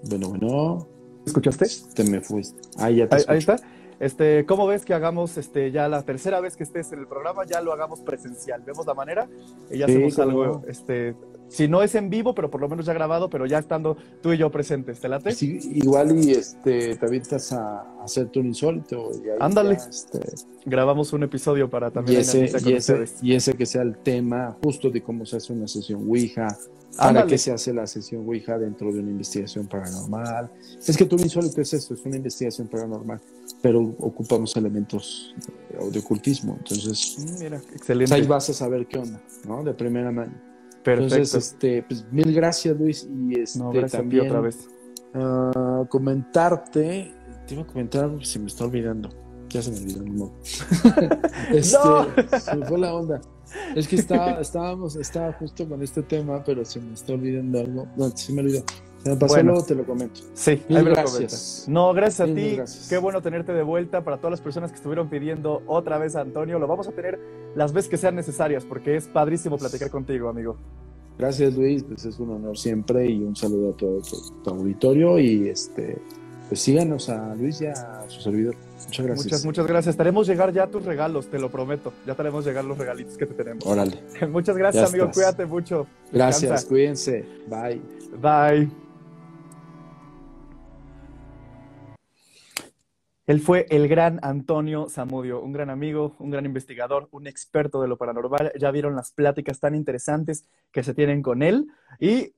Bueno, 0.09 0.29
bueno. 0.29 0.87
¿Escuchaste? 1.27 1.67
Te 1.97 2.05
me 2.05 2.21
fuiste. 2.21 2.63
Ahí 2.77 2.99
ya 2.99 3.09
te 3.09 3.17
ahí 3.27 3.39
está. 3.39 3.57
Este, 4.01 4.47
¿Cómo 4.47 4.67
ves 4.67 4.85
que 4.85 4.95
hagamos 4.95 5.37
este, 5.39 5.73
ya 5.73 5.89
la 5.89 6.03
tercera 6.03 6.41
vez 6.41 6.57
que 6.57 6.63
estés 6.63 6.93
en 6.93 7.01
el 7.01 7.07
programa, 7.07 7.45
ya 7.45 7.61
lo 7.61 7.73
hagamos 7.73 8.01
presencial? 8.01 8.63
¿Vemos 8.65 8.87
la 8.87 8.95
manera? 8.95 9.29
Y 9.71 9.79
ya 9.79 9.87
hacemos 9.87 10.19
algo, 10.21 10.63
este, 10.69 11.17
si 11.49 11.67
no 11.67 11.83
es 11.83 11.95
en 11.95 12.11
vivo, 12.11 12.35
pero 12.35 12.51
por 12.51 12.61
lo 12.61 12.69
menos 12.69 12.87
ya 12.87 12.93
grabado, 12.93 13.29
pero 13.29 13.47
ya 13.47 13.59
estando 13.59 13.97
tú 14.23 14.33
y 14.33 14.39
yo 14.39 14.51
presentes, 14.51 15.01
¿te 15.01 15.09
late? 15.09 15.33
Sí, 15.33 15.59
igual 15.75 16.17
y 16.17 16.33
este, 16.33 16.97
te 16.97 17.07
avientas 17.07 17.53
a, 17.53 17.85
hacer 18.03 18.29
tu 18.29 18.41
insólito. 18.41 19.11
Y 19.15 19.29
Ándale. 19.41 19.75
este... 19.75 20.21
Grabamos 20.65 21.13
un 21.13 21.23
episodio 21.23 21.69
para 21.69 21.91
también. 21.91 22.19
Y 22.19 22.21
ese, 22.21 22.51
y, 22.65 22.73
ese, 22.75 23.05
y 23.23 23.35
ese 23.35 23.55
que 23.55 23.67
sea 23.67 23.83
el 23.83 23.97
tema 23.97 24.57
justo 24.63 24.91
de 24.91 25.03
cómo 25.03 25.25
se 25.25 25.39
hace 25.39 25.53
una 25.53 25.67
sesión 25.67 26.07
Ouija, 26.07 26.49
para 26.97 27.27
qué 27.27 27.39
se 27.39 27.53
hace 27.53 27.73
la 27.73 27.87
sesión 27.87 28.27
Ouija 28.27 28.59
dentro 28.59 28.93
de 28.93 29.01
una 29.01 29.11
investigación 29.11 29.67
paranormal. 29.67 30.51
Es 30.87 30.97
que 30.97 31.05
tu 31.05 31.17
insólito 31.17 31.61
es 31.61 31.73
esto, 31.73 31.95
es 31.95 32.05
una 32.05 32.17
investigación 32.17 32.69
paranormal, 32.69 33.21
pero 33.63 33.81
ocupamos 33.99 34.57
elementos 34.57 35.35
de 35.93 35.99
ocultismo. 35.99 36.57
Entonces, 36.59 37.17
mm, 37.19 37.43
Mira, 37.43 37.57
excelente. 37.75 38.15
ahí 38.15 38.27
vas 38.27 38.51
a 38.51 38.55
saber 38.55 38.87
qué 38.87 38.99
onda, 38.99 39.21
¿no? 39.47 39.63
De 39.65 39.75
primera 39.75 40.11
mano. 40.11 40.33
Perfecto. 40.83 41.15
Entonces, 41.17 41.53
este, 41.53 41.83
pues 41.83 42.05
mil 42.11 42.33
gracias, 42.33 42.77
Luis. 42.77 43.07
Y 43.11 43.41
este, 43.41 43.59
no, 43.59 43.71
gracias 43.71 43.93
también, 43.93 44.27
otra 44.27 44.41
vez. 44.41 44.69
Uh, 45.15 45.87
comentarte, 45.89 47.13
te 47.47 47.55
iba 47.55 47.63
a 47.63 47.67
comentar 47.67 48.05
algo 48.05 48.19
que 48.19 48.27
se 48.27 48.39
me 48.39 48.47
está 48.47 48.65
olvidando. 48.65 49.09
Ya 49.49 49.63
se 49.63 49.71
me 49.71 49.79
olvidó, 49.79 50.03
no. 50.05 50.33
este, 51.51 51.79
no. 51.79 52.07
Se 52.39 52.57
me 52.57 52.67
fue 52.67 52.79
la 52.79 52.95
onda. 52.95 53.21
Es 53.75 53.89
que 53.89 53.97
estaba, 53.97 54.41
estábamos, 54.41 54.97
estaba 54.97 55.33
justo 55.33 55.67
con 55.67 55.83
este 55.83 56.03
tema, 56.03 56.45
pero 56.45 56.65
se 56.65 56.81
me 56.81 56.93
está 56.93 57.15
olvidando 57.15 57.61
algo. 57.61 57.89
No, 57.97 58.11
se 58.11 58.33
me 58.33 58.43
olvidó. 58.43 58.63
Se 59.03 59.11
me 59.11 59.17
pasó 59.17 59.35
bueno, 59.35 59.53
luego 59.53 59.67
te 59.67 59.75
lo 59.75 59.85
comento. 59.85 60.21
Sí, 60.35 60.63
ahí 60.69 60.83
me 60.83 60.91
gracias. 60.91 61.65
No, 61.69 61.93
gracias 61.93 62.29
a 62.29 62.35
ti. 62.35 62.59
Qué 62.89 62.99
bueno 62.99 63.23
tenerte 63.23 63.53
de 63.53 63.63
vuelta. 63.63 64.03
Para 64.03 64.19
todas 64.19 64.33
las 64.33 64.41
personas 64.41 64.71
que 64.71 64.77
estuvieron 64.77 65.09
pidiendo 65.09 65.63
otra 65.67 65.99
vez 65.99 66.17
a 66.17 66.21
Antonio, 66.21 66.59
lo 66.59 66.67
vamos 66.67 66.89
a 66.89 66.93
tener 66.93 67.19
las 67.55 67.73
veces 67.73 67.91
que 67.91 67.97
sean 67.97 68.17
necesarias, 68.17 68.65
porque 68.65 68.97
es 68.97 69.07
padrísimo 69.07 69.57
platicar 69.57 69.91
contigo, 69.91 70.29
amigo. 70.29 70.57
Gracias, 71.19 71.55
Luis. 71.55 71.83
Pues 71.85 72.05
es 72.05 72.19
un 72.19 72.31
honor 72.31 72.57
siempre 72.57 73.07
y 73.07 73.23
un 73.23 73.35
saludo 73.35 73.71
a 73.71 73.77
todo 73.77 74.01
tu, 74.43 74.51
auditorio. 74.51 75.19
Y 75.19 75.49
este, 75.49 75.99
pues 76.49 76.61
síganos 76.61 77.09
a 77.09 77.35
Luis 77.35 77.61
y 77.61 77.67
a 77.67 78.05
su 78.09 78.21
servidor. 78.21 78.55
Muchas 78.87 79.07
gracias. 79.07 79.27
Muchas, 79.27 79.45
muchas 79.45 79.67
gracias. 79.67 79.93
Estaremos 79.93 80.27
llegar 80.27 80.53
ya 80.53 80.65
a 80.65 80.67
tus 80.69 80.85
regalos, 80.85 81.27
te 81.27 81.39
lo 81.39 81.51
prometo. 81.51 81.93
Ya 82.07 82.13
estaremos 82.13 82.45
llegar 82.45 82.65
los 82.65 82.79
regalitos 82.79 83.17
que 83.17 83.27
te 83.27 83.35
tenemos. 83.35 83.67
Órale. 83.67 84.01
muchas 84.31 84.57
gracias, 84.57 84.89
amigo. 84.89 85.11
Cuídate 85.13 85.47
mucho. 85.47 85.87
Gracias, 86.13 86.65
cuídense. 86.65 87.25
Bye. 87.49 87.81
Bye. 88.21 88.88
Él 93.29 93.41
fue 93.41 93.67
el 93.69 93.89
gran 93.89 94.19
Antonio 94.23 94.89
Zamudio, 94.89 95.43
un 95.43 95.53
gran 95.53 95.69
amigo, 95.69 96.17
un 96.19 96.31
gran 96.31 96.47
investigador, 96.47 97.09
un 97.11 97.27
experto 97.27 97.83
de 97.83 97.87
lo 97.87 97.99
paranormal. 97.99 98.53
Ya 98.59 98.71
vieron 98.71 98.97
las 98.97 99.13
pláticas 99.13 99.61
tan 99.61 99.75
interesantes 99.75 100.47
que 100.73 100.83
se 100.83 100.95
tienen 100.95 101.21
con 101.21 101.43
él. 101.43 101.67
Y 102.01 102.33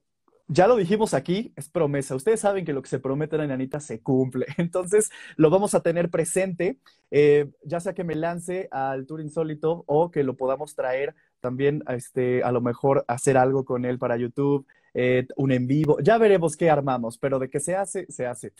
ya 0.49 0.67
lo 0.67 0.75
dijimos 0.75 1.13
aquí, 1.13 1.53
es 1.55 1.69
promesa. 1.69 2.13
Ustedes 2.13 2.41
saben 2.41 2.65
que 2.65 2.73
lo 2.73 2.81
que 2.81 2.89
se 2.89 2.99
promete 2.99 3.37
la 3.37 3.45
enanita 3.45 3.79
se 3.79 4.01
cumple. 4.01 4.47
Entonces, 4.57 5.11
lo 5.37 5.49
vamos 5.49 5.75
a 5.75 5.79
tener 5.81 6.09
presente, 6.09 6.77
eh, 7.09 7.49
ya 7.63 7.79
sea 7.79 7.93
que 7.93 8.03
me 8.03 8.15
lance 8.15 8.67
al 8.69 9.07
Tour 9.07 9.21
Insólito 9.21 9.85
o 9.87 10.11
que 10.11 10.23
lo 10.25 10.35
podamos 10.35 10.75
traer 10.75 11.15
también, 11.39 11.83
a, 11.85 11.95
este, 11.95 12.43
a 12.43 12.51
lo 12.51 12.59
mejor 12.59 13.05
hacer 13.07 13.37
algo 13.37 13.63
con 13.63 13.85
él 13.85 13.97
para 13.97 14.17
YouTube, 14.17 14.67
eh, 14.93 15.25
un 15.37 15.53
en 15.53 15.67
vivo. 15.67 15.99
Ya 16.01 16.17
veremos 16.17 16.57
qué 16.57 16.69
armamos, 16.69 17.17
pero 17.17 17.39
de 17.39 17.49
que 17.49 17.61
se 17.61 17.77
hace, 17.77 18.11
se 18.11 18.25
hace. 18.25 18.51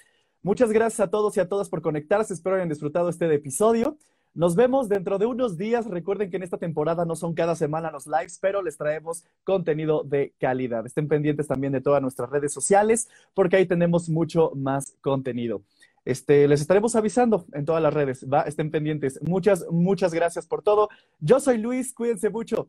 Muchas 0.44 0.72
gracias 0.72 1.00
a 1.00 1.10
todos 1.12 1.38
y 1.38 1.40
a 1.40 1.48
todas 1.48 1.70
por 1.70 1.84
conectarse. 1.84 2.34
Espero 2.34 2.56
hayan 2.56 2.70
disfrutado 2.70 3.10
este 3.10 3.32
episodio. 3.32 3.98
Nos 4.34 4.56
vemos 4.56 4.90
dentro 4.90 5.20
de 5.20 5.28
unos 5.28 5.56
días. 5.56 5.86
Recuerden 5.86 6.32
que 6.32 6.38
en 6.38 6.44
esta 6.44 6.58
temporada 6.58 7.06
no 7.06 7.16
son 7.16 7.36
cada 7.36 7.56
semana 7.56 7.92
los 7.92 8.08
lives, 8.08 8.40
pero 8.42 8.64
les 8.64 8.76
traemos 8.76 9.24
contenido 9.44 10.04
de 10.04 10.34
calidad. 10.40 10.84
Estén 10.86 11.08
pendientes 11.08 11.48
también 11.48 11.74
de 11.74 11.82
todas 11.82 12.02
nuestras 12.02 12.30
redes 12.32 12.52
sociales 12.52 13.08
porque 13.36 13.58
ahí 13.58 13.68
tenemos 13.68 14.10
mucho 14.10 14.52
más 14.56 14.96
contenido. 15.02 15.62
Este, 16.06 16.48
les 16.48 16.62
estaremos 16.62 16.96
avisando 16.96 17.46
en 17.54 17.66
todas 17.66 17.84
las 17.84 17.94
redes, 17.94 18.26
¿va? 18.28 18.42
Estén 18.42 18.72
pendientes. 18.72 19.22
Muchas, 19.22 19.68
muchas 19.70 20.12
gracias 20.12 20.48
por 20.48 20.64
todo. 20.64 20.90
Yo 21.20 21.40
soy 21.40 21.60
Luis, 21.60 21.94
cuídense 21.94 22.32
mucho. 22.32 22.68